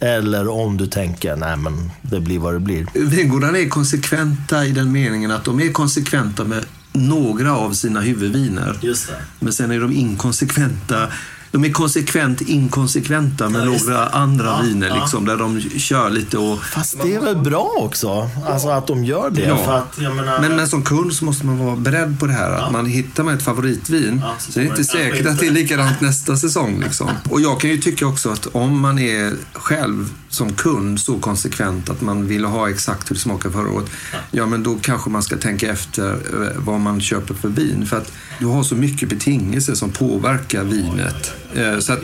Eller 0.00 0.48
om 0.48 0.76
du 0.76 0.86
tänker, 0.86 1.36
nej 1.36 1.56
men 1.56 1.90
det 2.02 2.20
blir 2.20 2.38
vad 2.38 2.54
det 2.54 2.60
blir. 2.60 2.86
Vingårdarna 2.94 3.58
är 3.58 3.68
konsekventa 3.68 4.64
i 4.64 4.72
den 4.72 4.92
meningen 4.92 5.30
att 5.30 5.44
de 5.44 5.60
är 5.60 5.72
konsekventa 5.72 6.44
med 6.44 6.64
några 6.92 7.56
av 7.56 7.72
sina 7.72 8.00
huvudviner. 8.00 8.78
Just 8.82 9.08
det. 9.08 9.14
Men 9.40 9.52
sen 9.52 9.70
är 9.70 9.80
de 9.80 9.92
inkonsekventa 9.92 11.08
de 11.50 11.64
är 11.64 11.72
konsekvent 11.72 12.40
inkonsekventa 12.40 13.48
med 13.48 13.60
Ja, 13.60 13.64
några 13.64 14.06
andra 14.08 14.46
Ja, 14.46 14.60
viner. 14.62 14.88
ja. 14.88 14.94
Liksom, 14.94 15.24
där 15.24 15.36
de 15.36 15.60
kör 15.60 16.10
lite 16.10 16.38
och... 16.38 16.62
Fast 16.64 17.02
det 17.02 17.14
är 17.14 17.20
väl 17.20 17.36
bra 17.36 17.72
också? 17.78 18.30
Alltså 18.48 18.68
att 18.68 18.86
de 18.86 19.04
gör 19.04 19.30
det. 19.30 19.40
Ja. 19.42 19.54
Att, 19.76 19.98
menar, 19.98 20.40
Men, 20.40 20.56
men 20.56 20.68
som 20.68 20.82
kund 20.82 21.12
så 21.12 21.24
måste 21.24 21.46
man 21.46 21.58
vara 21.58 21.76
beredd 21.76 22.20
på 22.20 22.26
det 22.26 22.32
här. 22.32 22.50
Att 22.50 22.72
man 22.72 22.86
hittar 22.86 23.22
med 23.24 23.34
ett 23.34 23.42
favoritvin 23.42 24.20
Ja, 24.24 24.34
så 24.38 24.52
så 24.52 24.58
är 24.58 24.62
det 24.64 24.68
inte 24.68 24.80
man 24.80 24.84
säkert 24.84 25.26
att 25.26 25.38
det 25.38 25.46
är 25.46 25.50
likadant 25.50 26.00
nästa 26.00 26.36
säsong. 26.36 26.80
Liksom. 26.80 27.10
Och 27.30 27.40
jag 27.40 27.60
kan 27.60 27.70
ju 27.70 27.78
tycka 27.78 28.06
också 28.06 28.30
att 28.30 28.46
om 28.52 28.80
man 28.80 28.98
är 28.98 29.32
själv 29.52 30.10
som 30.36 30.52
kund 30.52 31.00
så 31.00 31.18
konsekvent 31.18 31.90
att 31.90 32.00
man 32.00 32.26
ville 32.26 32.46
ha 32.46 32.70
exakt 32.70 33.10
hur 33.10 33.14
det 33.14 33.20
smakade 33.20 33.54
förra 33.54 33.70
året. 33.70 33.90
Ja, 34.30 34.46
men 34.46 34.62
då 34.62 34.78
kanske 34.82 35.10
man 35.10 35.22
ska 35.22 35.36
tänka 35.36 35.72
efter 35.72 36.12
eh, 36.12 36.48
vad 36.56 36.80
man 36.80 37.00
köper 37.00 37.34
för 37.34 37.48
vin. 37.48 37.86
För 37.86 37.96
att 37.96 38.12
du 38.38 38.46
har 38.46 38.62
så 38.62 38.74
mycket 38.74 39.08
betingelser 39.08 39.74
som 39.74 39.90
påverkar 39.90 40.64
vinet. 40.64 41.32
Eh, 41.54 41.78
så 41.78 41.92
att 41.92 42.02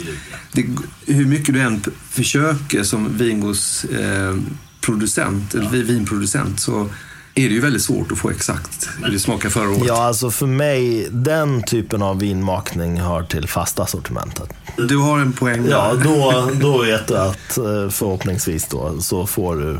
det, 0.53 0.66
hur 1.07 1.27
mycket 1.27 1.55
du 1.55 1.61
än 1.61 1.83
försöker 2.11 2.83
som 2.83 3.18
vingårdsproducent, 3.18 4.47
eh, 4.49 4.57
producent, 4.81 5.55
eller 5.55 5.71
vinproducent, 5.71 6.61
så 6.61 6.88
är 7.35 7.49
det 7.49 7.55
ju 7.55 7.61
väldigt 7.61 7.83
svårt 7.83 8.12
att 8.12 8.18
få 8.18 8.31
exakt 8.31 8.88
hur 9.05 9.12
det 9.12 9.18
smakar 9.18 9.49
förra 9.49 9.68
året. 9.71 9.83
Ja, 9.87 10.03
alltså 10.03 10.31
för 10.31 10.47
mig, 10.47 11.09
den 11.11 11.62
typen 11.62 12.03
av 12.03 12.18
vinmakning 12.18 13.01
hör 13.01 13.23
till 13.23 13.49
fasta 13.49 13.87
sortimentet. 13.87 14.49
Du 14.88 14.97
har 14.97 15.18
en 15.18 15.33
poäng 15.33 15.62
där. 15.62 15.71
Ja, 15.71 15.95
då, 16.05 16.51
då 16.61 16.83
vet 16.83 17.09
du 17.09 17.16
att 17.18 17.59
eh, 17.59 17.88
förhoppningsvis 17.90 18.66
då 18.68 19.01
så 19.01 19.27
får 19.27 19.57
du 19.57 19.71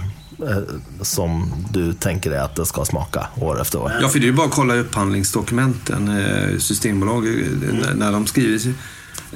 eh, 0.49 0.59
som 1.01 1.53
du 1.71 1.93
tänker 1.93 2.31
dig 2.31 2.39
att 2.39 2.57
det 2.57 2.67
ska 2.67 2.85
smaka 2.85 3.27
år 3.41 3.61
efter 3.61 3.79
år. 3.81 3.93
Ja, 4.03 4.09
för 4.09 4.19
det 4.19 4.25
är 4.25 4.29
ju 4.29 4.33
bara 4.33 4.47
att 4.47 4.53
kolla 4.53 4.75
upphandlingsdokumenten. 4.75 6.09
eh, 6.09 6.59
Systembolag, 6.59 7.27
n- 7.29 7.87
när 7.95 8.13
de 8.13 8.27
skriver, 8.27 8.75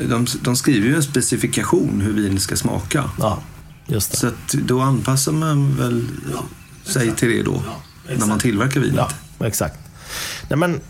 de, 0.09 0.27
de 0.43 0.57
skriver 0.57 0.89
ju 0.89 0.97
en 0.97 1.03
specifikation 1.03 2.01
hur 2.05 2.13
vinet 2.13 2.43
ska 2.43 2.57
smaka. 2.57 3.05
Ja, 3.19 3.39
just 3.87 4.11
det. 4.11 4.17
Så 4.17 4.27
att 4.27 4.53
då 4.53 4.81
anpassar 4.81 5.33
man 5.33 5.77
väl 5.77 6.05
sig 6.85 7.13
till 7.15 7.29
det 7.29 7.43
då, 7.43 7.63
när 8.09 8.27
man 8.27 8.39
tillverkar 8.39 8.81
vinet. 8.81 9.07
Ja, 9.39 9.47
exakt. 9.47 9.79
Nej, 10.49 10.59
men 10.59 10.81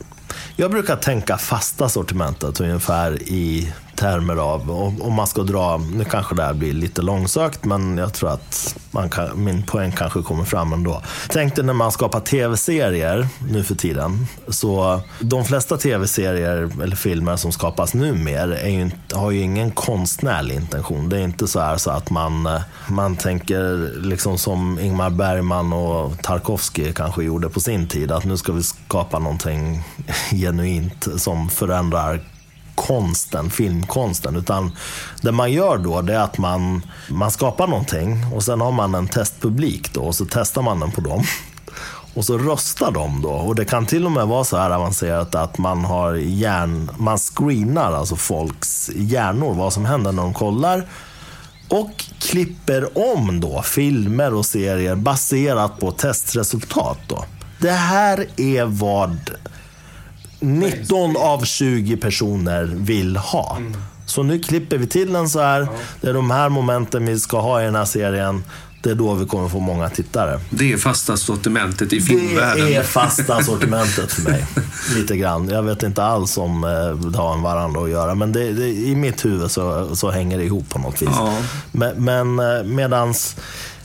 jag 0.57 0.71
brukar 0.71 0.97
tänka 0.97 1.39
fasta 1.39 1.89
sortimentet 1.89 2.61
ungefär 2.61 3.23
i 3.23 3.73
termer 3.97 4.37
av, 4.37 4.71
om 5.01 5.13
man 5.13 5.27
ska 5.27 5.43
dra, 5.43 5.77
nu 5.77 6.05
kanske 6.05 6.35
det 6.35 6.43
här 6.43 6.55
blir 6.55 6.73
lite 6.73 7.03
långsökt, 7.03 7.65
men 7.65 7.99
jag 7.99 8.15
tror 8.15 8.31
att 8.31 8.77
man 8.91 9.11
kan, 9.11 9.45
min 9.45 9.63
poäng 9.63 9.93
kanske 9.93 10.23
kommer 10.23 10.45
fram 10.45 10.73
ändå. 10.73 11.03
Tänk 11.29 11.57
dig 11.57 11.65
när 11.65 11.73
man 11.73 11.93
skapar 11.93 12.21
tv-serier 12.21 13.29
nu 13.51 13.65
för 13.65 13.75
tiden. 13.75 14.27
Så 14.49 15.01
de 15.21 15.45
flesta 15.45 15.77
tv-serier 15.77 16.83
eller 16.83 16.97
filmer 16.97 17.37
som 17.37 17.53
skapas 17.53 17.95
numer 17.95 18.49
är 18.49 18.69
ju 18.69 18.91
har 19.13 19.31
ju 19.31 19.41
ingen 19.41 19.71
konstnärlig 19.71 20.55
intention. 20.55 21.09
Det 21.09 21.19
är 21.19 21.23
inte 21.23 21.49
så 21.49 21.61
här 21.61 21.77
så 21.77 21.91
att 21.91 22.11
man, 22.11 22.49
man 22.89 23.17
tänker 23.17 23.93
liksom 24.03 24.39
som 24.39 24.79
Ingmar 24.79 25.11
Bergman 25.11 25.73
och 25.73 26.23
Tarkovsky 26.23 26.93
kanske 26.93 27.25
gjorde 27.25 27.49
på 27.49 27.61
sin 27.61 27.89
tid. 27.89 28.13
Att 28.13 28.25
nu 28.25 28.37
ska 28.37 28.53
vi 28.53 28.63
skapa 28.63 29.19
någonting 29.19 29.83
genuint 30.31 31.09
som 31.17 31.49
förändrar 31.49 32.21
konsten, 32.87 33.51
filmkonsten. 33.51 34.37
Utan 34.37 34.77
det 35.21 35.33
man 35.33 35.53
gör 35.53 35.79
då 35.79 36.03
det 36.03 36.15
är 36.15 36.21
att 36.21 36.39
man, 36.39 36.83
man 37.09 37.31
skapar 37.31 37.67
någonting 37.67 38.27
och 38.35 38.43
sen 38.43 38.61
har 38.61 38.73
man 38.73 38.95
en 38.95 39.09
testpublik 39.09 39.93
då 39.95 40.01
och 40.01 40.15
så 40.15 40.27
testar 40.31 40.63
man 40.63 40.81
den 40.81 40.91
på 40.91 41.01
dem. 41.01 41.25
Och 42.15 42.25
så 42.25 42.39
röstar 42.39 42.91
de 42.91 43.23
då. 43.23 43.31
Och 43.31 43.55
det 43.55 43.65
kan 43.65 43.87
till 43.87 44.07
och 44.07 44.13
med 44.13 44.27
vara 44.27 44.45
så 44.45 44.57
här 44.57 44.71
avancerat 44.71 45.35
att 45.35 45.59
man 45.59 45.85
har 45.85 46.15
hjärn, 46.15 46.91
man 46.99 47.19
screenar 47.19 47.93
alltså 47.93 48.17
folks 48.17 48.91
hjärnor, 48.95 49.55
vad 49.55 49.73
som 49.73 49.85
händer 49.85 50.13
när 50.13 50.23
de 50.23 50.35
kollar. 50.35 50.87
Och 51.69 52.05
klipper 52.21 52.99
om 53.13 53.41
då 53.41 53.63
filmer 53.63 54.35
och 54.35 54.47
serier 54.47 54.95
baserat 54.95 55.81
på 55.81 55.91
testresultat. 55.93 56.99
Då. 57.09 57.25
Det 57.61 57.71
här 57.71 58.27
är 58.37 58.65
vad 58.65 59.31
19 60.47 61.17
av 61.17 61.45
20 61.45 61.97
personer 61.97 62.65
vill 62.65 63.17
ha. 63.17 63.59
Så 64.07 64.23
nu 64.23 64.39
klipper 64.39 64.79
vi 64.79 64.87
till 64.87 65.13
den 65.13 65.29
så 65.29 65.41
här. 65.41 65.69
Det 66.01 66.09
är 66.09 66.15
de 66.15 66.31
här 66.31 66.49
momenten 66.49 67.07
vi 67.07 67.21
ska 67.21 67.41
ha 67.41 67.63
i 67.63 67.65
den 67.65 67.75
här 67.75 67.85
serien. 67.85 68.45
Det 68.83 68.91
är 68.91 68.95
då 68.95 69.15
vi 69.15 69.27
kommer 69.27 69.49
få 69.49 69.61
många 69.61 69.89
tittare. 69.89 70.41
Det 70.51 70.73
är 70.73 70.77
fasta 70.77 71.17
sortimentet 71.17 71.93
i 71.93 71.99
Det 71.99 72.05
filmvärlden. 72.05 72.69
är 72.69 72.83
fasta 72.83 73.43
sortimentet 73.43 74.13
för 74.13 74.23
mig. 74.31 74.45
Lite 74.97 75.17
grann. 75.17 75.49
Jag 75.49 75.63
vet 75.63 75.83
inte 75.83 76.05
alls 76.05 76.39
om 76.39 76.65
eh, 76.65 76.71
det 77.11 77.19
har 77.19 77.35
en 77.35 77.43
varandra 77.43 77.81
att 77.83 77.91
göra. 77.91 78.15
Men 78.15 78.33
det, 78.33 78.53
det, 78.53 78.69
i 78.69 78.97
mitt 78.97 79.25
huvud 79.25 79.51
så, 79.51 79.97
så 79.97 80.11
hänger 80.11 80.39
det 80.39 80.45
ihop 80.45 80.69
på 80.69 80.79
något 80.79 81.03
vis. 81.03 81.09
Ja. 81.13 81.39
Men, 81.73 82.05
men 82.05 82.39
eh, 82.57 82.65
medans 82.65 83.37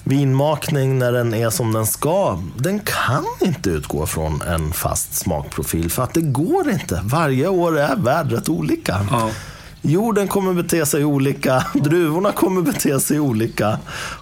vinmakning 0.04 1.00
när 1.00 1.12
den 1.12 1.34
är 1.34 1.50
som 1.50 1.74
den 1.74 1.86
ska, 1.86 2.40
den 2.58 2.80
kan 2.80 3.26
inte 3.42 3.70
utgå 3.70 4.06
från 4.06 4.42
en 4.42 4.74
fast 4.74 5.14
smakprofil. 5.14 5.92
För 5.92 6.04
att 6.04 6.14
det 6.14 6.22
går 6.22 6.70
inte. 6.70 7.02
Varje 7.04 7.48
år 7.48 7.80
är 7.80 7.96
vädret 7.96 8.50
olika. 8.50 9.08
Ja. 9.12 9.30
Jorden 9.84 10.28
kommer 10.28 10.54
bete 10.54 10.86
sig 10.86 11.06
olika, 11.06 11.66
druvorna 11.74 12.32
kommer 12.32 12.62
bete 12.62 13.00
sig 13.00 13.20
olika. 13.20 13.80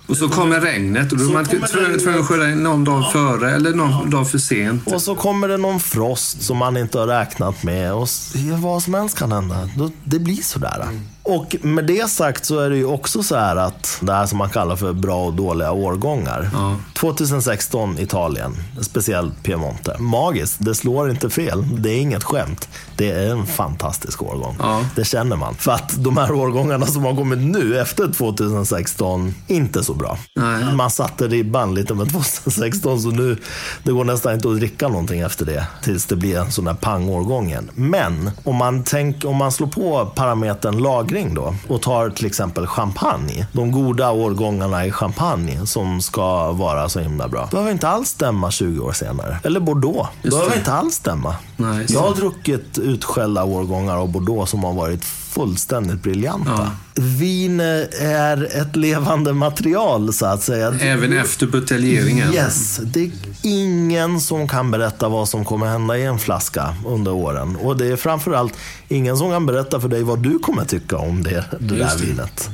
Och 0.08 0.18
så 0.18 0.30
kommer 0.30 0.62
regnet 0.62 1.12
och 1.12 1.18
då 1.18 1.24
är 1.24 1.34
man 1.34 1.46
tvungen 1.46 2.20
att 2.20 2.28
skörda 2.28 2.52
in 2.52 2.64
någon 2.64 2.84
dag 2.84 3.12
före 3.12 3.52
eller 3.52 3.74
någon 3.74 4.10
dag 4.10 4.30
för 4.30 4.38
sent. 4.38 4.88
Och 4.88 5.02
så 5.02 5.16
kommer 5.16 5.48
det 5.48 5.58
någon 5.58 5.80
frost 5.80 6.42
som 6.42 6.58
man 6.58 6.78
inte 6.78 7.00
har 7.00 7.08
räknat 7.08 7.64
med. 7.64 7.94
Och 7.94 8.08
ja, 8.34 8.56
vad 8.58 8.84
som 8.84 8.94
helst 8.94 9.18
kan 9.18 9.32
hända. 9.32 9.70
Det 10.04 10.20
blir 10.20 10.42
sådär. 10.42 10.86
Och 11.30 11.56
med 11.62 11.86
det 11.86 12.10
sagt 12.10 12.46
så 12.46 12.60
är 12.60 12.70
det 12.70 12.78
ju 12.78 12.86
också 12.86 13.24
så 13.24 13.36
här 13.36 13.56
att 13.56 13.98
det 14.02 14.14
här 14.14 14.26
som 14.26 14.38
man 14.38 14.50
kallar 14.50 14.76
för 14.76 14.94
bra 14.94 15.26
och 15.26 15.34
dåliga 15.34 15.72
årgångar. 15.72 16.50
Ja. 16.54 16.76
2016 17.00 18.00
Italien, 18.00 18.56
speciellt 18.82 19.44
Piemonte. 19.44 19.96
Magiskt, 20.00 20.56
det 20.60 20.76
slår 20.76 21.10
inte 21.10 21.30
fel. 21.30 21.66
Det 21.82 21.90
är 21.90 22.02
inget 22.02 22.24
skämt. 22.24 22.70
Det 22.96 23.12
är 23.12 23.32
en 23.32 23.46
fantastisk 23.46 24.24
årgång. 24.24 24.56
Ja. 24.60 24.86
Det 24.96 25.06
känner 25.06 25.36
man. 25.36 25.56
För 25.56 25.72
att 25.72 26.04
de 26.04 26.18
här 26.18 26.32
årgångarna 26.32 26.86
som 26.86 27.04
har 27.04 27.16
kommit 27.16 27.40
nu 27.40 27.80
efter 27.80 28.14
2016, 28.14 29.36
inte 29.48 29.84
så 29.84 29.94
bra. 29.94 30.18
Nej. 30.36 30.74
Man 30.74 30.90
satte 30.92 31.28
ribban 31.28 31.76
lite 31.76 31.94
med 31.94 32.12
2016 32.12 33.02
så 33.02 33.10
nu, 33.10 33.38
det 33.84 33.92
går 33.92 34.04
nästan 34.04 34.34
inte 34.34 34.50
att 34.50 34.58
dricka 34.58 34.88
någonting 34.88 35.20
efter 35.20 35.46
det. 35.46 35.68
Tills 35.84 36.06
det 36.06 36.16
blir 36.16 36.38
en 36.38 36.52
sån 36.52 36.66
där 36.66 36.74
pangårgång 36.74 37.48
igen. 37.48 37.70
Men 37.76 38.32
om 38.44 38.56
man, 38.56 38.84
tänk, 38.84 39.26
om 39.26 39.36
man 39.36 39.52
slår 39.52 39.68
på 39.68 40.12
parametern 40.16 40.78
lagring 40.78 41.19
då 41.28 41.56
och 41.68 41.82
tar 41.82 42.10
till 42.10 42.26
exempel 42.26 42.68
champagne. 42.68 43.48
De 43.52 43.72
goda 43.72 44.12
årgångarna 44.12 44.86
i 44.86 44.92
champagne 44.92 45.66
som 45.66 46.02
ska 46.02 46.52
vara 46.52 46.90
så 46.90 47.00
himla 47.00 47.28
bra. 47.28 47.48
Behöver 47.52 47.72
inte 47.72 47.88
alls 47.88 48.10
stämma 48.10 48.52
20 48.52 48.80
år 48.86 48.92
senare. 48.94 49.40
Eller 49.44 49.60
Bordeaux. 49.60 50.10
Behöver 50.24 50.50
det. 50.50 50.58
inte 50.58 50.74
alls 50.74 50.94
stämma. 50.96 51.36
Nej, 51.58 51.86
Jag 51.90 52.02
har 52.02 52.16
druckit 52.16 52.78
utskällda 52.78 53.44
årgångar 53.44 53.98
av 53.98 54.12
Bordeaux 54.12 54.52
som 54.52 54.64
har 54.64 54.74
varit 54.74 55.06
fullständigt 55.30 56.04
briljanta. 56.04 56.72
Vin 56.96 57.60
är 57.60 58.62
ett 58.62 58.76
levande 58.76 59.34
material 59.34 60.14
så 60.14 60.26
att 60.26 60.44
säga. 60.44 60.74
Även 60.82 61.14
efter 61.14 61.48
buteljeringen. 61.48 62.34
Yes, 62.34 62.78
det 62.84 63.04
är 63.04 63.12
ingen 63.42 64.22
som 64.22 64.48
kan 64.48 64.72
berätta 64.72 65.10
vad 65.10 65.30
som 65.30 65.46
kommer 65.46 65.66
hända 65.66 65.98
i 65.98 66.04
en 66.04 66.20
flaska 66.20 66.76
under 66.88 67.12
åren. 67.12 67.56
Och 67.56 67.78
det 67.78 67.88
är 67.88 67.96
framförallt 67.96 68.54
ingen 68.88 69.18
som 69.18 69.32
kan 69.32 69.46
berätta 69.46 69.80
för 69.80 69.88
dig 69.88 70.04
vad 70.04 70.20
du 70.20 70.40
kommer 70.40 70.66
tycka 70.66 70.98
om 70.98 71.24
det, 71.24 71.46
det 71.60 71.76
där 71.76 71.98
vinet. 71.98 72.50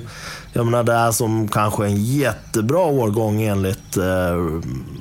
Jag 0.54 0.66
menar 0.66 0.84
det 0.84 0.94
är 0.94 1.12
som 1.12 1.48
kanske 1.48 1.86
en 1.86 2.04
jättebra 2.04 2.80
årgång 2.80 3.42
enligt 3.42 3.98
eh, 3.98 4.04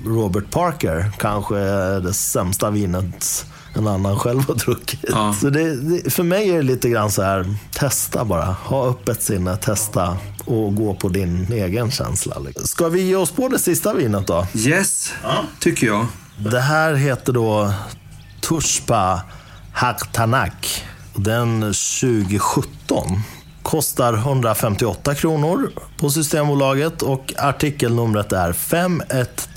Robert 0.07 0.51
Parker. 0.51 1.13
Kanske 1.19 1.57
det 2.01 2.13
sämsta 2.13 2.71
vinet 2.71 3.47
en 3.75 3.87
annan 3.87 4.19
själv 4.19 4.47
har 4.49 4.55
druckit. 4.55 5.05
Ja. 5.09 5.35
Så 5.41 5.51
det, 5.51 5.77
det, 5.77 6.11
för 6.11 6.23
mig 6.23 6.51
är 6.51 6.57
det 6.57 6.63
lite 6.63 6.89
grann 6.89 7.11
så 7.11 7.23
här, 7.23 7.55
testa 7.73 8.25
bara. 8.25 8.45
Ha 8.45 8.89
öppet 8.89 9.23
sinne, 9.23 9.57
testa 9.57 10.17
och 10.45 10.75
gå 10.75 10.95
på 10.95 11.09
din 11.09 11.53
egen 11.53 11.91
känsla. 11.91 12.39
liksom. 12.39 12.67
Ska 12.67 12.89
vi 12.89 13.03
ge 13.03 13.17
oss 13.17 13.31
på 13.31 13.49
det 13.49 13.59
sista 13.59 13.95
vinet 13.95 14.27
då? 14.27 14.47
Yes, 14.55 15.13
tycker 15.61 15.87
jag. 15.87 16.07
Det 16.39 16.61
här 16.61 16.95
heter 16.95 17.33
då 17.33 17.73
Tushpa 18.41 19.23
Haktanak. 19.73 20.85
Den 21.15 21.61
2017. 21.61 23.21
Kostar 23.63 24.15
158 24.15 25.15
kronor 25.15 25.71
på 25.99 26.11
Systembolaget 26.11 27.03
och 27.03 27.35
artikelnumret 27.39 28.33
är 28.33 28.53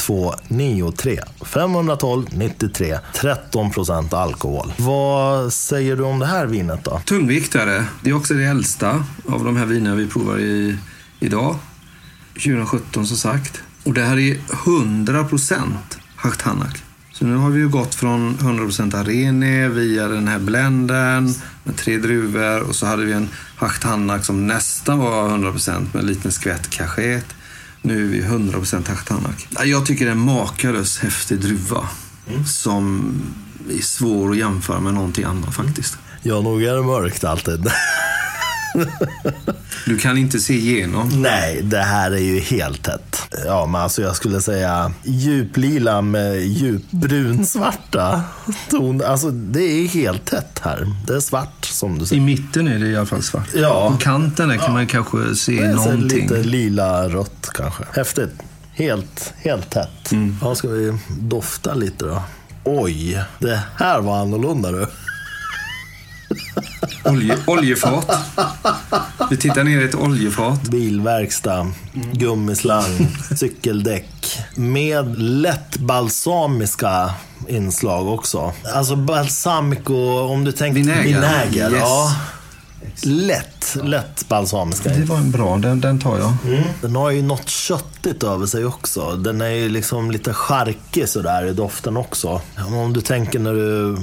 0293 0.08 1.20
512 1.46 2.26
93. 2.32 3.00
13 3.14 3.72
procent 3.72 4.14
alkohol. 4.14 4.74
Vad 4.78 5.54
säger 5.54 5.96
du 5.96 6.04
om 6.04 6.20
det 6.20 6.26
här 6.26 6.46
vinet 6.46 6.84
då? 6.84 7.02
Tungviktare. 7.06 7.86
Det 8.02 8.10
är 8.10 8.14
också 8.14 8.34
det 8.34 8.44
äldsta 8.44 9.06
av 9.30 9.44
de 9.44 9.58
här 9.58 9.66
vinerna 9.66 9.96
vi 9.96 10.08
provar 10.08 10.40
i, 10.40 10.78
idag. 11.20 11.56
2017 12.34 13.08
som 13.08 13.18
sagt. 13.18 13.62
Och 13.84 13.94
det 13.94 14.02
här 14.02 14.18
är 14.18 14.38
100 14.66 15.24
procent 15.24 15.98
Hachtanak. 16.16 16.84
Så 17.12 17.26
nu 17.26 17.36
har 17.36 17.50
vi 17.50 17.60
ju 17.60 17.70
gått 17.70 17.96
från 17.96 18.38
100% 18.38 18.96
Arene 18.96 19.70
via 19.70 20.08
den 20.08 20.28
här 20.28 20.40
blenden 20.40 21.34
med 21.64 21.78
tre 21.78 21.98
druvor 21.98 22.62
och 22.62 22.76
så 22.76 22.86
hade 22.86 23.06
vi 23.06 23.14
en 23.14 23.30
Hachtanak 23.56 24.26
som 24.26 24.48
nästan 24.48 25.00
var 25.00 25.30
100% 25.30 25.88
med 25.94 26.02
en 26.02 26.08
liten 26.08 26.32
skvätt 26.32 26.70
kachet. 26.70 27.26
Nu 27.88 28.06
är 28.06 28.08
vi 28.08 28.22
100% 28.22 28.90
Hachtanak. 28.90 29.48
Jag 29.66 29.86
tycker 29.86 30.06
det 30.06 30.12
är 30.12 30.16
en 30.16 30.20
makalös 30.20 31.00
häftig 31.00 31.40
druva 31.40 31.90
som 32.46 33.14
är 33.70 33.82
svår 33.82 34.32
att 34.32 34.38
jämföra 34.38 34.80
med 34.80 34.94
någonting 34.94 35.24
annat 35.24 35.56
faktiskt. 35.56 35.98
Ja, 36.22 36.42
nog 36.42 36.64
är 36.64 36.76
det 36.76 36.84
mörkt 36.84 37.24
alltid. 37.24 37.66
Du 39.86 39.98
kan 39.98 40.18
inte 40.18 40.40
se 40.40 40.54
igenom. 40.54 41.22
Nej, 41.22 41.62
det 41.64 41.78
här 41.82 42.12
är 42.12 42.18
ju 42.18 42.40
helt 42.40 42.84
tätt. 42.84 43.22
Ja, 43.46 43.66
men 43.66 43.82
alltså 43.82 44.02
jag 44.02 44.16
skulle 44.16 44.42
säga 44.42 44.92
djuplila 45.04 46.02
med 46.02 46.42
djupbrunsvarta 46.42 48.22
ton. 48.70 49.02
Alltså 49.04 49.32
det 49.32 49.62
är 49.64 49.88
helt 49.88 50.26
tätt 50.26 50.60
här. 50.64 50.88
Det 51.08 51.14
är 51.16 51.20
svart 51.20 51.66
som 51.66 51.98
du 51.98 52.04
I 52.04 52.08
säger. 52.08 52.22
mitten 52.22 52.68
är 52.68 52.80
det 52.80 52.88
i 52.88 52.98
alla 52.98 53.06
fall 53.06 53.24
svart. 53.24 53.48
Ja. 53.56 53.92
På 53.92 53.98
kanten 53.98 54.50
där 54.50 54.58
kan 54.58 54.74
man 54.74 54.88
kanske 54.88 55.36
se 55.36 55.62
Det 55.62 55.74
någonting. 55.74 56.22
lite 56.22 56.44
lila 56.44 57.10
rött 57.10 57.50
kanske. 57.54 57.84
Häftigt. 57.94 58.32
Helt, 58.74 59.34
helt 59.38 59.70
tätt. 59.70 60.12
Ja, 60.42 60.56
ska 60.56 60.68
vi 60.68 60.98
dofta 61.22 61.74
lite 61.74 62.06
då? 62.06 62.24
Oj, 62.64 63.24
det 63.40 63.62
här 63.78 64.02
var 64.02 64.18
annorlunda 64.22 64.72
du. 64.72 64.88
Olje, 67.04 67.38
oljefat. 67.46 68.12
Vi 69.30 69.38
tittar 69.38 69.64
ner 69.64 69.82
i 69.82 69.84
ett 69.84 69.96
oljefat. 69.96 70.62
Bilverkstad, 70.62 71.72
gummislang, 72.14 73.08
cykeldäck. 73.36 74.38
Med 74.56 75.22
lätt 75.22 75.78
balsamiska 75.78 77.14
inslag 77.48 78.08
också. 78.08 78.54
Alltså 78.76 78.96
balsamico, 78.96 80.20
om 80.20 80.44
du 80.44 80.52
tänker 80.52 80.76
Vinäger. 80.76 81.04
vinäger 81.04 81.72
Yes. 81.72 81.80
ja. 81.80 82.16
Lätt, 83.04 83.78
lätt 83.84 84.28
balsamiska. 84.28 84.90
Det 84.90 85.06
var 85.06 85.18
en 85.18 85.32
bra, 85.32 85.58
den, 85.58 85.82
den 85.82 86.00
tar 86.00 86.20
jag. 86.20 86.34
Den 86.82 86.96
har 86.96 87.12
ju 87.12 87.22
något 87.22 87.50
köttigt 87.50 88.24
över 88.24 88.46
sig 88.46 88.66
också. 88.66 89.12
Den 89.16 89.42
är 89.42 89.50
ju 89.50 89.70
liksom 89.70 90.12
lite 90.12 90.34
charkig 90.34 91.10
sådär 91.10 91.46
i 91.46 91.54
doften 91.54 91.98
också. 91.98 92.42
Om 92.68 92.94
du 92.94 93.02
tänker 93.02 93.40
när 93.40 93.54
du 93.54 93.98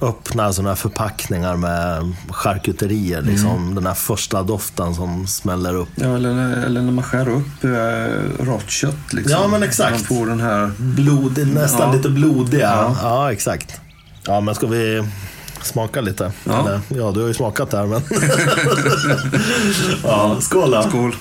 öppnar 0.00 0.52
sådana 0.52 0.68
här 0.70 0.76
förpackningar 0.76 1.56
med 1.56 2.12
charkuterier. 2.30 3.22
Liksom, 3.22 3.74
Den 3.74 3.86
här 3.86 3.94
första 3.94 4.42
doften 4.42 4.94
som 4.94 5.26
smäller 5.26 5.74
upp. 5.74 5.88
Ja, 5.94 6.14
eller, 6.16 6.56
eller 6.66 6.82
när 6.82 6.92
man 6.92 7.04
skär 7.04 7.28
upp 7.28 7.64
äh, 7.64 8.44
rått 8.44 8.70
kött. 8.70 9.12
Liksom. 9.12 9.32
Ja, 9.42 9.48
men 9.48 9.62
exakt. 9.62 9.90
Man 9.92 10.00
får 10.18 10.26
den 10.26 10.40
här... 10.40 10.70
Blodig, 10.78 11.46
nästan 11.54 11.88
Ja. 11.90 11.96
lite 11.96 12.08
blodiga. 12.08 12.60
Ja. 12.70 12.96
Ja. 13.02 13.32
exakt. 13.32 13.80
Ja, 14.26 14.40
men 14.40 14.54
ska 14.54 14.66
vi 14.66 15.04
smaka 15.62 16.00
lite? 16.00 16.32
Ja. 16.44 16.60
Eller, 16.60 16.80
ja, 16.88 17.10
du 17.10 17.20
har 17.20 17.28
ju 17.28 17.34
smakat 17.34 17.70
där, 17.70 17.86
men... 17.86 18.02
ja, 20.04 20.36
skål 20.40 20.70
då. 20.70 20.82
Skål. 20.82 21.14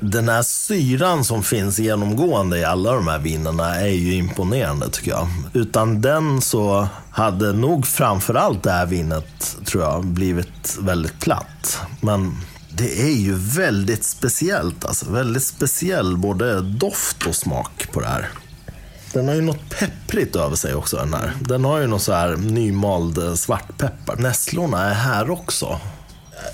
Den 0.00 0.28
här 0.28 0.42
syran 0.42 1.24
som 1.24 1.42
finns 1.42 1.78
genomgående 1.78 2.58
i 2.58 2.64
alla 2.64 2.92
de 2.92 3.08
här 3.08 3.18
vinerna 3.18 3.74
är 3.80 3.88
ju 3.88 4.14
imponerande 4.14 4.90
tycker 4.90 5.10
jag. 5.10 5.28
Utan 5.52 6.00
den 6.00 6.40
så 6.40 6.88
hade 7.10 7.52
nog 7.52 7.86
framförallt 7.86 8.62
det 8.62 8.70
här 8.70 8.86
vinet, 8.86 9.56
tror 9.64 9.82
jag, 9.82 10.04
blivit 10.04 10.78
väldigt 10.80 11.20
platt. 11.20 11.80
Men 12.00 12.36
det 12.70 13.02
är 13.02 13.14
ju 13.14 13.34
väldigt 13.34 14.04
speciellt 14.04 14.84
alltså. 14.84 15.10
Väldigt 15.10 15.44
speciell 15.44 16.16
både 16.16 16.60
doft 16.60 17.26
och 17.26 17.34
smak 17.34 17.88
på 17.92 18.00
det 18.00 18.06
här. 18.06 18.28
Den 19.12 19.28
har 19.28 19.34
ju 19.34 19.40
något 19.40 19.70
pepprigt 19.78 20.36
över 20.36 20.56
sig 20.56 20.74
också 20.74 20.96
den 20.96 21.14
här. 21.14 21.32
Den 21.40 21.64
har 21.64 21.78
ju 21.78 21.86
någon 21.86 22.00
så 22.00 22.12
här 22.12 22.36
nymald 22.36 23.18
eh, 23.18 23.34
svartpeppar. 23.34 24.16
Nässlorna 24.16 24.84
är 24.84 24.94
här 24.94 25.30
också. 25.30 25.80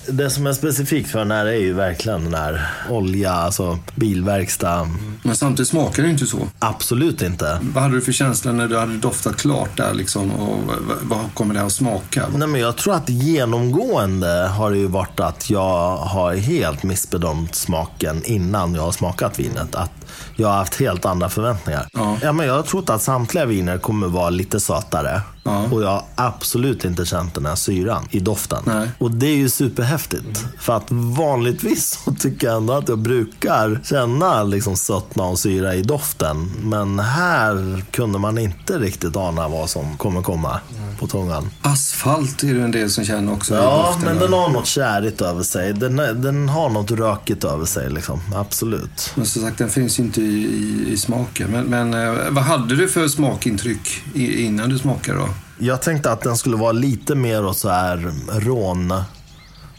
Det 0.08 0.30
som 0.30 0.46
är 0.46 0.52
specifikt 0.52 1.10
för 1.10 1.18
den 1.18 1.30
här 1.30 1.46
är 1.46 1.60
ju 1.60 1.72
verkligen 1.72 2.24
den 2.24 2.34
här 2.34 2.66
olja, 2.90 3.32
alltså 3.32 3.78
bilverkstad. 3.94 4.88
Men 5.22 5.36
samtidigt 5.36 5.68
smakar 5.68 6.02
det 6.02 6.08
inte 6.10 6.26
så. 6.26 6.48
Absolut 6.58 7.22
inte. 7.22 7.58
Vad 7.62 7.82
hade 7.82 7.94
du 7.94 8.00
för 8.00 8.12
känsla 8.12 8.52
när 8.52 8.68
du 8.68 8.78
hade 8.78 8.96
doftat 8.96 9.36
klart 9.36 9.76
där 9.76 9.94
liksom? 9.94 10.30
Och 10.30 10.58
vad 11.02 11.34
kommer 11.34 11.54
det 11.54 11.62
att 11.62 11.72
smaka? 11.72 12.26
Nej, 12.36 12.48
men 12.48 12.60
jag 12.60 12.76
tror 12.76 12.94
att 12.94 13.08
genomgående 13.08 14.50
har 14.56 14.70
det 14.70 14.78
ju 14.78 14.86
varit 14.86 15.20
att 15.20 15.50
jag 15.50 15.96
har 15.96 16.34
helt 16.34 16.82
missbedömt 16.82 17.54
smaken 17.54 18.22
innan 18.24 18.74
jag 18.74 18.82
har 18.82 18.92
smakat 18.92 19.38
vinet. 19.38 19.74
Att 19.74 19.99
jag 20.36 20.48
har 20.48 20.56
haft 20.56 20.80
helt 20.80 21.04
andra 21.04 21.28
förväntningar. 21.28 21.88
Ja. 21.92 22.32
men 22.32 22.46
jag 22.46 22.54
har 22.54 22.62
trott 22.62 22.90
att 22.90 23.02
samtliga 23.02 23.46
viner 23.46 23.78
kommer 23.78 24.08
vara 24.08 24.30
lite 24.30 24.60
sötare. 24.60 25.22
Ja. 25.42 25.64
Och 25.72 25.82
jag 25.82 25.88
har 25.88 26.04
absolut 26.14 26.84
inte 26.84 27.04
känt 27.04 27.34
den 27.34 27.46
här 27.46 27.54
syran 27.54 28.08
i 28.10 28.20
doften. 28.20 28.62
Nej. 28.66 28.90
Och 28.98 29.10
det 29.10 29.26
är 29.26 29.36
ju 29.36 29.48
superhäftigt. 29.48 30.44
För 30.58 30.76
att 30.76 30.86
vanligtvis 30.90 32.00
så 32.04 32.14
tycker 32.14 32.46
jag 32.46 32.56
ändå 32.56 32.72
att 32.72 32.88
jag 32.88 32.98
brukar 32.98 33.80
känna 33.84 34.42
liksom 34.42 34.76
sötma 34.76 35.28
och 35.28 35.38
syra 35.38 35.74
i 35.74 35.82
doften. 35.82 36.50
Men 36.62 36.98
här 36.98 37.84
kunde 37.90 38.18
man 38.18 38.38
inte 38.38 38.78
riktigt 38.78 39.16
ana 39.16 39.48
vad 39.48 39.70
som 39.70 39.96
kommer 39.96 40.22
komma 40.22 40.60
på 40.98 41.06
tungan. 41.06 41.50
Asfalt 41.62 42.42
är 42.42 42.54
det 42.54 42.62
en 42.62 42.70
del 42.70 42.90
som 42.90 43.04
känner 43.04 43.32
också. 43.32 43.54
Ja, 43.54 43.98
men 44.04 44.18
den 44.18 44.32
har 44.32 44.48
något 44.48 44.66
kärigt 44.66 45.20
över 45.20 45.42
sig. 45.42 45.72
Den, 45.72 45.96
den 45.96 46.48
har 46.48 46.70
något 46.70 46.90
rökigt 46.90 47.44
över 47.44 47.64
sig, 47.64 47.90
liksom. 47.90 48.20
Absolut. 48.34 49.12
Men 49.14 49.26
som 49.26 49.42
sagt, 49.42 49.58
den 49.58 49.70
finns 49.70 49.99
inte 50.00 50.20
i, 50.20 50.24
i, 50.24 50.92
i 50.92 50.96
smaken. 50.96 51.50
Men, 51.50 51.64
men 51.64 51.94
eh, 51.94 52.30
vad 52.30 52.44
hade 52.44 52.76
du 52.76 52.88
för 52.88 53.08
smakintryck 53.08 54.02
innan 54.14 54.68
du 54.68 54.78
smakade 54.78 55.18
då? 55.18 55.28
Jag 55.58 55.82
tänkte 55.82 56.12
att 56.12 56.20
den 56.20 56.36
skulle 56.36 56.56
vara 56.56 56.72
lite 56.72 57.14
mer 57.14 57.44
åt 57.44 57.56
så 57.56 57.68
här 57.68 58.12
rån... 58.32 58.94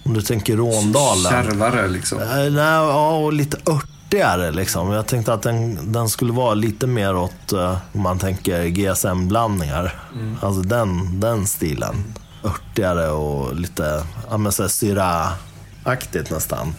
Om 0.04 0.14
du 0.14 0.22
tänker 0.22 0.58
Råndalen. 0.58 1.32
Kärvare 1.32 1.88
liksom. 1.88 2.22
Eh, 2.22 2.28
Nej, 2.28 2.54
ja, 2.54 3.18
och 3.18 3.34
lite 3.34 3.58
örtigare 3.72 4.52
liksom. 4.52 4.92
Jag 4.92 5.08
tänkte 5.08 5.34
att 5.34 5.42
den, 5.42 5.92
den 5.92 6.10
skulle 6.10 6.34
vara 6.34 6.54
lite 6.54 6.88
mer 6.88 7.16
åt, 7.16 7.54
eh, 7.54 7.78
om 7.94 8.02
man 8.02 8.20
tänker 8.20 8.66
GSM-blandningar. 8.66 9.96
Alltså 10.42 10.62
den, 10.62 11.20
den 11.20 11.48
stilen. 11.48 12.14
Örtigare 12.44 13.10
och 13.10 13.56
lite, 13.56 14.04
ja 14.30 14.38
men 14.38 14.52
syra-aktigt 14.52 16.32
nästan. 16.32 16.74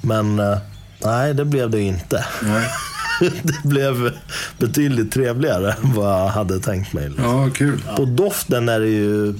Men 0.00 0.40
nej, 1.04 1.34
det 1.34 1.44
blev 1.44 1.70
det 1.70 1.80
inte. 1.80 2.24
Nej. 2.42 2.68
det 3.42 3.68
blev 3.68 4.12
betydligt 4.58 5.12
trevligare 5.12 5.72
än 5.72 5.92
vad 5.94 6.20
jag 6.20 6.28
hade 6.28 6.60
tänkt 6.60 6.92
mig. 6.92 7.10
Ja, 7.18 7.48
kul. 7.54 7.82
På 7.96 8.04
doften 8.04 8.68
är 8.68 8.80
det 8.80 8.88
ju 8.88 9.34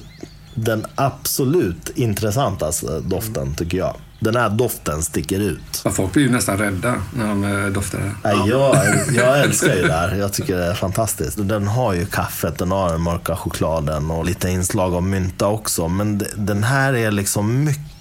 den 0.55 0.85
absolut 0.95 1.89
intressantaste 1.95 2.99
doften, 2.99 3.55
tycker 3.55 3.77
jag. 3.77 3.95
Den 4.19 4.35
här 4.35 4.49
doften 4.49 5.01
sticker 5.03 5.39
ut. 5.39 5.81
Ja, 5.85 5.91
folk 5.91 6.13
blir 6.13 6.23
ju 6.23 6.31
nästan 6.31 6.57
rädda 6.57 6.95
när 7.13 7.27
de 7.27 7.43
eh, 7.43 7.65
doftar 7.65 7.99
det. 7.99 8.11
Nej, 8.23 8.49
jag, 8.49 8.77
jag 9.15 9.39
älskar 9.39 9.75
ju 9.75 9.81
det 9.87 9.93
här. 9.93 10.15
Jag 10.15 10.33
tycker 10.33 10.57
det 10.57 10.65
är 10.65 10.73
fantastiskt. 10.73 11.37
Den 11.47 11.67
har 11.67 11.93
ju 11.93 12.05
kaffet, 12.05 12.57
den 12.57 12.71
har 12.71 12.89
den 12.91 13.01
mörka 13.01 13.35
chokladen 13.35 14.11
och 14.11 14.25
lite 14.25 14.49
inslag 14.49 14.93
av 14.93 15.03
mynta 15.03 15.47
också. 15.47 15.87
Men 15.87 16.17
de- 16.17 16.25
den 16.35 16.63
här 16.63 16.93
är 16.93 17.11
liksom 17.11 17.63
mycket 17.63 17.92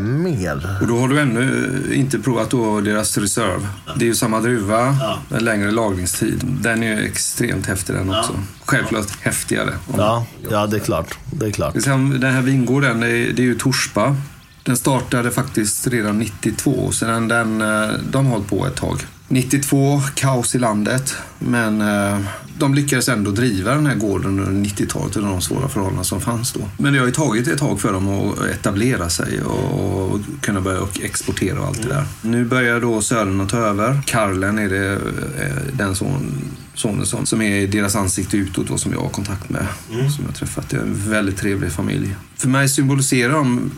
mer. 0.00 0.78
Och 0.80 0.86
då 0.86 0.98
har 0.98 1.08
du 1.08 1.20
ännu 1.20 1.80
inte 1.94 2.18
provat 2.18 2.50
då 2.50 2.80
deras 2.80 3.18
Reserve. 3.18 3.68
Det 3.96 4.04
är 4.04 4.06
ju 4.06 4.14
samma 4.14 4.40
druva, 4.40 4.96
med 5.28 5.42
längre 5.42 5.70
lagringstid. 5.70 6.40
Den 6.44 6.82
är 6.82 6.96
ju 6.96 7.06
extremt 7.06 7.66
häftig 7.66 7.96
den 7.96 8.10
också. 8.10 8.32
Självklart 8.64 9.20
häftigare. 9.20 9.70
Ja, 9.96 10.26
ja 10.50 10.66
det 10.66 10.76
är 10.76 10.80
klart. 10.80 11.18
Det 11.30 11.46
är 11.46 11.50
klart. 11.50 11.74
Liksom, 11.74 12.20
Den 12.20 12.34
här 12.34 12.42
vingården, 12.42 13.00
det 13.00 13.08
är, 13.08 13.32
det 13.32 13.42
är 13.42 13.46
ju 13.46 13.54
Torspa. 13.54 14.16
Den 14.62 14.76
startade 14.76 15.30
faktiskt 15.30 15.86
redan 15.86 16.18
92, 16.18 16.92
så 16.92 17.04
den, 17.04 17.28
den, 17.28 17.60
eh, 17.60 17.88
de 18.10 18.26
har 18.26 18.32
hållit 18.32 18.48
på 18.48 18.66
ett 18.66 18.76
tag. 18.76 19.00
92, 19.28 20.00
kaos 20.14 20.54
i 20.54 20.58
landet, 20.58 21.16
men 21.38 21.80
eh, 21.80 22.18
de 22.58 22.74
lyckades 22.74 23.08
ändå 23.08 23.30
driva 23.30 23.74
den 23.74 23.86
här 23.86 23.94
gården 23.94 24.40
under 24.40 24.70
90-talet 24.70 25.16
under 25.16 25.30
de 25.30 25.40
svåra 25.40 25.68
förhållanden 25.68 26.04
som 26.04 26.20
fanns 26.20 26.52
då. 26.52 26.60
Men 26.76 26.92
det 26.92 26.98
har 26.98 27.06
ju 27.06 27.12
tagit 27.12 27.48
ett 27.48 27.58
tag 27.58 27.80
för 27.80 27.92
dem 27.92 28.08
att 28.08 28.44
etablera 28.44 29.08
sig 29.08 29.42
och, 29.42 30.12
och 30.12 30.20
kunna 30.40 30.60
börja 30.60 30.80
exportera 31.02 31.60
och 31.60 31.66
allt 31.66 31.82
det 31.82 31.88
där. 31.88 32.04
Nu 32.22 32.44
börjar 32.44 32.80
då 32.80 33.02
sönerna 33.02 33.46
ta 33.46 33.56
över. 33.56 34.00
Karlen 34.06 34.58
är 34.58 34.68
det 34.68 34.92
eh, 34.92 35.72
den 35.72 35.94
son, 35.94 36.32
sonen 36.74 37.06
som, 37.06 37.42
är 37.42 37.66
deras 37.66 37.96
ansikte 37.96 38.36
utåt 38.36 38.70
och 38.70 38.80
som 38.80 38.92
jag 38.92 39.00
har 39.00 39.08
kontakt 39.08 39.48
med. 39.48 39.66
Som 39.88 40.24
jag 40.24 40.28
har 40.28 40.32
träffat. 40.32 40.68
Det 40.68 40.76
är 40.76 40.80
en 40.80 41.10
väldigt 41.10 41.36
trevlig 41.36 41.72
familj. 41.72 42.14
För 42.36 42.48
mig 42.48 42.68
symboliserar 42.68 43.32
de 43.32 43.70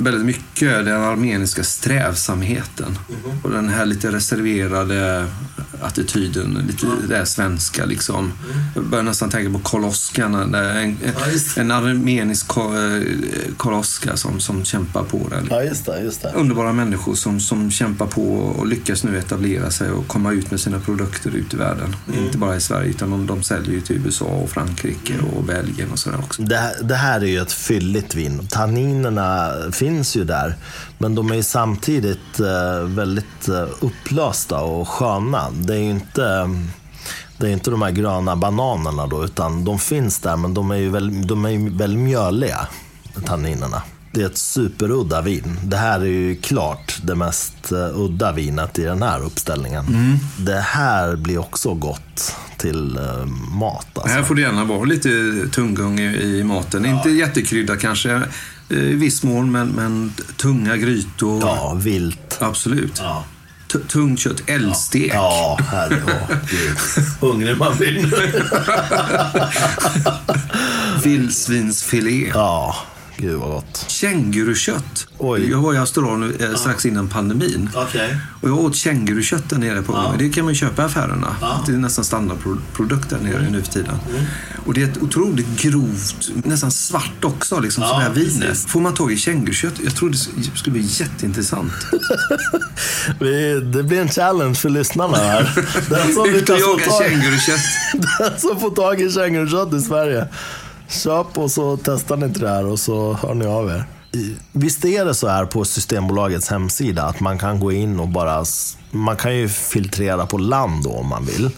väldigt 0.00 0.26
mycket 0.26 0.84
den 0.84 1.02
armeniska 1.02 1.64
strävsamheten. 1.64 2.98
Och 3.42 3.50
den 3.50 3.68
här 3.68 3.86
lite 3.86 4.12
reserverade 4.12 5.26
attityden, 5.82 6.64
lite 6.66 6.86
det 6.86 7.14
där 7.14 7.24
svenska 7.24 7.84
liksom. 7.84 8.32
Jag 8.74 8.84
börjar 8.84 9.02
nästan 9.02 9.30
tänka 9.30 9.52
på 9.52 9.58
koloskarna, 9.58 10.42
en, 10.80 10.98
en 11.56 11.70
armenisk 11.70 12.56
eh, 12.56 13.54
koloska 13.56 14.16
som, 14.16 14.40
som 14.40 14.64
kämpar 14.64 15.02
på 15.02 15.28
det. 15.28 15.42
Ja, 15.50 15.62
just 15.62 15.86
det. 15.86 16.00
Just 16.02 16.22
det. 16.22 16.32
Underbara 16.34 16.72
människor 16.72 17.14
som, 17.14 17.40
som 17.40 17.70
kämpar 17.70 18.06
på 18.06 18.34
och 18.36 18.66
lyckas 18.66 19.04
nu 19.04 19.18
etablera 19.18 19.70
sig 19.70 19.90
och 19.90 20.08
komma 20.08 20.32
ut 20.32 20.50
med 20.50 20.60
sina 20.60 20.80
produkter 20.80 21.30
ut 21.30 21.54
i 21.54 21.56
världen. 21.56 21.96
Inte 22.24 22.38
bara 22.38 22.56
i 22.56 22.60
Sverige 22.60 22.90
utan 22.90 23.10
de, 23.10 23.26
de 23.26 23.42
säljer 23.42 23.72
ju 23.72 23.80
till 23.80 24.00
USA 24.04 24.24
och 24.24 24.50
Frankrike 24.50 25.14
och 25.36 25.44
Belgien 25.44 25.90
och 25.92 25.98
sådär 25.98 26.18
också. 26.18 26.42
Det, 26.42 26.76
det 26.82 26.94
här 26.94 27.20
är 27.20 27.26
ju 27.26 27.38
ett 27.38 27.52
fylligt 27.52 28.14
vin. 28.14 28.48
Tanninerna 28.50 29.52
finns 29.72 29.89
finns 29.90 30.16
ju 30.16 30.24
där, 30.24 30.54
men 30.98 31.14
de 31.14 31.30
är 31.30 31.34
ju 31.34 31.42
samtidigt 31.42 32.40
eh, 32.40 32.84
väldigt 32.84 33.48
eh, 33.48 33.66
upplösta 33.80 34.60
och 34.60 34.88
sköna. 34.88 35.50
Det 35.50 35.74
är 35.74 35.78
ju 35.78 35.90
inte, 35.90 36.50
det 37.38 37.46
är 37.48 37.52
inte 37.52 37.70
de 37.70 37.82
här 37.82 37.90
gröna 37.90 38.36
bananerna 38.36 39.06
då, 39.06 39.24
utan 39.24 39.64
de 39.64 39.78
finns 39.78 40.18
där, 40.18 40.36
men 40.36 40.54
de 40.54 40.70
är 40.70 40.76
ju 40.76 40.90
väldigt, 40.90 41.28
de 41.28 41.44
är 41.44 41.50
ju 41.50 41.70
väldigt 41.70 42.00
mjöliga, 42.00 42.68
tanninerna. 43.26 43.82
Det 44.12 44.22
är 44.22 44.26
ett 44.26 44.38
superudda 44.38 45.22
vin. 45.22 45.58
Det 45.64 45.76
här 45.76 46.00
är 46.00 46.04
ju 46.04 46.36
klart 46.36 46.98
det 47.02 47.14
mest 47.14 47.72
eh, 47.72 48.00
udda 48.00 48.32
vinet 48.32 48.78
i 48.78 48.82
den 48.82 49.02
här 49.02 49.24
uppställningen. 49.24 49.84
Det 50.36 50.60
här 50.60 51.16
blir 51.16 51.38
också 51.38 51.74
gott 51.74 52.36
till 52.56 52.96
eh, 52.96 53.26
mat. 53.52 53.86
Alltså. 53.94 54.16
Här 54.16 54.22
får 54.22 54.34
det 54.34 54.40
gärna 54.40 54.64
vara 54.64 54.84
lite 54.84 55.08
tunggung 55.52 56.00
i, 56.00 56.44
maten. 56.44 56.86
Inte 56.86 57.10
jättekrydda 57.10 57.76
kanske 57.76 58.22
eh, 58.70 58.78
i 58.78 58.94
viss 58.94 59.22
mån, 59.22 59.52
men, 59.52 59.68
men 59.68 60.12
tunga 60.36 60.76
grytor. 60.76 61.40
Ja, 61.42 61.74
vilt. 61.74 62.38
Absolut. 62.40 62.98
Ja. 62.98 63.24
Tungt 63.88 64.20
kött, 64.20 64.42
älgstek. 64.46 65.10
Ja, 65.14 65.58
herre 65.70 66.02
åh, 66.06 66.36
gud. 66.50 67.04
Hungrig 67.20 67.58
man 67.58 67.76
blir 67.76 67.92
nu. 67.92 68.42
Vildsvinsfilé. 71.04 72.30
Ja, 72.34 72.76
gud 73.20 73.36
vad 73.38 73.50
gott. 73.50 73.84
Kängurukött. 73.88 75.06
Oj. 75.18 75.50
Jag 75.50 75.58
var 75.58 75.74
i 75.74 75.78
Australien 75.78 76.34
eh, 76.40 76.54
strax 76.54 76.86
innan 76.86 77.08
pandemin. 77.08 77.70
Okej. 77.74 78.16
Och 78.40 78.48
jag 78.48 78.58
åt 78.58 78.76
kängurukött 78.76 79.48
där 79.50 79.58
nere 79.58 79.82
på 79.82 79.92
gång. 79.92 80.14
Det 80.18 80.28
kan 80.28 80.44
man 80.44 80.54
köpa 80.54 80.82
i 80.82 80.84
affärerna. 80.84 81.36
Det 81.66 81.72
är 81.72 81.76
nästan 81.76 82.04
standardprodukt 82.04 83.10
där 83.10 83.18
nere 83.18 83.50
nu 83.50 83.62
för 83.62 83.72
tiden. 83.72 83.94
Och 84.66 84.74
det 84.74 84.82
är 84.82 84.88
ett 84.88 85.02
otroligt 85.02 85.62
grovt, 85.62 86.30
nästan 86.44 86.70
svart 86.70 87.24
också, 87.24 87.60
liksom 87.60 87.82
Ja, 87.82 87.88
sådär 87.88 88.10
vinet. 88.10 88.40
precis. 88.48 88.66
Får 88.66 88.80
man 88.80 88.94
tag 88.94 89.12
i 89.12 89.16
kängurukött? 89.16 89.74
Jag 89.84 89.96
tror 89.96 90.10
det 90.10 90.16
skulle 90.58 90.72
bli 90.72 90.86
jätteintressant. 90.90 91.72
Det 93.72 93.82
blir 93.82 94.00
en 94.00 94.08
challenge 94.08 94.54
för 94.54 94.68
lyssnarna 94.68 95.16
här. 95.16 95.50
Den 95.90 96.14
som, 96.14 96.24
lyckas 96.30 96.62
få 96.62 96.78
tag, 96.78 97.10
den 98.18 98.40
som 98.40 98.60
får 98.60 98.70
tag 98.70 99.00
i 99.00 99.10
kängurukött 99.12 99.74
i 99.74 99.80
Sverige. 99.80 100.28
Köp 100.90 101.38
och 101.38 101.50
så 101.50 101.76
testar 101.76 102.16
ni 102.16 102.26
inte 102.26 102.40
det 102.40 102.48
här 102.48 102.66
och 102.66 102.80
så 102.80 103.12
hör 103.12 103.34
ni 103.34 103.46
av 103.46 103.70
er. 103.70 103.84
Visst 104.52 104.84
är 104.84 105.04
det 105.04 105.14
så 105.14 105.28
här 105.28 105.44
på 105.44 105.64
Systembolagets 105.64 106.48
hemsida 106.48 107.02
att 107.02 107.20
man 107.20 107.38
kan 107.38 107.60
gå 107.60 107.72
in 107.72 108.00
och 108.00 108.08
bara... 108.08 108.44
Man 108.90 109.16
kan 109.16 109.36
ju 109.36 109.48
filtrera 109.48 110.26
på 110.26 110.38
land 110.38 110.84
då 110.84 110.90
om 110.90 111.06
man 111.06 111.24
vill. 111.24 111.50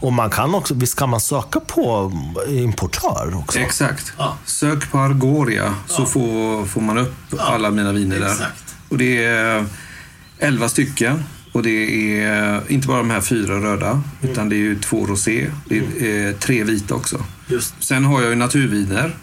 Och 0.00 0.12
man 0.12 0.30
kan 0.30 0.54
också, 0.54 0.74
visst 0.74 0.98
kan 0.98 1.08
man 1.08 1.20
söka 1.20 1.60
på 1.60 2.12
importör 2.48 3.36
också? 3.38 3.58
Exakt. 3.58 4.12
Ja. 4.18 4.36
Sök 4.44 4.90
på 4.90 4.98
Argoria 4.98 5.74
så 5.86 6.06
får, 6.06 6.66
får 6.66 6.80
man 6.80 6.98
upp 6.98 7.14
alla 7.38 7.70
mina 7.70 7.92
viner 7.92 8.20
där. 8.20 8.32
exakt. 8.32 8.74
Och 8.88 8.98
det 8.98 9.24
är 9.24 9.66
11 10.38 10.68
stycken. 10.68 11.24
Och 11.56 11.62
det 11.62 12.20
är 12.24 12.60
inte 12.68 12.88
bara 12.88 12.98
de 12.98 13.10
här 13.10 13.20
fyra 13.20 13.54
röda, 13.54 13.90
Mm. 13.90 14.02
utan 14.32 14.48
det 14.48 14.56
är 14.56 14.58
ju 14.58 14.78
två 14.78 15.06
rosé. 15.06 15.50
Det 15.68 15.78
är 15.78 16.28
eh, 16.28 16.34
tre 16.34 16.64
vita 16.64 16.94
också. 16.94 17.24
Just. 17.46 17.74
Sen 17.78 18.04
har 18.04 18.20
jag 18.20 18.30
ju 18.30 18.36
naturviner 18.36 19.16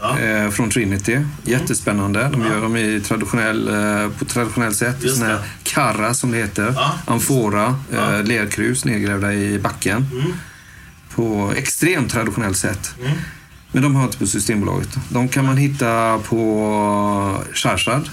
Ja. 0.00 0.18
eh, 0.18 0.50
från 0.50 0.70
Trinity. 0.70 1.18
Jättespännande. 1.44 2.28
De 2.32 2.40
gör 2.42 2.60
dem 2.60 2.76
i 2.76 3.00
traditionell, 3.00 3.68
eh, 3.68 4.08
på 4.18 4.24
traditionellt 4.24 4.76
sätt. 4.76 4.96
Just 5.02 5.16
Sån 5.18 5.26
här 5.26 5.38
karra 5.62 6.14
som 6.14 6.30
det 6.30 6.36
heter. 6.38 6.72
Ja. 6.76 6.92
Amfora, 7.06 7.76
eh, 7.92 8.22
lerkrus 8.24 8.84
nedgrävda 8.84 9.32
i 9.34 9.58
backen. 9.58 10.06
Mm. 10.12 10.32
På 11.14 11.52
extremt 11.56 12.10
traditionellt 12.12 12.56
sätt. 12.56 12.94
Men 13.72 13.82
de 13.82 13.94
har 13.94 14.04
inte 14.04 14.18
på 14.18 14.26
Systembolaget. 14.26 14.88
De 15.08 15.28
kan 15.28 15.44
man 15.46 15.56
hitta 15.56 16.18
på 16.18 17.42
Sharzad. 17.52 18.08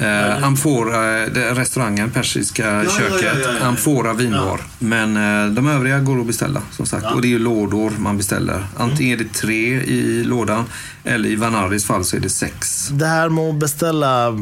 Eh, 0.00 0.44
Amfora, 0.44 0.96
är 0.96 1.54
restaurangen, 1.54 2.10
persiska 2.10 2.82
ja, 2.84 2.90
köket. 2.90 3.38
ja, 3.44 3.50
ja. 3.60 3.66
Amfora 3.66 4.12
vinbar. 4.12 4.60
Men 4.78 5.16
eh, 5.16 5.54
de 5.54 5.68
övriga 5.68 6.00
går 6.00 6.20
att 6.20 6.26
beställa 6.26 6.62
som 6.70 6.86
sagt. 6.86 7.06
Och 7.14 7.20
det 7.22 7.28
är 7.28 7.30
ju 7.30 7.38
lådor 7.38 7.92
man 7.98 8.16
beställer. 8.16 8.66
Antingen 8.76 9.20
är 9.20 9.24
det 9.24 9.32
tre 9.32 9.80
i 9.82 10.24
lådan 10.24 10.64
eller 11.04 11.28
i 11.28 11.36
Vanaris 11.36 11.84
fall 11.84 12.04
så 12.04 12.16
är 12.16 12.20
det 12.20 12.28
sex. 12.28 12.88
Det 12.88 13.06
här 13.06 13.28
med 13.28 13.44
att 13.44 13.54
beställa 13.54 14.38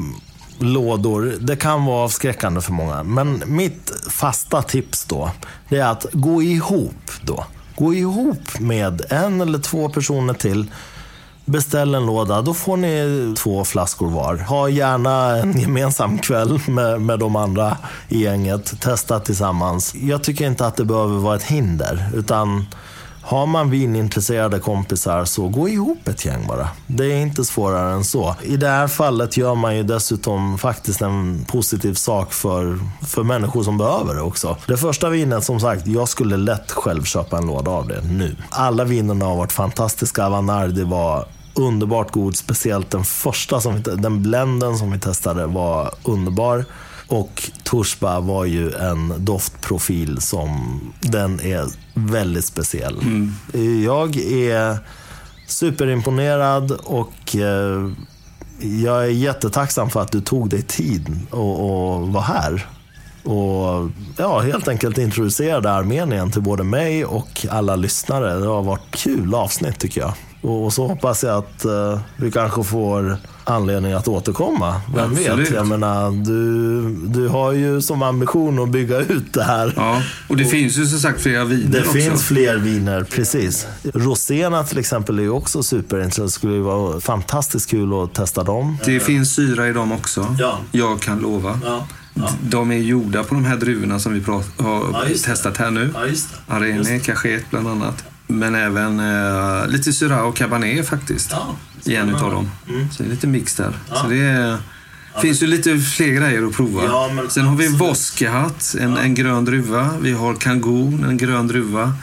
lådor, 0.59 1.35
det 1.41 1.57
kan 1.57 1.85
vara 1.85 2.05
avskräckande 2.05 2.61
för 2.61 2.73
många. 2.73 3.03
Men 3.03 3.43
mitt 3.47 3.93
fasta 4.09 4.63
tips 4.63 5.05
då, 5.05 5.31
det 5.69 5.79
är 5.79 5.87
att 5.87 6.07
gå 6.13 6.43
ihop 6.43 7.11
då. 7.23 7.45
Gå 7.77 7.95
ihop 7.95 8.61
med 8.61 9.03
en 9.09 9.41
eller 9.41 9.59
två 9.59 9.89
personer 9.89 10.35
till. 10.35 10.71
Beställ 11.51 11.95
en 11.95 12.07
låda, 12.07 12.43
då 12.43 12.55
får 12.55 12.77
ni 12.77 13.35
två 13.39 13.65
flaskor 13.65 14.11
var. 14.11 14.37
Ha 14.37 14.69
gärna 14.69 15.37
en 15.37 15.61
gemensam 15.61 16.19
kväll 16.19 16.61
med, 16.69 17.01
med 17.01 17.19
de 17.19 17.37
andra 17.37 17.77
i 18.09 18.23
gänget. 18.23 18.81
Testa 18.81 19.21
tillsammans. 19.21 19.95
Jag 19.95 20.25
tycker 20.25 20.47
inte 20.47 20.67
att 20.67 20.77
det 20.77 20.85
behöver 20.85 21.19
vara 21.19 21.37
ett 21.37 21.43
hinder. 21.43 22.11
Utan 22.15 22.67
har 23.23 23.47
man 23.47 23.71
vinintresserade 23.71 24.59
kompisar 24.59 25.25
så 25.25 25.49
gå 25.49 25.69
ihop 25.69 26.09
ett 26.09 26.25
gäng 26.25 26.47
bara. 26.47 26.69
Det 26.87 27.05
är 27.05 27.17
inte 27.17 27.45
svårare 27.45 27.93
än 27.93 28.05
så. 28.05 28.37
I 28.43 28.57
det 28.57 28.69
här 28.69 28.89
fallet 28.89 29.37
gör 29.37 29.55
man 29.55 29.77
ju 29.77 29.83
dessutom 29.83 30.59
faktiskt 30.59 31.03
en 31.03 31.45
positiv 31.49 31.95
sak 31.95 32.33
för, 32.33 32.79
för 33.07 33.23
människor 33.23 33.63
som 33.63 33.79
behöver 33.79 34.15
det 34.15 34.21
också. 34.21 34.57
Det 34.67 34.77
första 34.77 35.09
vinet, 35.09 35.45
som 35.45 35.61
sagt, 35.61 35.87
jag 35.87 36.09
skulle 36.09 36.37
lätt 36.37 36.71
själv 36.71 37.03
köpa 37.03 37.39
en 37.39 37.47
låda 37.47 37.71
av 37.71 37.89
det 37.89 38.03
nu. 38.03 38.37
Alla 38.51 38.85
vinerna 38.85 39.25
har 39.25 39.37
varit 39.37 39.53
fantastiska. 39.53 40.27
Avanardi 40.27 40.83
var 40.83 41.25
underbart 41.55 42.11
god, 42.11 42.37
speciellt 42.37 42.91
den 42.91 43.05
första, 43.05 43.61
som 43.61 43.77
vi, 43.77 43.83
den 43.83 44.23
blenden 44.23 44.79
som 44.79 44.93
vi 44.93 44.99
testade 44.99 45.47
var 45.47 45.95
underbar. 46.05 46.65
Och 47.07 47.51
Torsba 47.65 48.21
var 48.21 48.45
ju 48.45 48.73
en 48.73 49.25
doftprofil 49.25 50.21
som, 50.21 50.81
den 51.01 51.41
är 51.41 51.67
väldigt 51.95 52.45
speciell. 52.45 52.97
Jag 53.85 54.17
är 54.17 54.79
superimponerad 55.47 56.71
och 56.71 57.37
eh, 57.37 57.91
jag 58.61 59.05
är 59.05 59.11
jättetacksam 59.11 59.91
för 59.91 60.03
att 60.03 60.13
du 60.13 60.21
tog 60.21 60.49
dig 60.49 60.63
tid 60.63 61.19
och, 61.31 61.95
och 61.95 62.09
var 62.09 62.23
här. 62.23 62.67
Och 63.25 63.91
ja, 64.17 64.41
helt 64.41 64.69
enkelt 64.69 64.99
introducerade 64.99 65.71
Armenien 65.71 66.31
till 66.31 66.43
både 66.43 66.65
mig 66.65 67.05
och 67.05 67.47
alla 67.51 67.77
lyssnare. 67.77 68.39
Det 68.39 68.47
har 68.47 68.63
varit 68.63 68.91
kul 68.91 69.35
avsnitt 69.35 69.79
tycker 69.79 70.01
jag. 70.01 70.13
Och 70.43 70.73
så 70.73 70.87
hoppas 70.87 71.23
jag 71.25 71.39
att 71.39 71.65
eh, 71.65 72.01
vi 72.17 72.31
kanske 72.31 72.65
får 72.65 73.17
anledning 73.45 73.93
att 73.93 74.09
återkomma. 74.09 74.81
Vem 74.95 75.11
Absolut. 75.13 75.49
vet? 75.49 75.55
Jag 75.55 75.67
menar, 75.67 76.11
du, 76.25 76.91
du 77.07 77.29
har 77.29 77.53
ju 77.53 77.81
som 77.83 78.03
ambition 78.03 78.63
att 78.63 78.69
bygga 78.69 78.99
ut 78.99 79.33
det 79.33 79.43
här. 79.43 79.73
Ja, 79.77 80.03
och 80.29 80.37
det 80.37 80.45
finns 80.45 80.79
ju 80.79 80.87
som 80.87 80.99
sagt 80.99 81.21
flera 81.21 81.45
viner 81.45 81.71
Det 81.73 81.81
också. 81.81 81.93
finns 81.93 82.25
fler 82.25 82.57
viner, 82.57 83.05
precis. 83.05 83.67
Roséerna 83.95 84.65
till 84.65 84.79
exempel 84.79 85.19
är 85.19 85.23
ju 85.23 85.31
också 85.31 85.63
superintressant. 85.63 86.27
Det 86.29 86.33
skulle 86.33 86.55
ju 86.55 86.61
vara 86.63 87.01
fantastiskt 87.01 87.71
kul 87.71 88.03
att 88.03 88.15
testa 88.15 88.43
dem. 88.43 88.79
Det 88.85 89.01
finns 89.01 89.35
syra 89.35 89.69
i 89.69 89.73
dem 89.73 89.93
också. 89.93 90.37
Ja. 90.39 90.59
Jag 90.73 91.01
kan 91.01 91.19
lova. 91.19 91.59
De 92.41 92.71
är 92.71 92.77
gjorda 92.77 93.25
på 93.25 93.35
de 93.35 93.45
här 93.45 93.57
druvorna 93.57 93.99
som 93.99 94.13
vi 94.13 94.21
har 94.31 94.43
Ja, 94.59 94.93
testat 95.25 95.57
här 95.57 95.71
nu. 95.71 95.87
det. 95.87 96.55
Arene, 96.55 96.99
Cachet 96.99 97.51
bland 97.51 97.69
annat. 97.69 98.05
Men 98.31 98.55
även 98.55 99.01
eh, 99.01 99.67
lite 99.69 99.93
Syrah 99.93 100.21
och 100.21 100.37
Cabernet 100.37 100.89
faktiskt. 100.89 101.31
Ja, 101.33 101.57
I 101.85 101.95
en 101.97 102.09
utav 102.11 102.31
dem. 102.31 102.51
Så 102.93 103.03
det 103.03 103.09
är 103.09 103.11
lite 103.11 103.27
mix 103.27 103.55
där. 103.55 103.73
Så 103.95 104.07
det 104.09 104.19
är, 104.19 104.57
finns 105.23 105.43
ju 105.43 105.47
lite 105.47 105.79
fler 105.79 106.09
grejer 106.09 106.47
att 106.47 106.53
prova. 106.53 106.85
Ja, 106.85 107.11
men 107.15 107.31
Sen 107.31 107.45
har 107.47 107.57
vi. 107.57 107.69
Voskehatt, 107.69 108.75
en, 108.81 108.97
en 108.97 109.15
grön 109.15 109.45
druva. 109.45 109.91
Vi 110.01 110.13
har 110.13 110.35
Kangon, 110.35 111.05
en 111.05 111.17
grön 111.17 111.47
druva. 111.49 111.95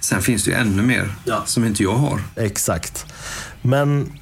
Sen 0.00 0.22
finns 0.22 0.44
det 0.44 0.50
ju 0.50 0.56
ännu 0.56 0.82
mer 0.82 1.14
Ja. 1.24 1.42
som 1.46 1.64
inte 1.64 1.82
jag 1.82 1.94
har. 1.94 2.20
Exakt. 2.36 3.06
Men 3.62 4.12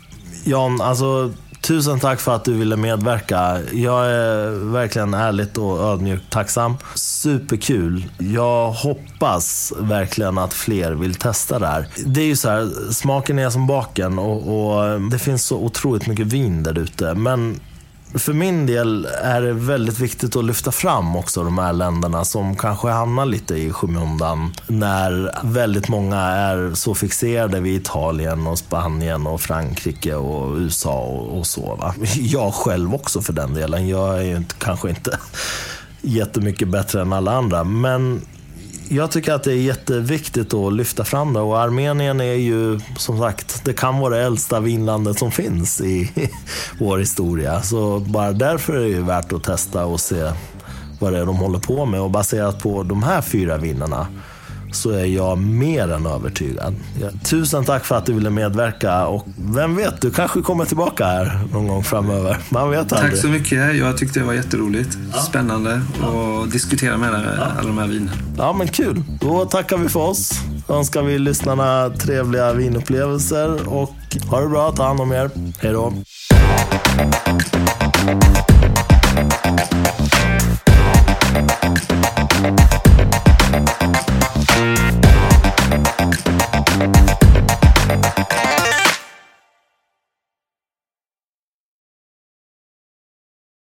Jan, 0.45 0.81
alltså 0.81 1.35
tusen 1.63 2.01
tack 2.01 2.21
för 2.21 2.35
att 2.35 2.45
du 2.45 2.53
ville 2.53 2.77
medverka. 2.77 3.59
Jag 3.73 4.07
är 4.07 4.51
verkligen 4.73 5.15
ärligt 5.15 5.59
och 5.59 5.79
ödmjukt 5.79 6.31
tacksam. 6.31 6.77
Superkul. 6.95 8.05
Jag 8.19 8.71
hoppas 8.71 9.73
verkligen 9.79 10.39
att 10.39 10.55
fler 10.55 10.93
vill 10.93 11.15
testa 11.15 11.59
det 11.59 11.67
här. 11.67 11.87
Det 12.07 12.21
är 12.21 12.27
ju 12.27 12.37
så 12.37 12.49
här, 12.49 12.93
smaken 12.93 13.39
är 13.39 13.51
som 13.51 13.67
baken 13.67 14.19
och, 14.19 14.37
och 14.37 15.01
det 15.01 15.19
finns 15.19 15.45
så 15.45 15.57
otroligt 15.57 16.07
mycket 16.07 16.27
vin 16.27 16.63
där 16.63 16.79
ute. 16.79 17.15
Men 17.15 17.61
för 18.15 18.33
min 18.33 18.67
del 18.67 19.09
är 19.23 19.43
det 19.43 19.53
väldigt 19.53 19.99
viktigt 19.99 20.37
att 20.37 20.45
lyfta 20.45 20.73
fram 20.73 21.17
också 21.17 21.45
de 21.45 21.59
här 21.59 21.73
länderna 21.73 22.25
som 22.25 22.57
kanske 22.57 22.89
hamnar 22.89 23.27
lite 23.27 23.55
i 23.55 23.73
skymundan 23.73 24.55
när 24.67 25.39
väldigt 25.43 25.89
många 25.89 26.21
är 26.21 26.75
så 26.75 26.95
fixerade 26.95 27.61
vid 27.61 27.81
Italien 27.81 28.47
och 28.47 28.59
Spanien 28.59 29.27
och 29.27 29.41
Frankrike 29.41 30.15
och 30.15 30.57
USA 30.57 30.99
och, 30.99 31.39
och 31.39 31.47
så. 31.47 31.75
Va? 31.75 31.95
Jag 32.21 32.55
själv 32.55 32.95
också 32.95 33.21
för 33.21 33.33
den 33.33 33.55
delen. 33.55 33.89
Jag 33.89 34.19
är 34.19 34.23
ju 34.23 34.37
inte, 34.37 34.55
kanske 34.59 34.89
inte 34.89 35.19
jättemycket 36.01 36.69
bättre 36.69 37.01
än 37.01 37.13
alla 37.13 37.33
andra, 37.33 37.65
men 37.65 38.21
jag 38.93 39.11
tycker 39.11 39.33
att 39.33 39.45
det 39.45 39.53
är 39.53 39.57
jätteviktigt 39.57 40.55
att 40.55 40.73
lyfta 40.73 41.05
fram 41.05 41.33
det 41.33 41.41
och 41.41 41.61
Armenien 41.61 42.21
är 42.21 42.35
ju 42.35 42.81
som 42.99 43.19
sagt, 43.19 43.65
det 43.65 43.73
kan 43.73 43.99
vara 43.99 44.17
det 44.17 44.23
äldsta 44.23 44.61
vinlandet 44.61 45.19
som 45.19 45.31
finns 45.31 45.81
i 45.81 46.11
vår 46.79 46.99
historia. 46.99 47.63
Så 47.63 47.99
bara 48.01 48.33
därför 48.33 48.75
är 48.75 48.81
det 48.81 48.89
ju 48.89 49.03
värt 49.03 49.33
att 49.33 49.45
testa 49.45 49.87
och 49.87 50.01
se 50.01 50.31
vad 50.99 51.13
det 51.13 51.19
är 51.19 51.27
de 51.27 51.37
håller 51.37 51.59
på 51.59 51.85
med 51.85 52.01
och 52.01 52.11
baserat 52.11 52.63
på 52.63 52.83
de 52.83 53.03
här 53.03 53.23
fyra 53.23 53.57
vinnarna 53.57 54.07
så 54.73 54.91
är 54.91 55.05
jag 55.05 55.39
mer 55.39 55.93
än 55.93 56.07
övertygad. 56.07 56.75
Tusen 57.25 57.65
tack 57.65 57.85
för 57.85 57.95
att 57.95 58.07
du 58.07 58.13
ville 58.13 58.31
medverka 58.31 59.07
och 59.07 59.27
vem 59.37 59.77
vet, 59.77 60.01
du 60.01 60.11
kanske 60.11 60.41
kommer 60.41 60.65
tillbaka 60.65 61.07
här 61.07 61.41
någon 61.53 61.69
gång 61.69 61.85
framöver. 61.85 62.37
Man 62.49 62.71
vet 62.71 62.93
aldrig. 62.93 63.11
Tack 63.11 63.21
så 63.21 63.29
mycket. 63.29 63.77
Jag 63.77 63.99
tyckte 63.99 64.21
det 64.21 64.27
var 64.27 64.35
jätteroligt. 64.35 64.99
Ja. 65.13 65.19
Spännande 65.19 65.83
att 66.03 66.53
diskutera 66.53 66.97
med 66.97 67.13
dig 67.13 67.23
ja. 67.37 67.45
alla 67.59 67.69
de 67.69 67.79
här 67.79 67.87
vinerna. 67.87 68.13
Ja, 68.39 68.53
men 68.53 68.69
kul. 68.69 69.03
Då 69.21 69.45
tackar 69.45 69.77
vi 69.77 69.89
för 69.89 70.01
oss. 70.01 70.33
Önskar 70.69 71.03
vi 71.03 71.19
lyssnarna 71.19 71.91
trevliga 71.91 72.53
vinupplevelser 72.53 73.69
och 73.69 73.95
ha 74.31 74.41
det 74.41 74.49
bra. 74.49 74.73
Ta 74.73 74.87
hand 74.87 75.01
om 75.01 75.13
er. 75.13 75.31
Hej 75.61 75.73
då. 75.73 75.93